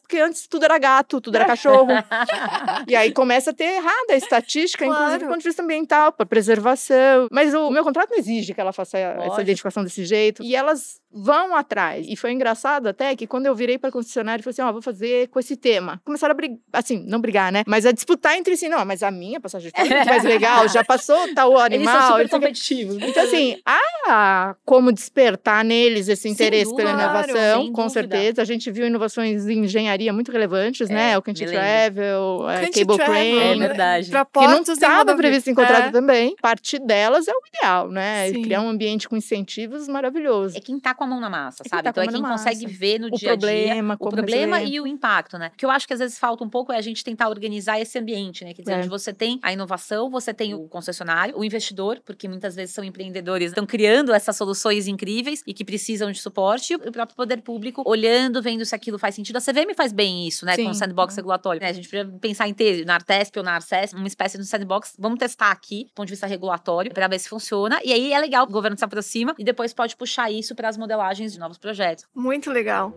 porque 0.00 0.18
antes 0.18 0.46
tudo 0.46 0.64
era 0.64 0.78
gato, 0.78 1.20
tudo 1.20 1.36
era 1.36 1.44
cachorro. 1.44 1.88
E 2.86 2.96
aí 2.96 3.12
começa 3.12 3.50
a 3.50 3.52
ter 3.54 3.64
errada 3.64 4.12
a 4.12 4.16
estatística, 4.16 4.84
inclusive 4.84 5.08
Claro. 5.10 5.24
do 5.24 5.28
ponto 5.28 5.38
de 5.42 5.44
vista 5.48 5.62
ambiental, 5.62 6.12
para 6.12 6.26
preservação. 6.26 7.28
Mas 7.30 7.54
o 7.54 7.70
meu 7.70 7.84
contrato 7.84 8.10
não 8.10 8.18
exige 8.18 8.52
que 8.54 8.60
ela 8.60 8.72
faça 8.72 8.98
essa 8.98 9.42
identificação 9.42 9.84
desse 9.84 10.04
jeito. 10.04 10.42
E 10.42 10.54
elas 10.56 11.00
vão 11.12 11.54
atrás. 11.56 12.06
E 12.08 12.16
foi 12.16 12.32
engraçado 12.32 12.88
até 12.88 13.14
que 13.16 13.26
quando 13.26 13.46
eu 13.46 13.54
virei 13.54 13.78
para 13.78 13.90
concessionária 13.90 14.40
e 14.40 14.44
falei 14.44 14.52
assim: 14.52 14.62
ó, 14.62 14.72
vou 14.72 14.82
fazer 14.82 15.28
com 15.28 15.38
esse 15.38 15.56
tema. 15.56 16.00
Começaram 16.04 16.32
a 16.32 16.34
brigar, 16.34 16.58
assim, 16.72 17.04
não 17.06 17.20
brigar, 17.20 17.52
né? 17.52 17.62
Mas 17.66 17.84
a 17.86 17.92
disputar 17.92 18.36
entre 18.36 18.56
si. 18.56 18.68
Não, 18.68 18.84
mas 18.84 19.02
a 19.02 19.10
minha 19.10 19.40
passagem 19.40 19.70
foi 19.74 19.88
muito 19.88 20.06
mais 20.06 20.24
legal, 20.24 20.68
já 20.68 20.84
passou 20.84 21.32
tal 21.34 21.52
Eles 21.66 21.86
animal. 21.86 21.94
são 21.94 22.02
super 22.02 22.10
não 22.10 22.16
sei 22.16 22.24
o 22.24 22.28
quê. 22.28 22.46
competitivos. 22.46 22.96
Então, 23.02 23.22
assim, 23.24 23.58
há 23.66 24.54
como 24.64 24.92
despertar 24.92 25.64
neles 25.64 26.08
esse 26.08 26.28
interesse 26.28 26.74
pela 26.74 26.92
dúvida, 26.92 27.04
inovação, 27.04 27.60
com 27.72 27.82
dúvida. 27.86 27.90
certeza. 27.90 28.42
A 28.42 28.44
gente 28.44 28.70
viu 28.70 28.86
inovações 28.86 29.46
em 29.46 29.64
engenharia 29.64 29.89
muito 30.12 30.30
relevantes, 30.32 30.88
É, 30.90 30.94
né? 30.94 31.18
O 31.18 31.22
Canty. 31.22 31.46
Travel, 31.46 32.48
é, 32.50 32.60
Cable 32.70 32.96
travel, 32.96 32.96
Crane. 32.96 33.38
É 33.64 33.68
verdade. 33.68 34.10
Que 34.10 34.46
não 34.46 34.60
estava 34.62 35.14
previsto 35.16 35.50
em 35.50 35.54
contrato 35.54 35.88
É. 35.88 35.90
também. 35.90 36.34
Parte 36.40 36.78
delas 36.78 37.26
é 37.28 37.32
o 37.32 37.40
ideal, 37.48 37.88
né? 37.90 38.28
Sim. 38.32 38.42
Criar 38.42 38.60
um 38.62 38.68
ambiente 38.68 39.08
com 39.08 39.16
incentivos 39.16 39.88
maravilhoso. 39.88 40.56
É 40.56 40.60
quem 40.60 40.78
tá 40.78 40.94
com 40.94 41.04
a 41.04 41.06
mão 41.06 41.20
na 41.20 41.28
massa, 41.30 41.62
É 41.64 41.68
sabe? 41.68 41.82
tá 41.82 41.90
então 41.90 42.02
é 42.02 42.08
quem 42.08 42.22
consegue 42.22 42.64
massa. 42.64 42.78
ver 42.78 42.98
no 43.00 43.06
O 43.08 43.10
dia 43.10 43.32
a 43.32 43.36
dia 43.36 43.48
problema, 43.48 43.96
o 43.98 44.08
problema 44.10 44.56
resolver. 44.58 44.76
e 44.76 44.80
o 44.80 44.86
impacto, 44.86 45.38
né? 45.38 45.50
O 45.54 45.56
que 45.56 45.64
eu 45.64 45.70
acho 45.70 45.86
que 45.86 45.92
às 45.92 45.98
vezes 46.00 46.18
falta 46.18 46.44
um 46.44 46.48
pouco 46.48 46.72
é 46.72 46.76
a 46.76 46.80
gente 46.80 47.02
tentar 47.04 47.28
organizar 47.28 47.80
esse 47.80 47.98
ambiente, 47.98 48.44
né? 48.44 48.54
Quer 48.54 48.62
dizer, 48.62 48.74
É. 48.74 48.78
onde 48.78 48.88
você 48.88 49.12
tem 49.12 49.38
a 49.42 49.52
inovação, 49.52 50.10
você 50.10 50.32
tem 50.34 50.54
o 50.54 50.68
concessionário, 50.68 51.36
o 51.38 51.44
investidor, 51.44 52.00
porque 52.04 52.28
muitas 52.28 52.54
vezes 52.54 52.74
são 52.74 52.84
empreendedores, 52.84 53.48
estão 53.50 53.66
criando 53.66 54.12
essas 54.12 54.36
soluções 54.36 54.86
incríveis 54.86 55.42
e 55.46 55.52
que 55.54 55.64
precisam 55.64 56.10
de 56.10 56.18
suporte, 56.20 56.72
e 56.72 56.76
o 56.76 56.92
próprio 56.92 57.16
poder 57.16 57.40
público 57.42 57.82
olhando, 57.86 58.42
vendo 58.42 58.64
se 58.64 58.74
aquilo 58.74 58.98
faz 58.98 59.14
sentido. 59.14 59.36
A 59.36 59.40
CVM 59.40 59.74
faz 59.80 59.92
bem 59.92 60.28
isso, 60.28 60.44
né? 60.44 60.56
Com 60.56 60.62
Sim. 60.64 60.70
o 60.70 60.74
sandbox 60.74 61.16
regulatório. 61.16 61.60
né? 61.60 61.68
A 61.68 61.72
gente 61.72 61.88
precisa 61.88 62.18
pensar 62.20 62.46
em 62.46 62.52
ter 62.52 62.84
na 62.84 62.94
Artesp 62.94 63.38
ou 63.38 63.42
na 63.42 63.54
Arces 63.54 63.94
uma 63.94 64.06
espécie 64.06 64.36
de 64.36 64.44
sandbox. 64.44 64.94
Vamos 64.98 65.18
testar 65.18 65.50
aqui, 65.50 65.84
do 65.84 65.92
ponto 65.94 66.06
de 66.06 66.12
vista 66.12 66.26
regulatório, 66.26 66.92
para 66.92 67.08
ver 67.08 67.18
se 67.18 67.28
funciona. 67.28 67.80
E 67.82 67.92
aí 67.92 68.12
é 68.12 68.18
legal, 68.18 68.44
o 68.44 68.50
governo 68.50 68.76
se 68.76 68.84
aproxima 68.84 69.34
e 69.38 69.44
depois 69.44 69.72
pode 69.72 69.96
puxar 69.96 70.30
isso 70.30 70.54
para 70.54 70.68
as 70.68 70.76
modelagens 70.76 71.32
de 71.32 71.38
novos 71.38 71.56
projetos. 71.56 72.04
Muito 72.14 72.50
legal. 72.50 72.94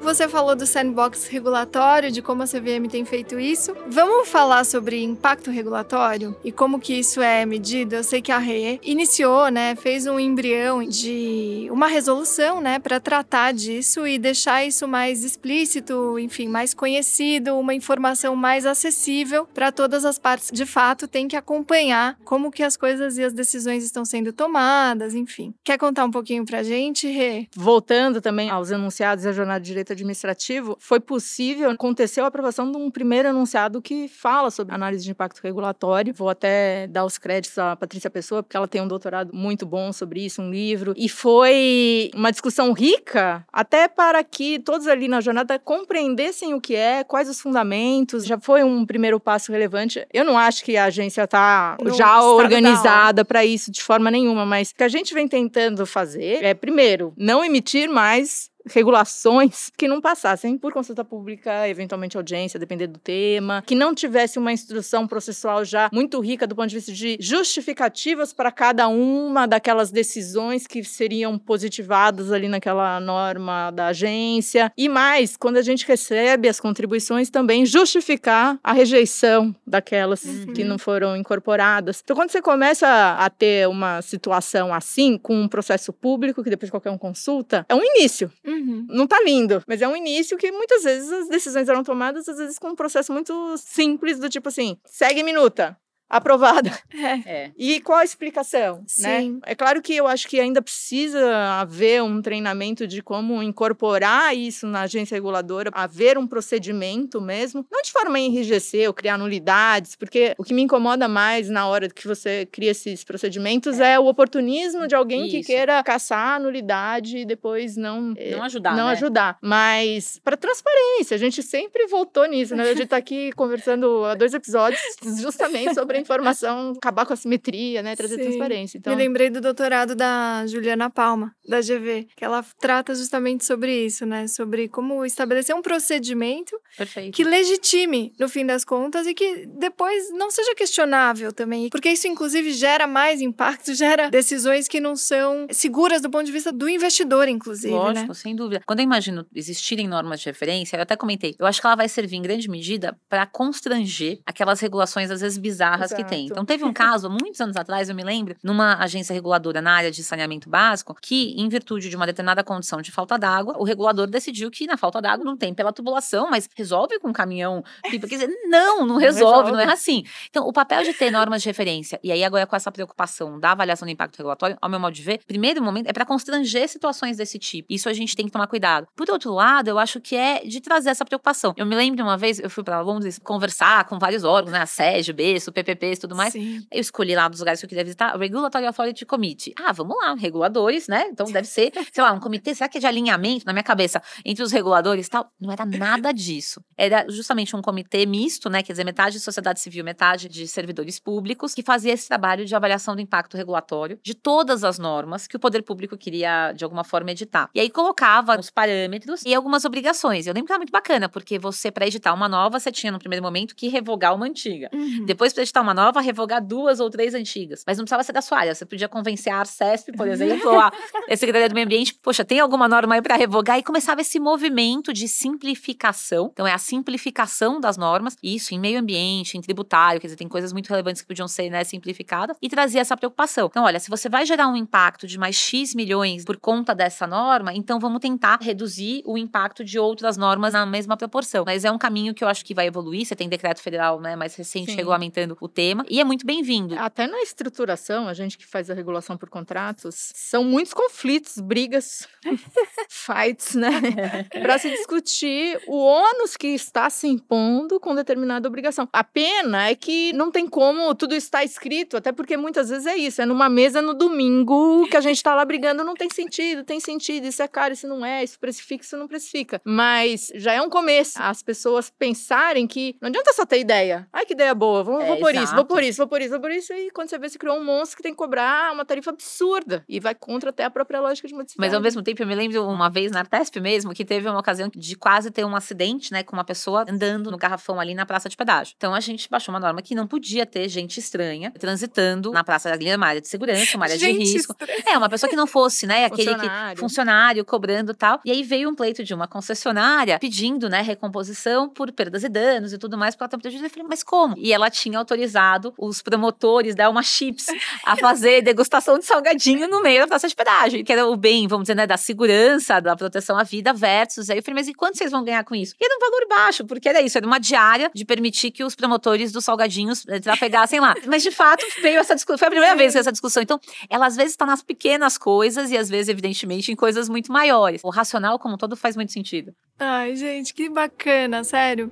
Você 0.00 0.26
falou 0.26 0.56
do 0.56 0.66
sandbox 0.66 1.26
regulatório, 1.26 2.10
de 2.10 2.22
como 2.22 2.42
a 2.42 2.46
CVM 2.46 2.88
tem 2.90 3.04
feito 3.04 3.38
isso. 3.38 3.76
Vamos 3.86 4.28
falar 4.28 4.64
sobre 4.64 5.02
impacto 5.02 5.50
regulatório 5.50 6.34
e 6.42 6.50
como 6.50 6.80
que 6.80 6.94
isso 6.94 7.20
é 7.20 7.44
medido? 7.44 7.94
Eu 7.94 8.02
sei 8.02 8.22
que 8.22 8.32
a 8.32 8.38
RE 8.38 8.80
iniciou, 8.82 9.50
né, 9.50 9.76
fez 9.76 10.06
um 10.06 10.18
embrião 10.18 10.82
de 10.82 11.68
uma 11.70 11.86
resolução, 11.86 12.62
né, 12.62 12.78
para 12.78 12.98
tratar 12.98 13.52
disso 13.52 14.06
e 14.06 14.18
deixar 14.18 14.64
isso 14.64 14.88
mais 14.88 15.22
explícito, 15.22 16.18
enfim, 16.18 16.48
mais 16.48 16.72
conhecido, 16.72 17.56
uma 17.58 17.74
informação 17.74 18.34
mais 18.34 18.64
acessível 18.64 19.46
para 19.52 19.70
todas 19.70 20.06
as 20.06 20.18
partes. 20.18 20.50
De 20.50 20.64
fato, 20.64 21.06
tem 21.06 21.28
que 21.28 21.36
acompanhar 21.36 22.16
como 22.24 22.50
que 22.50 22.62
as 22.62 22.76
coisas 22.76 23.18
e 23.18 23.22
as 23.22 23.34
decisões 23.34 23.84
estão 23.84 24.04
sendo 24.04 24.32
tomadas, 24.32 25.14
enfim. 25.14 25.54
Quer 25.62 25.76
contar 25.76 26.06
um 26.06 26.10
pouquinho 26.10 26.44
pra 26.44 26.62
gente, 26.62 27.06
Rê? 27.06 27.46
Voltando 27.54 28.20
também 28.20 28.48
aos 28.48 28.70
enunciados 28.70 29.24
da 29.24 29.32
jornada 29.32 29.60
de 29.60 29.66
direito 29.66 29.89
administrativo, 29.92 30.76
foi 30.80 31.00
possível, 31.00 31.70
aconteceu 31.70 32.24
a 32.24 32.28
aprovação 32.28 32.70
de 32.70 32.76
um 32.76 32.90
primeiro 32.90 33.28
enunciado 33.28 33.80
que 33.80 34.08
fala 34.08 34.50
sobre 34.50 34.74
análise 34.74 35.04
de 35.04 35.10
impacto 35.10 35.40
regulatório. 35.42 36.14
Vou 36.14 36.28
até 36.28 36.86
dar 36.86 37.04
os 37.04 37.18
créditos 37.18 37.58
à 37.58 37.76
Patrícia 37.76 38.10
Pessoa, 38.10 38.42
porque 38.42 38.56
ela 38.56 38.68
tem 38.68 38.80
um 38.80 38.88
doutorado 38.88 39.34
muito 39.34 39.66
bom 39.66 39.92
sobre 39.92 40.24
isso, 40.24 40.42
um 40.42 40.50
livro. 40.50 40.94
E 40.96 41.08
foi 41.08 42.10
uma 42.14 42.30
discussão 42.30 42.72
rica, 42.72 43.44
até 43.52 43.88
para 43.88 44.22
que 44.24 44.58
todos 44.58 44.86
ali 44.86 45.08
na 45.08 45.20
jornada 45.20 45.58
compreendessem 45.58 46.54
o 46.54 46.60
que 46.60 46.74
é, 46.74 47.04
quais 47.04 47.28
os 47.28 47.40
fundamentos. 47.40 48.24
Já 48.24 48.38
foi 48.38 48.62
um 48.62 48.84
primeiro 48.84 49.18
passo 49.20 49.52
relevante. 49.52 50.06
Eu 50.12 50.24
não 50.24 50.36
acho 50.36 50.64
que 50.64 50.76
a 50.76 50.84
agência 50.84 51.22
está 51.24 51.76
No 51.82 51.92
já 51.92 52.22
organizada 52.22 53.24
para 53.24 53.44
isso 53.44 53.70
de 53.70 53.82
forma 53.82 54.10
nenhuma, 54.10 54.44
mas 54.44 54.70
o 54.70 54.74
que 54.74 54.84
a 54.84 54.88
gente 54.88 55.14
vem 55.14 55.28
tentando 55.28 55.86
fazer 55.86 56.42
é, 56.42 56.54
primeiro, 56.54 57.12
não 57.16 57.44
emitir 57.44 57.88
mais 57.88 58.49
regulações 58.66 59.70
que 59.76 59.88
não 59.88 60.00
passassem 60.00 60.56
por 60.58 60.72
consulta 60.72 61.04
pública, 61.04 61.68
eventualmente 61.68 62.16
audiência, 62.16 62.58
dependendo 62.58 62.94
do 62.94 62.98
tema, 62.98 63.62
que 63.66 63.74
não 63.74 63.94
tivesse 63.94 64.38
uma 64.38 64.52
instrução 64.52 65.06
processual 65.06 65.64
já 65.64 65.88
muito 65.92 66.20
rica 66.20 66.46
do 66.46 66.54
ponto 66.54 66.68
de 66.68 66.76
vista 66.76 66.92
de 66.92 67.16
justificativas 67.20 68.32
para 68.32 68.50
cada 68.50 68.88
uma 68.88 69.46
daquelas 69.46 69.90
decisões 69.90 70.66
que 70.66 70.82
seriam 70.84 71.38
positivadas 71.38 72.32
ali 72.32 72.48
naquela 72.48 73.00
norma 73.00 73.70
da 73.70 73.88
agência. 73.88 74.72
E 74.76 74.88
mais, 74.88 75.36
quando 75.36 75.56
a 75.56 75.62
gente 75.62 75.86
recebe 75.86 76.48
as 76.48 76.60
contribuições, 76.60 77.30
também 77.30 77.66
justificar 77.66 78.58
a 78.62 78.72
rejeição 78.72 79.54
daquelas 79.66 80.20
Uhum. 80.24 80.52
que 80.52 80.64
não 80.64 80.78
foram 80.78 81.16
incorporadas. 81.16 82.00
Então, 82.02 82.14
quando 82.16 82.30
você 82.30 82.40
começa 82.42 82.86
a 83.18 83.28
ter 83.30 83.68
uma 83.68 84.00
situação 84.02 84.72
assim, 84.72 85.18
com 85.18 85.34
um 85.42 85.48
processo 85.48 85.92
público, 85.92 86.42
que 86.42 86.50
depois 86.50 86.70
qualquer 86.70 86.90
um 86.90 86.98
consulta, 86.98 87.64
é 87.68 87.74
um 87.74 87.82
início. 87.82 88.30
Uhum. 88.50 88.86
Não 88.88 89.06
tá 89.06 89.20
lindo, 89.22 89.62
mas 89.66 89.80
é 89.80 89.86
um 89.86 89.96
início 89.96 90.36
que 90.36 90.50
muitas 90.50 90.82
vezes 90.82 91.10
as 91.12 91.28
decisões 91.28 91.68
eram 91.68 91.84
tomadas, 91.84 92.28
às 92.28 92.36
vezes 92.36 92.58
com 92.58 92.70
um 92.70 92.74
processo 92.74 93.12
muito 93.12 93.56
simples, 93.58 94.18
do 94.18 94.28
tipo 94.28 94.48
assim, 94.48 94.76
segue 94.84 95.22
minuta. 95.22 95.76
Aprovada. 96.10 96.70
É. 97.26 97.50
E 97.56 97.80
qual 97.80 97.98
a 97.98 98.04
explicação? 98.04 98.78
Né? 98.98 99.20
Sim. 99.20 99.40
É 99.46 99.54
claro 99.54 99.80
que 99.80 99.94
eu 99.94 100.06
acho 100.06 100.28
que 100.28 100.38
ainda 100.38 100.60
precisa 100.60 101.20
haver 101.60 102.02
um 102.02 102.20
treinamento 102.20 102.86
de 102.86 103.02
como 103.02 103.42
incorporar 103.42 104.36
isso 104.36 104.66
na 104.66 104.82
agência 104.82 105.14
reguladora, 105.14 105.70
haver 105.72 106.18
um 106.18 106.26
procedimento 106.26 107.20
mesmo, 107.20 107.64
não 107.70 107.80
de 107.82 107.90
forma 107.92 108.16
a 108.16 108.20
enrijecer 108.20 108.86
ou 108.88 108.94
criar 108.94 109.16
nulidades, 109.16 109.96
porque 109.96 110.34
o 110.36 110.44
que 110.44 110.52
me 110.52 110.62
incomoda 110.62 111.08
mais 111.08 111.48
na 111.48 111.66
hora 111.66 111.88
que 111.88 112.06
você 112.06 112.46
cria 112.50 112.70
esses 112.72 113.04
procedimentos 113.04 113.78
é, 113.80 113.98
o 113.98 114.06
oportunismo 114.06 114.86
de 114.86 114.94
alguém 114.94 115.28
que 115.28 115.38
Isso. 115.38 115.46
queira 115.46 115.82
caçar 115.82 116.36
a 116.36 116.38
nulidade 116.38 117.18
e 117.18 117.24
depois 117.24 117.76
não 117.76 118.12
eh, 118.16 118.30
Não 118.36 118.42
ajudar, 118.42 118.76
não 118.76 118.86
né? 118.86 118.92
ajudar. 118.92 119.38
Mas 119.40 120.20
para 120.24 120.36
transparência, 120.36 121.14
a 121.14 121.18
gente 121.18 121.42
sempre 121.42 121.86
voltou 121.86 122.26
nisso, 122.26 122.54
né? 122.54 122.64
A 122.64 122.74
gente 122.74 122.86
tá 122.88 122.96
aqui 122.96 123.32
conversando 123.32 124.04
há 124.04 124.14
dois 124.14 124.34
episódios 124.34 124.80
justamente 125.20 125.74
sobre 125.74 125.99
informação, 126.02 126.72
acabar 126.76 127.06
com 127.06 127.12
a 127.12 127.16
simetria, 127.16 127.82
né? 127.82 127.96
Trazer 127.96 128.16
Sim. 128.16 128.22
transparência. 128.22 128.78
Então, 128.78 128.94
Me 128.94 129.02
lembrei 129.02 129.30
do 129.30 129.40
doutorado 129.40 129.94
da 129.94 130.44
Juliana 130.46 130.90
Palma, 130.90 131.34
da 131.46 131.60
GV, 131.60 132.08
que 132.16 132.24
ela 132.24 132.44
trata 132.58 132.94
justamente 132.94 133.44
sobre 133.44 133.86
isso, 133.86 134.06
né? 134.06 134.26
Sobre 134.26 134.68
como 134.68 135.04
estabelecer 135.04 135.54
um 135.54 135.62
procedimento 135.62 136.58
Perfeito. 136.76 137.14
que 137.14 137.24
legitime, 137.24 138.12
no 138.18 138.28
fim 138.28 138.44
das 138.44 138.64
contas, 138.64 139.06
e 139.06 139.14
que 139.14 139.46
depois 139.46 140.10
não 140.12 140.30
seja 140.30 140.54
questionável 140.54 141.32
também. 141.32 141.68
Porque 141.68 141.90
isso, 141.90 142.06
inclusive, 142.08 142.52
gera 142.52 142.86
mais 142.86 143.20
impacto, 143.20 143.72
gera 143.74 144.10
decisões 144.10 144.68
que 144.68 144.80
não 144.80 144.96
são 144.96 145.46
seguras 145.50 146.02
do 146.02 146.10
ponto 146.10 146.24
de 146.24 146.32
vista 146.32 146.52
do 146.52 146.68
investidor, 146.68 147.28
inclusive, 147.28 147.72
Lógico, 147.72 148.08
né? 148.08 148.14
sem 148.14 148.34
dúvida. 148.34 148.62
Quando 148.66 148.80
eu 148.80 148.84
imagino 148.84 149.26
existirem 149.34 149.88
normas 149.88 150.20
de 150.20 150.26
referência, 150.26 150.76
eu 150.76 150.82
até 150.82 150.96
comentei, 150.96 151.34
eu 151.38 151.46
acho 151.46 151.60
que 151.60 151.66
ela 151.66 151.76
vai 151.76 151.88
servir 151.88 152.16
em 152.16 152.22
grande 152.22 152.48
medida 152.48 152.96
para 153.08 153.26
constranger 153.26 154.20
aquelas 154.26 154.60
regulações, 154.60 155.10
às 155.10 155.20
vezes, 155.20 155.38
bizarras 155.38 155.89
que 155.94 156.04
tem. 156.04 156.24
Exato. 156.24 156.32
Então, 156.32 156.44
teve 156.44 156.64
um 156.64 156.72
caso, 156.72 157.06
há 157.06 157.10
muitos 157.10 157.40
anos 157.40 157.56
atrás, 157.56 157.88
eu 157.88 157.94
me 157.94 158.02
lembro, 158.02 158.36
numa 158.42 158.76
agência 158.76 159.12
reguladora 159.12 159.60
na 159.60 159.72
área 159.72 159.90
de 159.90 160.02
saneamento 160.02 160.48
básico, 160.48 160.94
que, 161.00 161.34
em 161.36 161.48
virtude 161.48 161.88
de 161.88 161.96
uma 161.96 162.06
determinada 162.06 162.42
condição 162.42 162.80
de 162.80 162.90
falta 162.90 163.18
d'água, 163.18 163.56
o 163.58 163.64
regulador 163.64 164.06
decidiu 164.06 164.50
que 164.50 164.66
na 164.66 164.76
falta 164.76 165.00
d'água 165.00 165.24
não 165.24 165.36
tem 165.36 165.54
pela 165.54 165.72
tubulação, 165.72 166.28
mas 166.30 166.48
resolve 166.56 166.98
com 166.98 167.08
um 167.08 167.12
caminhão. 167.12 167.62
Tipo, 167.84 168.06
quer 168.06 168.16
dizer, 168.16 168.30
não, 168.48 168.86
não 168.86 168.96
resolve, 168.96 169.52
não 169.52 169.60
é 169.60 169.72
assim. 169.72 170.04
Então, 170.28 170.46
o 170.46 170.52
papel 170.52 170.82
de 170.82 170.92
ter 170.94 171.10
normas 171.10 171.42
de 171.42 171.48
referência, 171.48 171.98
e 172.02 172.12
aí 172.12 172.24
agora 172.24 172.46
com 172.46 172.56
essa 172.56 172.70
preocupação 172.70 173.38
da 173.38 173.52
avaliação 173.52 173.86
do 173.86 173.90
impacto 173.90 174.16
regulatório, 174.16 174.56
ao 174.60 174.68
meu 174.68 174.80
modo 174.80 174.92
de 174.92 175.02
ver, 175.02 175.20
primeiro 175.26 175.62
momento 175.62 175.86
é 175.88 175.92
para 175.92 176.04
constranger 176.04 176.68
situações 176.68 177.16
desse 177.16 177.38
tipo. 177.38 177.66
Isso 177.70 177.88
a 177.88 177.92
gente 177.92 178.16
tem 178.16 178.26
que 178.26 178.32
tomar 178.32 178.46
cuidado. 178.46 178.86
Por 178.96 179.10
outro 179.10 179.32
lado, 179.32 179.68
eu 179.68 179.78
acho 179.78 180.00
que 180.00 180.16
é 180.16 180.40
de 180.44 180.60
trazer 180.60 180.90
essa 180.90 181.04
preocupação. 181.04 181.54
Eu 181.56 181.66
me 181.66 181.74
lembro 181.74 182.02
uma 182.02 182.16
vez, 182.16 182.38
eu 182.38 182.50
fui 182.50 182.64
para 182.64 182.80
Londres 182.80 183.18
conversar 183.22 183.84
com 183.84 183.98
vários 183.98 184.24
órgãos, 184.24 184.52
né, 184.52 184.60
a 184.60 184.66
SEG, 184.66 185.10
o 185.10 185.14
BESO, 185.14 185.52
e 185.86 185.96
tudo 185.96 186.16
mais. 186.16 186.32
Sim. 186.32 186.66
Eu 186.70 186.80
escolhi 186.80 187.14
lá 187.14 187.28
dos 187.28 187.40
lugares 187.40 187.60
que 187.60 187.66
eu 187.66 187.68
queria 187.68 187.84
visitar, 187.84 188.16
Regulatory 188.16 188.66
Authority 188.66 189.04
Committee. 189.06 189.54
Ah, 189.58 189.72
vamos 189.72 189.96
lá, 189.96 190.14
reguladores, 190.14 190.88
né? 190.88 191.08
Então 191.10 191.26
deve 191.26 191.46
ser, 191.46 191.72
sei 191.92 192.02
lá, 192.02 192.12
um 192.12 192.20
comitê, 192.20 192.54
será 192.54 192.68
que 192.68 192.78
é 192.78 192.80
de 192.80 192.86
alinhamento 192.86 193.44
na 193.46 193.52
minha 193.52 193.62
cabeça 193.62 194.02
entre 194.24 194.42
os 194.42 194.52
reguladores 194.52 195.06
e 195.06 195.10
tal? 195.10 195.30
Não 195.40 195.52
era 195.52 195.64
nada 195.64 196.12
disso. 196.12 196.62
Era 196.76 197.06
justamente 197.08 197.54
um 197.56 197.62
comitê 197.62 198.04
misto, 198.06 198.48
né? 198.48 198.62
Quer 198.62 198.72
dizer, 198.72 198.84
metade 198.84 199.16
de 199.16 199.20
sociedade 199.20 199.60
civil, 199.60 199.84
metade 199.84 200.28
de 200.28 200.46
servidores 200.46 200.98
públicos, 200.98 201.54
que 201.54 201.62
fazia 201.62 201.92
esse 201.92 202.08
trabalho 202.08 202.44
de 202.44 202.54
avaliação 202.54 202.94
do 202.94 203.00
impacto 203.00 203.36
regulatório 203.36 203.98
de 204.02 204.14
todas 204.14 204.64
as 204.64 204.78
normas 204.78 205.26
que 205.26 205.36
o 205.36 205.40
poder 205.40 205.62
público 205.62 205.96
queria, 205.96 206.52
de 206.52 206.64
alguma 206.64 206.84
forma, 206.84 207.10
editar. 207.10 207.48
E 207.54 207.60
aí 207.60 207.70
colocava 207.70 208.38
os 208.38 208.50
parâmetros 208.50 209.22
e 209.24 209.34
algumas 209.34 209.64
obrigações. 209.64 210.26
Eu 210.26 210.34
lembro 210.34 210.46
que 210.46 210.52
era 210.52 210.58
muito 210.58 210.72
bacana, 210.72 211.08
porque 211.08 211.38
você, 211.38 211.70
para 211.70 211.86
editar 211.86 212.12
uma 212.12 212.28
nova, 212.28 212.58
você 212.58 212.70
tinha 212.70 212.92
no 212.92 212.98
primeiro 212.98 213.24
momento 213.24 213.54
que 213.54 213.68
revogar 213.68 214.14
uma 214.14 214.26
antiga. 214.26 214.68
Uhum. 214.72 215.04
Depois, 215.04 215.32
para 215.32 215.42
editar 215.42 215.59
uma 215.62 215.74
nova, 215.74 216.00
revogar 216.00 216.44
duas 216.44 216.80
ou 216.80 216.90
três 216.90 217.14
antigas. 217.14 217.62
Mas 217.66 217.78
não 217.78 217.84
precisava 217.84 218.02
ser 218.02 218.12
da 218.12 218.22
sua 218.22 218.38
área. 218.38 218.54
Você 218.54 218.64
podia 218.64 218.88
convencer 218.88 219.32
a 219.32 219.38
Arcesp, 219.38 219.92
por 219.92 220.06
exemplo, 220.08 220.58
a 220.58 220.70
a 221.10 221.16
Secretaria 221.16 221.48
do 221.48 221.54
Meio 221.54 221.66
Ambiente, 221.66 221.94
poxa, 221.94 222.24
tem 222.24 222.40
alguma 222.40 222.68
norma 222.68 222.94
aí 222.94 223.02
para 223.02 223.16
revogar? 223.16 223.58
E 223.58 223.62
começava 223.62 224.00
esse 224.00 224.18
movimento 224.20 224.92
de 224.92 225.08
simplificação. 225.08 226.30
Então, 226.32 226.46
é 226.46 226.52
a 226.52 226.58
simplificação 226.58 227.60
das 227.60 227.76
normas, 227.76 228.16
isso 228.22 228.54
em 228.54 228.60
meio 228.60 228.78
ambiente, 228.78 229.36
em 229.36 229.40
tributário, 229.40 230.00
quer 230.00 230.06
dizer, 230.06 230.16
tem 230.16 230.28
coisas 230.28 230.52
muito 230.52 230.68
relevantes 230.68 231.02
que 231.02 231.08
podiam 231.08 231.26
ser 231.26 231.50
né, 231.50 231.64
simplificadas, 231.64 232.36
e 232.40 232.48
trazia 232.48 232.80
essa 232.80 232.96
preocupação. 232.96 233.46
Então, 233.50 233.64
olha, 233.64 233.80
se 233.80 233.90
você 233.90 234.08
vai 234.08 234.24
gerar 234.24 234.48
um 234.48 234.56
impacto 234.56 235.06
de 235.06 235.18
mais 235.18 235.36
X 235.36 235.74
milhões 235.74 236.24
por 236.24 236.36
conta 236.36 236.74
dessa 236.74 237.06
norma, 237.06 237.52
então 237.54 237.78
vamos 237.80 238.00
tentar 238.00 238.38
reduzir 238.40 239.02
o 239.04 239.18
impacto 239.18 239.64
de 239.64 239.78
outras 239.78 240.16
normas 240.16 240.52
na 240.52 240.64
mesma 240.64 240.96
proporção. 240.96 241.44
Mas 241.44 241.64
é 241.64 241.70
um 241.70 241.78
caminho 241.78 242.14
que 242.14 242.22
eu 242.22 242.28
acho 242.28 242.44
que 242.44 242.54
vai 242.54 242.66
evoluir. 242.66 243.04
Você 243.04 243.16
tem 243.16 243.28
decreto 243.28 243.60
federal 243.60 244.00
né, 244.00 244.14
mais 244.14 244.34
recente 244.34 244.70
Sim. 244.70 244.76
regulamentando 244.76 245.36
o 245.40 245.48
tema, 245.50 245.84
e 245.88 246.00
é 246.00 246.04
muito 246.04 246.24
bem-vindo. 246.24 246.78
Até 246.78 247.06
na 247.06 247.20
estruturação, 247.20 248.08
a 248.08 248.14
gente 248.14 248.38
que 248.38 248.46
faz 248.46 248.70
a 248.70 248.74
regulação 248.74 249.16
por 249.16 249.28
contratos, 249.28 250.12
são 250.14 250.44
muitos 250.44 250.72
conflitos, 250.72 251.38
brigas, 251.38 252.08
fights, 252.88 253.54
né? 253.54 253.70
Para 254.40 254.58
se 254.58 254.70
discutir 254.70 255.60
o 255.66 255.76
ônus 255.76 256.36
que 256.36 256.48
está 256.48 256.88
se 256.88 257.06
impondo 257.06 257.78
com 257.80 257.94
determinada 257.94 258.48
obrigação. 258.48 258.88
A 258.92 259.04
pena 259.04 259.68
é 259.68 259.74
que 259.74 260.12
não 260.12 260.30
tem 260.30 260.46
como 260.46 260.94
tudo 260.94 261.14
está 261.14 261.44
escrito, 261.44 261.96
até 261.96 262.12
porque 262.12 262.36
muitas 262.36 262.70
vezes 262.70 262.86
é 262.86 262.96
isso, 262.96 263.20
é 263.20 263.26
numa 263.26 263.48
mesa 263.48 263.82
no 263.82 263.94
domingo 263.94 264.86
que 264.88 264.96
a 264.96 265.00
gente 265.00 265.16
está 265.16 265.34
lá 265.34 265.44
brigando, 265.44 265.84
não 265.84 265.94
tem 265.94 266.08
sentido, 266.10 266.64
tem 266.64 266.80
sentido, 266.80 267.26
isso 267.26 267.42
é 267.42 267.48
caro, 267.48 267.74
isso 267.74 267.88
não 267.88 268.04
é, 268.04 268.22
isso 268.22 268.38
precifica, 268.38 268.84
isso 268.84 268.96
não 268.96 269.08
precifica. 269.08 269.60
Mas 269.64 270.30
já 270.34 270.52
é 270.52 270.62
um 270.62 270.70
começo 270.70 271.20
as 271.20 271.42
pessoas 271.42 271.90
pensarem 271.90 272.66
que 272.66 272.96
não 273.00 273.08
adianta 273.08 273.32
só 273.32 273.44
ter 273.44 273.60
ideia. 273.60 274.08
Ai, 274.12 274.24
que 274.24 274.32
ideia 274.32 274.54
boa, 274.54 274.82
vou, 274.82 275.00
É, 275.00 275.06
vou 275.06 275.18
por 275.18 275.34
isso, 275.42 275.54
vou 275.54 275.64
por 275.64 275.82
isso, 275.82 275.98
vou 275.98 276.08
por 276.08 276.20
isso, 276.20 276.30
vou 276.30 276.40
por 276.40 276.50
isso. 276.50 276.72
E 276.72 276.90
quando 276.90 277.08
você 277.08 277.18
vê, 277.18 277.28
se 277.28 277.38
criou 277.38 277.56
um 277.56 277.64
monstro 277.64 277.96
que 277.96 278.02
tem 278.02 278.12
que 278.12 278.18
cobrar 278.18 278.72
uma 278.72 278.84
tarifa 278.84 279.10
absurda 279.10 279.84
e 279.88 280.00
vai 280.00 280.14
contra 280.14 280.50
até 280.50 280.64
a 280.64 280.70
própria 280.70 281.00
lógica 281.00 281.26
de 281.26 281.34
modificação. 281.34 281.64
Mas 281.64 281.74
ao 281.74 281.80
mesmo 281.80 282.02
tempo, 282.02 282.22
eu 282.22 282.26
me 282.26 282.34
lembro 282.34 282.66
uma 282.66 282.88
vez 282.88 283.10
na 283.10 283.20
Artesp 283.20 283.60
mesmo, 283.60 283.92
que 283.94 284.04
teve 284.04 284.28
uma 284.28 284.38
ocasião 284.38 284.70
de 284.74 284.96
quase 284.96 285.30
ter 285.30 285.44
um 285.44 285.56
acidente, 285.56 286.12
né, 286.12 286.22
com 286.22 286.34
uma 286.34 286.44
pessoa 286.44 286.84
andando 286.88 287.30
no 287.30 287.36
garrafão 287.36 287.80
ali 287.80 287.94
na 287.94 288.06
praça 288.06 288.28
de 288.28 288.36
pedágio. 288.36 288.74
Então 288.76 288.94
a 288.94 289.00
gente 289.00 289.28
baixou 289.28 289.52
uma 289.52 289.60
norma 289.60 289.82
que 289.82 289.94
não 289.94 290.06
podia 290.06 290.46
ter 290.46 290.68
gente 290.68 290.98
estranha 290.98 291.52
transitando 291.58 292.30
na 292.32 292.44
praça 292.44 292.70
ali, 292.72 292.94
uma 292.94 293.06
área 293.06 293.20
de 293.20 293.28
segurança, 293.28 293.76
uma 293.76 293.86
área 293.86 293.98
de 293.98 294.10
risco. 294.10 294.52
estranha. 294.52 294.82
É, 294.86 294.96
uma 294.96 295.08
pessoa 295.08 295.28
que 295.28 295.36
não 295.36 295.46
fosse, 295.46 295.86
né, 295.86 296.04
aquele 296.06 296.34
que 296.34 296.40
Funcionário. 296.40 296.80
funcionário 296.80 297.44
cobrando 297.44 297.94
tal. 297.94 298.20
E 298.24 298.30
aí 298.30 298.42
veio 298.42 298.68
um 298.68 298.74
pleito 298.74 299.02
de 299.02 299.14
uma 299.14 299.26
concessionária 299.26 300.18
pedindo, 300.18 300.68
né, 300.68 300.80
recomposição 300.80 301.68
por 301.68 301.90
perdas 301.92 302.24
e 302.24 302.28
danos 302.28 302.72
e 302.72 302.78
tudo 302.78 302.96
mais 302.96 303.14
para 303.14 303.28
protegido. 303.28 303.64
Eu 303.64 303.70
falei, 303.70 303.86
mas 303.88 304.02
como? 304.02 304.36
E 304.38 304.52
ela 304.52 304.70
tinha 304.70 304.98
autorizado 305.30 305.72
os 305.78 306.02
promotores 306.02 306.74
da 306.74 306.90
Uma 306.90 307.02
Chips 307.02 307.46
a 307.84 307.96
fazer 307.96 308.42
degustação 308.42 308.98
de 308.98 309.04
salgadinho 309.04 309.68
no 309.68 309.82
meio 309.82 310.00
da 310.00 310.08
praça 310.08 310.28
de 310.28 310.34
pedágio, 310.34 310.84
que 310.84 310.92
era 310.92 311.06
o 311.06 311.16
bem, 311.16 311.46
vamos 311.46 311.64
dizer, 311.64 311.74
né, 311.74 311.86
da 311.86 311.96
segurança, 311.96 312.80
da 312.80 312.96
proteção 312.96 313.38
à 313.38 313.42
vida 313.42 313.72
versus. 313.72 314.28
Aí 314.30 314.38
eu 314.38 314.42
falei, 314.42 314.60
mas 314.60 314.68
e 314.68 314.74
quanto 314.74 314.98
vocês 314.98 315.10
vão 315.10 315.24
ganhar 315.24 315.44
com 315.44 315.54
isso? 315.54 315.74
E 315.80 315.84
era 315.84 315.94
um 315.96 316.00
valor 316.00 316.28
baixo, 316.28 316.64
porque 316.64 316.88
era 316.88 317.00
isso, 317.00 317.16
era 317.16 317.26
uma 317.26 317.38
diária 317.38 317.90
de 317.94 318.04
permitir 318.04 318.50
que 318.50 318.64
os 318.64 318.74
promotores 318.74 319.32
dos 319.32 319.44
salgadinhos 319.44 320.06
eh, 320.08 320.20
trafegassem 320.20 320.80
lá. 320.80 320.94
Mas 321.06 321.22
de 321.22 321.30
fato 321.30 321.64
veio 321.80 321.98
essa 321.98 322.14
discussão, 322.14 322.38
foi 322.38 322.48
a 322.48 322.50
primeira 322.50 322.76
vez 322.76 322.92
que 322.92 322.98
essa 322.98 323.12
discussão. 323.12 323.42
Então, 323.42 323.60
ela 323.88 324.06
às 324.06 324.16
vezes 324.16 324.32
está 324.32 324.44
nas 324.44 324.62
pequenas 324.62 325.16
coisas 325.16 325.70
e 325.70 325.76
às 325.76 325.88
vezes, 325.88 326.08
evidentemente, 326.08 326.72
em 326.72 326.76
coisas 326.76 327.08
muito 327.08 327.32
maiores. 327.32 327.80
O 327.84 327.90
racional 327.90 328.38
como 328.38 328.54
um 328.54 328.58
todo 328.58 328.76
faz 328.76 328.96
muito 328.96 329.12
sentido. 329.12 329.54
Ai, 329.78 330.16
gente, 330.16 330.52
que 330.52 330.68
bacana, 330.68 331.42
sério. 331.44 331.90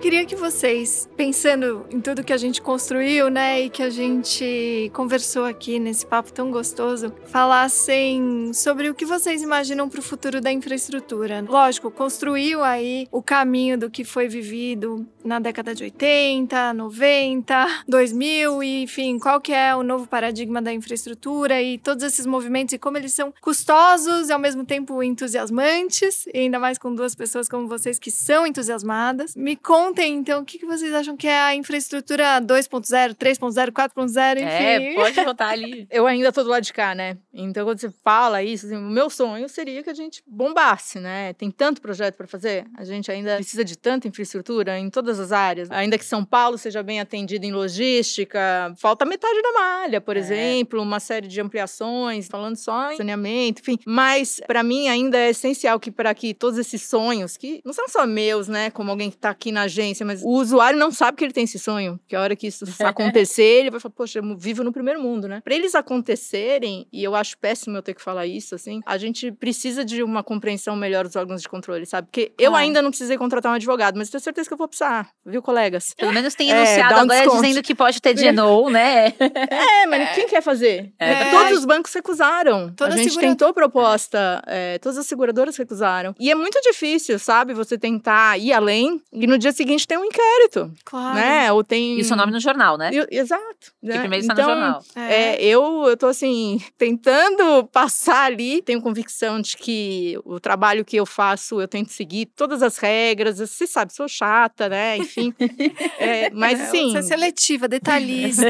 Queria 0.00 0.24
que 0.24 0.34
vocês, 0.34 1.06
pensando 1.14 1.84
em 1.90 2.00
tudo 2.00 2.24
que 2.24 2.32
a 2.32 2.36
gente 2.38 2.62
construiu, 2.62 3.28
né, 3.28 3.60
e 3.60 3.68
que 3.68 3.82
a 3.82 3.90
gente 3.90 4.90
conversou 4.94 5.44
aqui 5.44 5.78
nesse 5.78 6.06
papo 6.06 6.32
tão 6.32 6.50
gostoso, 6.50 7.12
falassem 7.26 8.50
sobre 8.54 8.88
o 8.88 8.94
que 8.94 9.04
vocês 9.04 9.42
imaginam 9.42 9.90
para 9.90 10.00
o 10.00 10.02
futuro 10.02 10.40
da 10.40 10.50
infraestrutura. 10.50 11.44
Lógico, 11.46 11.90
construiu 11.90 12.64
aí 12.64 13.06
o 13.12 13.22
caminho 13.22 13.76
do 13.76 13.90
que 13.90 14.02
foi 14.02 14.26
vivido 14.26 15.06
na 15.22 15.38
década 15.38 15.74
de 15.74 15.84
80, 15.84 16.72
90, 16.72 17.84
2000, 17.86 18.62
e, 18.62 18.82
enfim, 18.84 19.18
qual 19.18 19.38
que 19.38 19.52
é 19.52 19.76
o 19.76 19.82
novo 19.82 20.06
paradigma 20.06 20.62
da 20.62 20.72
infraestrutura 20.72 21.60
e 21.60 21.76
todos 21.76 22.02
esses 22.02 22.24
movimentos 22.24 22.72
e 22.72 22.78
como 22.78 22.96
eles 22.96 23.12
são 23.12 23.34
custosos 23.42 24.30
e 24.30 24.32
ao 24.32 24.38
mesmo 24.38 24.64
tempo 24.64 25.02
entusiasmantes, 25.02 26.26
e 26.32 26.38
ainda 26.38 26.58
mais 26.58 26.78
com 26.78 26.94
duas 26.94 27.14
pessoas 27.14 27.50
como 27.50 27.68
vocês 27.68 27.98
que 27.98 28.10
são 28.10 28.46
entusiasmadas. 28.46 29.36
Me 29.36 29.56
contem, 29.90 30.14
então, 30.14 30.42
o 30.42 30.44
que 30.44 30.58
que 30.58 30.66
vocês 30.66 30.92
acham 30.94 31.16
que 31.16 31.26
é 31.26 31.38
a 31.40 31.54
infraestrutura 31.54 32.40
2.0, 32.40 33.14
3.0, 33.14 33.70
4.0, 33.70 34.36
enfim. 34.38 34.46
É, 34.46 34.94
pode 34.94 35.24
botar 35.24 35.48
ali. 35.48 35.86
Eu 35.90 36.06
ainda 36.06 36.30
tô 36.32 36.42
do 36.42 36.48
lado 36.50 36.62
de 36.62 36.72
cá, 36.72 36.94
né? 36.94 37.16
Então, 37.32 37.64
quando 37.66 37.78
você 37.80 37.90
fala 38.04 38.42
isso, 38.42 38.66
assim, 38.66 38.76
o 38.76 38.80
meu 38.80 39.10
sonho 39.10 39.48
seria 39.48 39.82
que 39.82 39.90
a 39.90 39.94
gente 39.94 40.22
bombasse, 40.26 40.98
né? 41.00 41.32
Tem 41.34 41.50
tanto 41.50 41.80
projeto 41.80 42.16
para 42.16 42.26
fazer, 42.26 42.64
a 42.76 42.84
gente 42.84 43.10
ainda 43.10 43.36
precisa 43.36 43.64
de 43.64 43.76
tanta 43.76 44.06
infraestrutura 44.08 44.78
em 44.78 44.88
todas 44.90 45.18
as 45.18 45.32
áreas. 45.32 45.70
Ainda 45.70 45.98
que 45.98 46.04
São 46.04 46.24
Paulo 46.24 46.56
seja 46.56 46.82
bem 46.82 47.00
atendido 47.00 47.44
em 47.44 47.52
logística, 47.52 48.72
falta 48.78 49.04
metade 49.04 49.40
da 49.42 49.52
malha, 49.52 50.00
por 50.00 50.16
É. 50.16 50.20
exemplo, 50.20 50.80
uma 50.80 51.00
série 51.00 51.26
de 51.26 51.40
ampliações, 51.40 52.28
falando 52.28 52.56
só 52.56 52.92
em 52.92 52.96
saneamento, 52.96 53.60
enfim. 53.60 53.78
Mas, 53.86 54.40
para 54.46 54.62
mim, 54.62 54.88
ainda 54.88 55.18
é 55.18 55.30
essencial 55.30 55.78
que 55.80 55.90
para 55.90 56.14
que 56.14 56.32
todos 56.34 56.58
esses 56.58 56.82
sonhos, 56.82 57.36
que 57.36 57.60
não 57.64 57.72
são 57.72 57.88
só 57.88 58.06
meus, 58.06 58.48
né? 58.48 58.70
Como 58.70 58.90
alguém 58.90 59.10
que 59.10 59.16
tá 59.16 59.30
aqui 59.30 59.50
na 59.52 59.62
agência, 59.62 59.79
mas 60.04 60.22
o 60.22 60.28
usuário 60.28 60.78
não 60.78 60.90
sabe 60.90 61.16
que 61.18 61.24
ele 61.24 61.32
tem 61.32 61.44
esse 61.44 61.58
sonho. 61.58 61.98
Que 62.06 62.14
a 62.16 62.20
hora 62.20 62.36
que 62.36 62.46
isso 62.46 62.64
acontecer, 62.84 63.42
ele 63.42 63.70
vai 63.70 63.80
falar, 63.80 63.94
poxa, 63.94 64.18
eu 64.18 64.36
vivo 64.36 64.62
no 64.64 64.72
primeiro 64.72 65.00
mundo, 65.02 65.26
né? 65.28 65.40
Para 65.42 65.54
eles 65.54 65.74
acontecerem, 65.74 66.86
e 66.92 67.02
eu 67.04 67.14
acho 67.14 67.38
péssimo 67.38 67.76
eu 67.76 67.82
ter 67.82 67.94
que 67.94 68.02
falar 68.02 68.26
isso, 68.26 68.54
assim, 68.54 68.80
a 68.84 68.98
gente 68.98 69.30
precisa 69.32 69.84
de 69.84 70.02
uma 70.02 70.22
compreensão 70.22 70.74
melhor 70.76 71.04
dos 71.06 71.16
órgãos 71.16 71.40
de 71.42 71.48
controle, 71.48 71.86
sabe? 71.86 72.08
Porque 72.08 72.32
eu 72.38 72.54
ainda 72.54 72.82
não 72.82 72.90
precisei 72.90 73.16
contratar 73.16 73.52
um 73.52 73.54
advogado, 73.54 73.96
mas 73.96 74.10
tenho 74.10 74.20
certeza 74.22 74.48
que 74.48 74.52
eu 74.54 74.58
vou 74.58 74.68
precisar, 74.68 75.08
viu, 75.24 75.40
colegas? 75.42 75.94
Pelo 75.96 76.12
menos 76.12 76.34
tem 76.34 76.50
É, 76.50 76.56
enunciado 76.56 76.94
dá 76.94 77.00
um 77.00 77.04
agora 77.04 77.20
desconto. 77.20 77.42
dizendo 77.42 77.62
que 77.62 77.74
pode 77.74 78.00
ter 78.02 78.14
GNO, 78.14 78.68
né? 78.70 79.14
É, 79.18 79.86
mas 79.86 80.14
quem 80.14 80.26
quer 80.26 80.42
fazer? 80.42 80.92
É. 80.98 81.30
Todos 81.30 81.58
os 81.58 81.64
bancos 81.64 81.92
recusaram. 81.94 82.72
Toda 82.74 82.94
a 82.94 82.96
gente 82.96 83.10
segura- 83.10 83.28
tentou 83.28 83.54
proposta, 83.54 84.42
é, 84.46 84.78
todas 84.78 84.98
as 84.98 85.06
seguradoras 85.06 85.56
recusaram. 85.56 86.14
E 86.18 86.30
é 86.30 86.34
muito 86.34 86.60
difícil, 86.62 87.18
sabe? 87.18 87.54
Você 87.54 87.78
tentar 87.78 88.38
ir 88.38 88.52
além 88.52 89.00
e 89.12 89.26
no 89.26 89.38
dia 89.38 89.52
seguinte 89.52 89.69
tem 89.86 89.98
um 89.98 90.04
inquérito, 90.04 90.72
Claro. 90.84 91.14
né? 91.14 91.52
Ou 91.52 91.62
tem... 91.64 91.98
E 91.98 92.00
o 92.00 92.04
seu 92.04 92.16
nome 92.16 92.32
no 92.32 92.40
jornal, 92.40 92.76
né? 92.78 92.90
E- 92.92 93.16
Exato. 93.18 93.72
Que 93.80 93.86
né? 93.88 93.98
primeiro 94.00 94.22
está 94.22 94.32
então, 94.34 94.46
no 94.48 94.50
jornal. 94.54 94.84
É, 94.96 95.42
eu, 95.44 95.84
eu 95.88 95.96
tô 95.96 96.06
assim, 96.06 96.60
tentando 96.78 97.64
passar 97.66 98.24
ali, 98.24 98.62
tenho 98.62 98.80
convicção 98.80 99.40
de 99.40 99.56
que 99.56 100.18
o 100.24 100.38
trabalho 100.40 100.84
que 100.84 100.96
eu 100.96 101.06
faço, 101.06 101.60
eu 101.60 101.68
tento 101.68 101.90
seguir 101.90 102.26
todas 102.36 102.62
as 102.62 102.78
regras, 102.78 103.38
você 103.38 103.66
sabe, 103.66 103.92
sou 103.92 104.08
chata, 104.08 104.68
né? 104.68 104.96
Enfim. 104.98 105.34
É, 105.98 106.30
mas 106.30 106.58
É, 106.58 106.62
assim. 106.64 106.90
Você 106.92 106.98
é 106.98 107.02
seletiva, 107.02 107.68
detalhista 107.68 108.46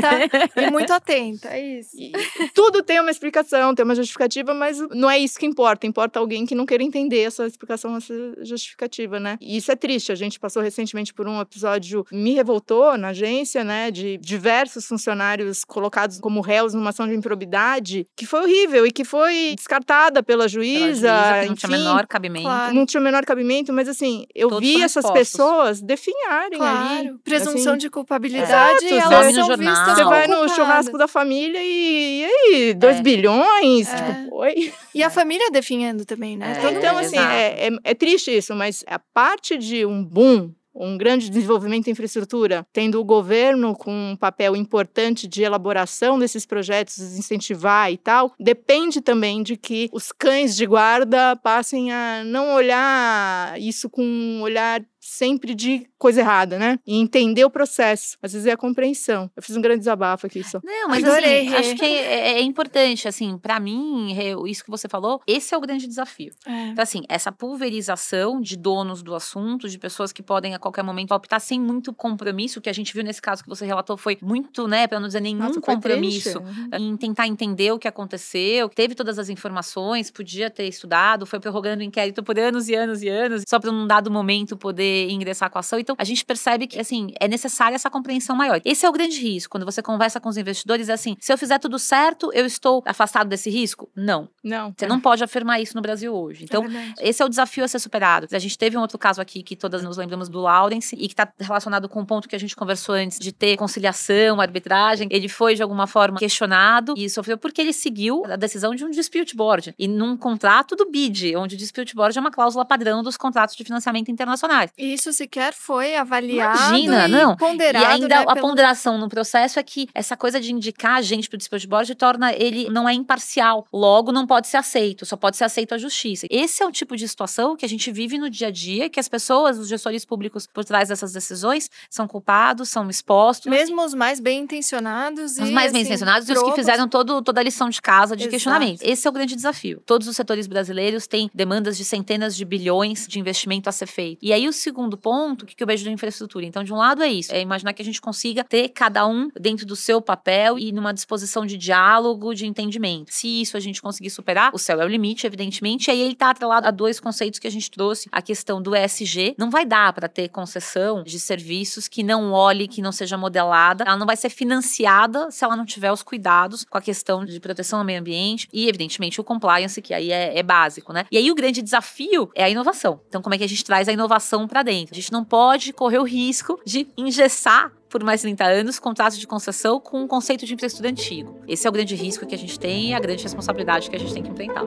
e 0.57 0.71
muito 0.71 0.93
atenta. 0.93 1.49
É 1.49 1.79
isso. 1.81 1.97
E- 1.99 2.13
Tudo 2.55 2.83
tem 2.83 3.01
uma 3.01 3.11
explicação, 3.11 3.75
tem 3.75 3.85
uma 3.85 3.95
justificativa, 3.95 4.55
mas 4.55 4.79
não 4.91 5.11
é 5.11 5.19
isso 5.19 5.39
que 5.39 5.47
importa. 5.47 5.87
Importa 5.87 6.19
alguém 6.19 6.47
que 6.47 6.55
não 6.55 6.65
queira 6.67 6.83
entender 6.83 7.21
essa 7.23 7.47
explicação, 7.47 7.97
essa 7.97 8.15
justificativa, 8.45 9.19
né? 9.19 9.37
E 9.41 9.57
isso 9.57 9.71
é 9.73 9.77
triste. 9.77 10.13
A 10.13 10.15
gente 10.15 10.39
passou 10.39 10.63
recentemente 10.63 11.10
por 11.15 11.29
um 11.29 11.41
episódio, 11.41 12.05
me 12.11 12.35
revoltou 12.35 12.97
na 12.99 13.09
agência, 13.09 13.63
né? 13.65 13.91
De 13.91 14.19
diversos 14.19 14.87
funcionários 14.87 15.65
colocados 15.65 16.19
como 16.19 16.41
réus 16.41 16.75
numa 16.75 16.91
ação 16.91 17.07
de 17.07 17.15
improbidade, 17.15 18.07
que 18.17 18.27
foi 18.27 18.41
horrível 18.41 18.87
e 18.87 18.91
que 18.91 19.05
foi 19.05 19.55
descartada 19.57 20.23
pela 20.23 20.41
Pela 20.41 20.49
juíza. 20.49 20.81
juíza, 20.89 21.41
que 21.43 21.49
não 21.49 21.55
tinha 21.55 21.71
enfim, 21.71 21.85
menor 21.85 22.07
cabimento. 22.07 22.45
Claro. 22.47 22.75
não 22.75 22.87
tinha 22.87 23.01
o 23.01 23.05
menor 23.05 23.25
cabimento, 23.27 23.73
mas 23.75 23.89
assim, 23.89 24.25
eu 24.35 24.49
Todos 24.49 24.67
vi 24.67 24.77
essas 24.83 25.05
expostos. 25.05 25.13
pessoas 25.31 25.83
definharem 25.83 26.59
ali. 26.63 26.99
Claro. 27.03 27.21
Presunção 27.23 27.73
assim. 27.73 27.79
de 27.81 27.91
culpabilidade 27.91 28.85
e 28.87 28.93
elas 28.93 29.11
Nome 29.11 29.27
no 29.27 29.35
são 29.35 29.47
jornal. 29.49 29.75
vistas 29.75 29.95
Você 29.99 30.05
vai 30.05 30.27
no 30.27 30.35
culpadas. 30.37 30.57
churrasco 30.57 30.97
da 30.99 31.07
família 31.09 31.61
e, 31.63 32.21
e 32.21 32.25
aí, 32.25 32.75
2 32.75 32.97
É. 32.97 33.03
bilhões? 33.03 33.89
É. 33.93 33.97
Tipo, 33.97 34.37
oi? 34.37 34.73
E 34.95 35.03
a 35.03 35.11
família 35.11 35.51
definhando 35.51 36.05
também, 36.07 36.37
né? 36.37 36.59
É, 36.65 36.71
Então, 36.73 36.97
assim, 36.99 37.19
é, 37.19 37.69
é, 37.69 37.71
é 37.85 37.95
triste 37.95 38.35
isso, 38.35 38.55
mas 38.55 38.83
a 38.87 38.99
parte 38.99 39.59
de 39.59 39.85
um 39.85 40.03
boom, 40.05 40.53
um 40.81 40.97
grande 40.97 41.29
desenvolvimento 41.29 41.85
de 41.85 41.91
infraestrutura, 41.91 42.67
tendo 42.73 43.01
o 43.01 43.05
governo 43.05 43.75
com 43.75 44.13
um 44.13 44.17
papel 44.17 44.57
importante 44.57 45.29
de 45.29 45.43
elaboração 45.43 46.19
desses 46.19 46.47
projetos, 46.47 46.99
incentivar 46.99 47.93
e 47.93 47.99
tal, 47.99 48.33
depende 48.39 49.01
também 49.01 49.43
de 49.43 49.57
que 49.57 49.89
os 49.93 50.11
cães 50.11 50.57
de 50.57 50.67
guarda 50.67 51.37
passem 51.37 51.93
a 51.93 52.23
não 52.25 52.55
olhar 52.55 53.61
isso 53.61 53.91
com 53.91 54.03
um 54.03 54.41
olhar 54.43 54.83
sempre 55.11 55.57
de 55.57 55.89
coisa 55.99 56.21
errada, 56.21 56.57
né? 56.57 56.79
E 56.87 56.97
entender 56.97 57.45
o 57.45 57.51
processo. 57.51 58.17
Às 58.23 58.33
vezes 58.33 58.47
é 58.47 58.53
a 58.53 58.57
compreensão. 58.57 59.29
Eu 59.37 59.43
fiz 59.43 59.57
um 59.57 59.61
grande 59.61 59.81
desabafo 59.81 60.27
aqui 60.27 60.45
só. 60.45 60.61
Não, 60.63 60.89
mas 60.89 61.03
Adorei, 61.03 61.49
assim, 61.49 61.57
acho 61.57 61.75
que 61.75 61.85
é, 61.85 62.39
é 62.39 62.43
importante, 62.43 63.09
assim, 63.09 63.37
pra 63.37 63.59
mim, 63.59 64.17
isso 64.47 64.65
que 64.65 64.71
você 64.71 64.89
falou, 64.89 65.21
esse 65.27 65.53
é 65.53 65.59
o 65.59 65.61
grande 65.61 65.89
desafio. 65.89 66.33
É. 66.47 66.69
Então, 66.69 66.83
assim, 66.83 67.03
essa 67.09 67.33
pulverização 67.33 68.41
de 68.41 68.57
donos 68.57 69.03
do 69.03 69.15
assunto, 69.15 69.69
de 69.69 69.79
pessoas 69.79 70.13
que 70.13 70.23
podem 70.23 70.55
a 70.55 70.59
qualquer 70.61 70.85
momento 70.85 71.13
optar 71.13 71.41
sem 71.41 71.61
muito 71.61 71.93
compromisso, 71.93 72.61
o 72.61 72.63
que 72.63 72.71
a 72.71 72.73
gente 72.73 72.95
viu 72.95 73.03
nesse 73.03 73.21
caso 73.21 73.43
que 73.43 73.49
você 73.49 73.67
relatou 73.67 73.97
foi 73.97 74.17
muito, 74.23 74.69
né, 74.69 74.87
pra 74.87 75.01
não 75.01 75.09
dizer 75.09 75.21
nenhum 75.21 75.41
Nossa, 75.41 75.61
compromisso 75.61 76.41
triste. 76.41 76.69
em 76.79 76.97
tentar 76.97 77.27
entender 77.27 77.73
o 77.73 77.79
que 77.81 77.89
aconteceu, 77.89 78.69
teve 78.69 78.95
todas 78.95 79.19
as 79.19 79.29
informações, 79.29 80.09
podia 80.09 80.49
ter 80.49 80.69
estudado, 80.69 81.27
foi 81.27 81.41
prorrogando 81.41 81.83
o 81.83 81.85
inquérito 81.85 82.23
por 82.23 82.39
anos 82.39 82.69
e 82.69 82.77
anos 82.77 83.03
e 83.03 83.09
anos, 83.09 83.43
só 83.49 83.59
para 83.59 83.73
num 83.73 83.87
dado 83.87 84.09
momento 84.11 84.57
poder 84.57 85.00
ingressar 85.09 85.51
com 85.51 85.59
a 85.59 85.61
ação. 85.61 85.79
Então, 85.79 85.95
a 85.99 86.05
gente 86.05 86.25
percebe 86.25 86.67
que, 86.67 86.79
assim, 86.79 87.13
é 87.19 87.29
necessária 87.29 87.75
essa 87.75 87.91
compreensão 87.91 88.37
maior. 88.37 88.61
Esse 88.65 88.85
é 88.85 88.89
o 88.89 88.93
grande 88.93 89.21
risco. 89.21 89.51
Quando 89.51 89.65
você 89.65 89.83
conversa 89.83 90.21
com 90.21 90.29
os 90.29 90.37
investidores, 90.37 90.89
é 90.89 90.93
assim, 90.93 91.17
se 91.21 91.33
eu 91.33 91.39
fizer 91.39 91.59
tudo 91.59 91.79
certo, 91.79 92.31
eu 92.33 92.47
estou 92.47 92.83
afastado 92.87 93.29
desse 93.29 93.51
risco? 93.51 93.91
Não. 93.95 94.29
Não. 94.43 94.75
Você 94.77 94.87
não 94.87 95.01
pode 95.01 95.23
afirmar 95.23 95.61
isso 95.61 95.75
no 95.75 95.83
Brasil 95.83 96.15
hoje. 96.15 96.45
Então, 96.45 96.65
é 96.99 97.09
esse 97.09 97.23
é 97.23 97.25
o 97.25 97.29
desafio 97.29 97.65
a 97.65 97.69
ser 97.69 97.79
superado. 97.79 98.27
A 98.31 98.39
gente 98.39 98.57
teve 98.57 98.77
um 98.77 98.81
outro 98.81 98.99
caso 98.99 99.21
aqui 99.21 99.43
que 99.43 99.57
todas 99.57 99.83
nos 99.83 99.97
lembramos 99.97 100.29
do 100.29 100.41
Lawrence 100.41 100.95
e 100.97 101.07
que 101.07 101.13
está 101.13 101.33
relacionado 101.39 101.89
com 101.89 102.01
o 102.01 102.07
ponto 102.07 102.29
que 102.29 102.37
a 102.37 102.39
gente 102.39 102.55
conversou 102.57 102.95
antes 102.95 103.19
de 103.19 103.33
ter 103.33 103.57
conciliação, 103.57 104.41
arbitragem. 104.41 105.09
Ele 105.11 105.29
foi 105.29 105.55
de 105.55 105.63
alguma 105.63 105.87
forma 105.87 106.19
questionado 106.19 106.95
e 106.97 107.09
sofreu 107.09 107.37
porque 107.39 107.61
ele 107.61 107.73
seguiu 107.73 108.25
a 108.27 108.37
decisão 108.37 108.75
de 108.75 108.85
um 108.85 108.91
dispute 108.91 109.35
board 109.37 109.75
e 109.79 109.89
num 109.89 110.17
contrato 110.17 110.77
do 110.77 110.91
BID, 110.91 111.37
onde 111.37 111.55
o 111.55 111.59
dispute 111.59 111.95
board 111.95 112.17
é 112.17 112.21
uma 112.21 112.31
cláusula 112.31 112.65
padrão 112.65 113.03
dos 113.03 113.17
contratos 113.17 113.57
de 113.57 113.65
financiamento 113.65 114.11
internacionais. 114.11 114.71
Isso 114.81 115.13
sequer 115.13 115.53
foi 115.53 115.95
avaliado 115.97 116.59
Imagina, 116.59 117.09
e 117.09 117.11
não. 117.11 117.37
ponderado, 117.37 117.85
e 117.85 117.89
ainda 117.89 118.09
né, 118.09 118.25
a 118.27 118.35
pelo- 118.35 118.49
ponderação 118.49 118.99
no 118.99 119.09
processo 119.09 119.59
é 119.59 119.63
que 119.63 119.89
essa 119.95 120.17
coisa 120.17 120.41
de 120.41 120.53
indicar 120.53 120.97
a 120.97 121.03
gente 121.03 121.29
para 121.29 121.37
o 121.37 121.39
dispute 121.39 121.67
board 121.67 121.95
torna 121.95 122.33
ele 122.33 122.69
não 122.71 122.89
é 122.89 122.93
imparcial. 122.95 123.67
Logo, 123.73 124.13
não 124.13 124.27
pode 124.27 124.49
ser 124.49 124.57
aceito, 124.57 125.05
só 125.07 125.17
pode 125.17 125.37
ser 125.37 125.45
aceito 125.45 125.75
à 125.75 125.79
justiça. 125.79 126.27
Esse 126.31 126.63
é 126.63 126.67
o 126.67 126.73
tipo 126.73 126.97
de 126.97 127.07
situação 127.09 127.57
que 127.57 127.65
a 127.65 127.69
gente 127.69 127.91
vive 127.93 128.19
no 128.19 128.31
dia 128.31 128.49
a 128.49 128.51
dia, 128.51 128.89
que 128.89 128.99
as 129.01 129.09
pessoas, 129.09 129.59
os 129.59 129.69
gestores 129.69 130.05
públicos 130.05 130.47
por 130.47 130.65
trás 130.65 130.89
dessas 130.89 131.13
decisões, 131.13 131.69
são 131.89 132.07
culpados, 132.09 132.69
são 132.69 132.89
expostos. 132.89 133.51
Mesmo 133.51 133.83
os 133.85 133.95
mais 133.95 134.21
bem 134.21 134.41
intencionados 134.43 135.39
e 135.39 135.43
Os 135.43 135.51
mais 135.51 135.73
bem 135.73 135.83
assim, 135.83 135.89
intencionados 135.91 136.29
e 136.29 136.33
os 136.33 136.43
que 136.43 136.53
fizeram 136.53 136.89
todo, 136.89 137.21
toda 137.23 137.41
a 137.41 137.45
lição 137.45 137.69
de 137.69 137.81
casa 137.83 138.17
de 138.17 138.23
Exato. 138.25 138.31
questionamento. 138.33 138.83
Esse 138.83 139.07
é 139.07 139.11
o 139.11 139.13
grande 139.13 139.35
desafio. 139.35 139.83
Todos 139.85 140.07
os 140.09 140.17
setores 140.17 140.47
brasileiros 140.47 141.07
têm 141.07 141.31
demandas 141.35 141.77
de 141.77 141.85
centenas 141.85 142.37
de 142.37 142.45
bilhões 142.45 143.07
de 143.07 143.19
investimento 143.19 143.69
a 143.69 143.73
ser 143.73 143.87
feito. 143.87 144.19
E 144.23 144.33
aí, 144.33 144.49
o 144.49 144.53
segundo 144.71 144.97
ponto, 144.97 145.43
o 145.43 145.47
que 145.47 145.61
eu 145.61 145.67
vejo 145.67 145.85
da 145.85 145.91
infraestrutura? 145.91 146.47
Então, 146.47 146.63
de 146.63 146.73
um 146.73 146.77
lado 146.77 147.03
é 147.03 147.09
isso, 147.09 147.35
é 147.35 147.41
imaginar 147.41 147.73
que 147.73 147.83
a 147.83 147.85
gente 147.85 148.01
consiga 148.01 148.45
ter 148.45 148.69
cada 148.69 149.05
um 149.05 149.29
dentro 149.39 149.67
do 149.67 149.75
seu 149.75 150.01
papel 150.01 150.57
e 150.61 150.71
numa 150.71 150.95
disposição 150.95 151.45
de 151.45 151.57
diálogo, 151.57 152.33
de 152.35 152.47
entendimento. 152.47 153.13
Se 153.13 153.41
isso 153.41 153.57
a 153.57 153.61
gente 153.61 153.83
conseguir 153.83 154.11
superar, 154.11 154.53
o 154.55 154.59
céu 154.59 154.81
é 154.81 154.85
o 154.85 154.89
limite, 154.89 155.27
evidentemente, 155.27 155.89
e 155.89 155.91
aí 155.91 156.01
ele 156.01 156.13
está 156.13 156.31
atrelado 156.31 156.69
a 156.69 156.71
dois 156.71 157.01
conceitos 157.01 157.41
que 157.41 157.49
a 157.49 157.51
gente 157.51 157.69
trouxe, 157.69 158.09
a 158.13 158.23
questão 158.23 158.63
do 158.63 158.77
ESG. 158.77 159.35
Não 159.37 159.51
vai 159.51 159.67
dar 159.67 159.93
para 159.93 160.09
ter 160.09 160.29
concessão 160.29 161.03
de 161.03 161.19
serviços 161.19 161.89
que 161.89 162.05
não 162.05 162.31
olhe, 162.31 162.69
que 162.69 162.81
não 162.81 162.93
seja 162.93 163.19
modelada, 163.19 163.83
ela 163.85 163.97
não 163.97 164.07
vai 164.07 164.17
ser 164.17 164.31
financiada 164.31 165.33
se 165.33 165.45
ela 165.45 165.57
não 165.57 165.67
tiver 165.67 165.91
os 165.91 166.03
cuidados 166.03 166.65
com 166.65 166.79
a 166.79 166.81
questão 166.81 167.25
de 167.25 167.41
proteção 167.41 167.81
ao 167.81 167.85
meio 167.85 167.99
ambiente 167.99 168.49
e, 168.53 168.69
evidentemente, 168.69 169.21
o 169.21 169.25
compliance, 169.25 169.83
que 169.83 169.93
aí 169.93 170.13
é, 170.13 170.39
é 170.39 170.43
básico, 170.45 170.93
né? 170.93 171.07
E 171.11 171.19
aí 171.19 171.29
o 171.29 171.35
grande 171.35 171.61
desafio 171.61 172.31
é 172.37 172.45
a 172.45 172.49
inovação. 172.49 173.01
Então, 173.09 173.21
como 173.21 173.35
é 173.35 173.39
que 173.39 173.45
a 173.45 173.49
gente 173.49 173.65
traz 173.65 173.89
a 173.89 173.93
inovação 173.93 174.47
para 174.47 174.60
dentro? 174.63 174.95
A 174.95 174.97
gente 174.97 175.13
não 175.13 175.25
pode 175.25 175.73
correr 175.73 175.99
o 175.99 176.05
risco 176.05 176.61
de 176.65 176.87
engessar 176.97 177.73
por 177.89 178.05
mais 178.05 178.21
30 178.21 178.45
anos 178.45 178.79
contratos 178.79 179.19
de 179.19 179.27
concessão 179.27 179.81
com 179.81 180.03
um 180.03 180.07
conceito 180.07 180.47
de 180.47 180.55
infraestrutura 180.55 180.91
antigo. 180.91 181.41
Esse 181.47 181.67
é 181.67 181.71
o 181.71 181.73
grande 181.73 181.95
risco 181.97 182.25
que 182.25 182.35
a 182.35 182.39
gente 182.39 182.59
tem 182.59 182.91
e 182.91 182.95
a 182.95 183.01
grande 183.01 183.23
responsabilidade 183.23 183.91
que 183.91 183.97
a 183.97 183.99
gente 183.99 184.15
tem 184.15 184.23
que 184.23 184.31
enfrentar. 184.31 184.65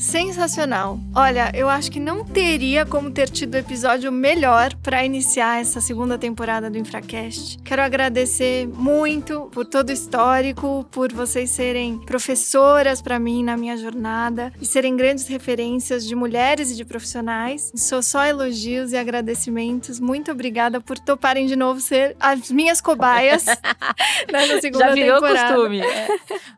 Sensacional. 0.00 0.98
Olha, 1.14 1.52
eu 1.54 1.68
acho 1.68 1.90
que 1.92 2.00
não 2.00 2.24
teria 2.24 2.86
como 2.86 3.10
ter 3.10 3.28
tido 3.28 3.54
episódio 3.54 4.10
melhor 4.10 4.74
para 4.76 5.04
iniciar 5.04 5.60
essa 5.60 5.78
segunda 5.78 6.16
temporada 6.16 6.70
do 6.70 6.78
Infracast. 6.78 7.58
Quero 7.62 7.82
agradecer 7.82 8.66
muito 8.66 9.50
por 9.52 9.66
todo 9.66 9.90
o 9.90 9.92
histórico, 9.92 10.88
por 10.90 11.12
vocês 11.12 11.50
serem 11.50 11.98
professoras 11.98 13.02
para 13.02 13.18
mim 13.18 13.44
na 13.44 13.58
minha 13.58 13.76
jornada 13.76 14.50
e 14.58 14.64
serem 14.64 14.96
grandes 14.96 15.26
referências 15.26 16.06
de 16.06 16.14
mulheres 16.14 16.70
e 16.70 16.76
de 16.76 16.84
profissionais. 16.86 17.70
Sou 17.76 18.02
só 18.02 18.24
elogios 18.24 18.92
e 18.92 18.96
agradecimentos. 18.96 20.00
Muito 20.00 20.32
obrigada 20.32 20.80
por 20.80 20.98
toparem 20.98 21.44
de 21.44 21.56
novo 21.56 21.78
ser 21.78 22.16
as 22.18 22.50
minhas 22.50 22.80
cobaias 22.80 23.44
nessa 24.32 24.62
segunda 24.62 24.86
Já 24.86 24.94
virou 24.94 25.20
temporada. 25.20 25.54
costume. 25.54 25.80
É. 25.82 26.08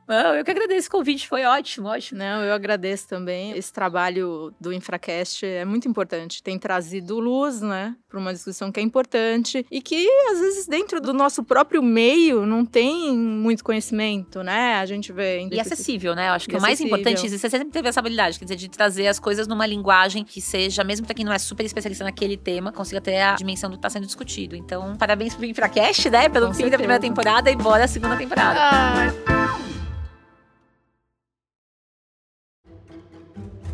Não, 0.06 0.36
eu 0.36 0.44
que 0.44 0.50
agradeço 0.52 0.86
o 0.86 0.92
convite, 0.92 1.26
foi 1.26 1.44
ótimo, 1.44 1.88
ótimo. 1.88 2.20
Não, 2.20 2.44
eu 2.44 2.52
agradeço 2.52 3.08
também. 3.08 3.31
Esse 3.56 3.72
trabalho 3.72 4.52
do 4.60 4.72
Infracast 4.72 5.44
é 5.44 5.64
muito 5.64 5.88
importante. 5.88 6.42
Tem 6.42 6.58
trazido 6.58 7.18
luz, 7.18 7.60
né, 7.60 7.94
para 8.08 8.18
uma 8.18 8.32
discussão 8.32 8.70
que 8.70 8.78
é 8.80 8.82
importante 8.82 9.64
e 9.70 9.80
que 9.80 10.06
às 10.30 10.38
vezes 10.40 10.66
dentro 10.66 11.00
do 11.00 11.12
nosso 11.12 11.42
próprio 11.42 11.82
meio 11.82 12.44
não 12.46 12.64
tem 12.64 13.16
muito 13.16 13.64
conhecimento, 13.64 14.42
né? 14.42 14.74
A 14.76 14.86
gente 14.86 15.12
vê 15.12 15.46
E 15.50 15.60
acessível, 15.60 16.14
né? 16.14 16.28
Eu 16.28 16.32
acho 16.32 16.48
que 16.48 16.54
E 16.54 16.58
o 16.58 16.60
mais 16.60 16.74
acessível. 16.74 16.98
importante, 16.98 17.28
você 17.28 17.50
sempre 17.50 17.68
teve 17.70 17.88
essa 17.88 18.00
habilidade, 18.00 18.38
quer 18.38 18.44
dizer, 18.44 18.56
de 18.56 18.68
trazer 18.68 19.06
as 19.06 19.18
coisas 19.18 19.46
numa 19.46 19.66
linguagem 19.66 20.24
que 20.24 20.40
seja, 20.40 20.84
mesmo 20.84 21.06
pra 21.06 21.14
quem 21.14 21.24
não 21.24 21.32
é 21.32 21.38
super 21.38 21.64
especialista 21.64 22.04
naquele 22.04 22.36
tema, 22.36 22.72
consiga 22.72 23.00
ter 23.00 23.20
a 23.20 23.34
dimensão 23.34 23.70
do 23.70 23.76
que 23.76 23.82
tá 23.82 23.90
sendo 23.90 24.06
discutido. 24.06 24.54
Então, 24.56 24.94
parabéns 24.96 25.34
pro 25.34 25.44
Infracast, 25.46 26.08
né? 26.10 26.28
Pelo 26.28 26.48
Com 26.48 26.54
fim 26.54 26.64
da 26.68 26.76
primeira 26.78 26.94
certeza. 27.00 27.14
temporada 27.14 27.50
e 27.50 27.56
bora 27.56 27.84
a 27.84 27.88
segunda 27.88 28.16
temporada. 28.16 28.58
Ai, 28.60 29.08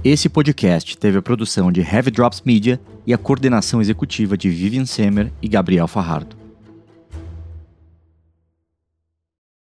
Esse 0.04 0.28
podcast 0.28 0.96
teve 0.96 1.18
a 1.18 1.22
produção 1.22 1.72
de 1.72 1.80
Heavy 1.80 2.12
Drops 2.12 2.42
Media 2.46 2.80
e 3.04 3.12
a 3.12 3.18
coordenação 3.18 3.80
executiva 3.80 4.38
de 4.38 4.48
Vivian 4.48 4.86
Semer 4.86 5.32
e 5.42 5.48
Gabriel 5.48 5.88
Farrardo. 5.88 6.37